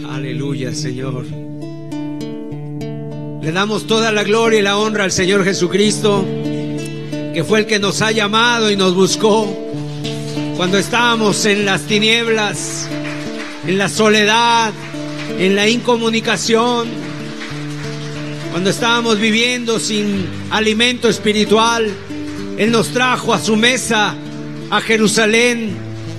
Aleluya, 0.10 0.74
Señor. 0.74 1.26
Le 3.44 3.52
damos 3.52 3.86
toda 3.88 4.12
la 4.14 4.24
gloria 4.24 4.60
y 4.60 4.62
la 4.62 4.78
honra 4.78 5.04
al 5.04 5.12
Señor 5.12 5.44
Jesucristo, 5.44 6.24
que 7.34 7.44
fue 7.44 7.60
el 7.60 7.66
que 7.66 7.80
nos 7.80 8.02
ha 8.02 8.12
llamado 8.12 8.70
y 8.70 8.76
nos 8.76 8.94
buscó 8.94 9.52
cuando 10.56 10.78
estábamos 10.78 11.46
en 11.46 11.66
las 11.66 11.82
tinieblas, 11.82 12.88
en 13.68 13.78
la 13.78 13.90
soledad, 13.90 14.72
en 15.40 15.56
la 15.56 15.68
incomunicación, 15.68 16.88
cuando 18.52 18.70
estábamos 18.70 19.20
viviendo 19.20 19.80
sin 19.80 20.28
alimento 20.52 21.10
espiritual. 21.10 21.92
Él 22.58 22.72
nos 22.72 22.90
trajo 22.90 23.34
a 23.34 23.40
su 23.40 23.56
mesa 23.56 24.16
a 24.70 24.82
Jerusalén 24.82 25.76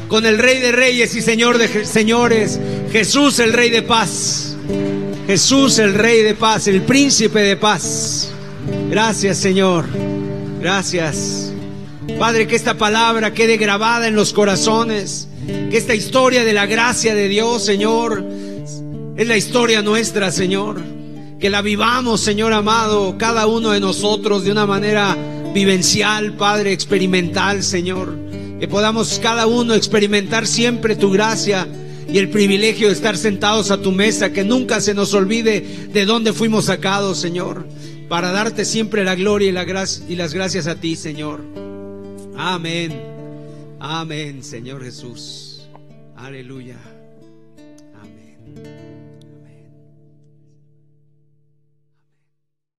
con 0.09 0.27
el 0.27 0.39
Rey 0.39 0.59
de 0.59 0.73
Reyes 0.73 1.15
y 1.15 1.23
Señor 1.23 1.59
de 1.59 1.85
Señores, 1.85 2.59
Jesús 2.91 3.39
el 3.39 3.53
Rey 3.53 3.71
de 3.71 3.83
Paz. 3.83 4.57
Jesús 5.27 5.79
el 5.79 5.95
Rey 5.95 6.23
de 6.23 6.35
Paz, 6.35 6.67
el 6.67 6.83
Príncipe 6.83 7.41
de 7.41 7.57
Paz. 7.57 8.31
Gracias 8.91 9.39
Señor, 9.39 9.87
gracias. 10.65 11.53
Padre, 12.19 12.47
que 12.47 12.57
esta 12.57 12.79
palabra 12.79 13.35
quede 13.35 13.59
grabada 13.59 14.09
en 14.09 14.15
los 14.15 14.33
corazones, 14.33 15.29
que 15.47 15.77
esta 15.77 15.95
historia 15.95 16.43
de 16.43 16.55
la 16.55 16.65
gracia 16.65 17.15
de 17.15 17.29
Dios, 17.29 17.63
Señor, 17.63 18.25
es 19.15 19.29
la 19.29 19.37
historia 19.37 19.83
nuestra, 19.83 20.31
Señor. 20.31 20.81
Que 21.39 21.51
la 21.51 21.61
vivamos, 21.61 22.23
Señor 22.23 22.55
amado, 22.55 23.19
cada 23.19 23.47
uno 23.47 23.73
de 23.73 23.81
nosotros 23.81 24.45
de 24.45 24.53
una 24.53 24.65
manera 24.65 25.15
vivencial, 25.53 26.33
Padre, 26.33 26.73
experimental, 26.73 27.63
Señor. 27.63 28.17
Que 28.59 28.67
podamos 28.67 29.19
cada 29.23 29.47
uno 29.47 29.75
experimentar 29.75 30.47
siempre 30.47 30.97
tu 30.97 31.11
gracia 31.11 31.69
y 32.11 32.17
el 32.17 32.31
privilegio 32.31 32.87
de 32.87 32.95
estar 32.95 33.19
sentados 33.19 33.71
a 33.71 33.83
tu 33.83 33.93
mesa, 33.93 34.33
que 34.33 34.45
nunca 34.45 34.81
se 34.81 34.95
nos 34.95 35.13
olvide 35.13 35.61
de 35.93 36.07
dónde 36.07 36.33
fuimos 36.33 36.65
sacados, 36.65 37.19
Señor, 37.19 37.67
para 38.09 38.33
darte 38.33 38.65
siempre 38.65 39.05
la 39.05 39.15
gloria 39.15 39.49
y, 39.49 39.53
las 39.53 40.35
gracias 40.35 40.67
a 40.67 40.81
ti, 40.81 40.97
Señor. 40.97 41.41
Amén. 42.37 43.01
Amén, 43.81 44.43
Señor 44.43 44.83
Jesús. 44.83 45.67
Aleluya. 46.17 46.77
Amén. 48.01 48.84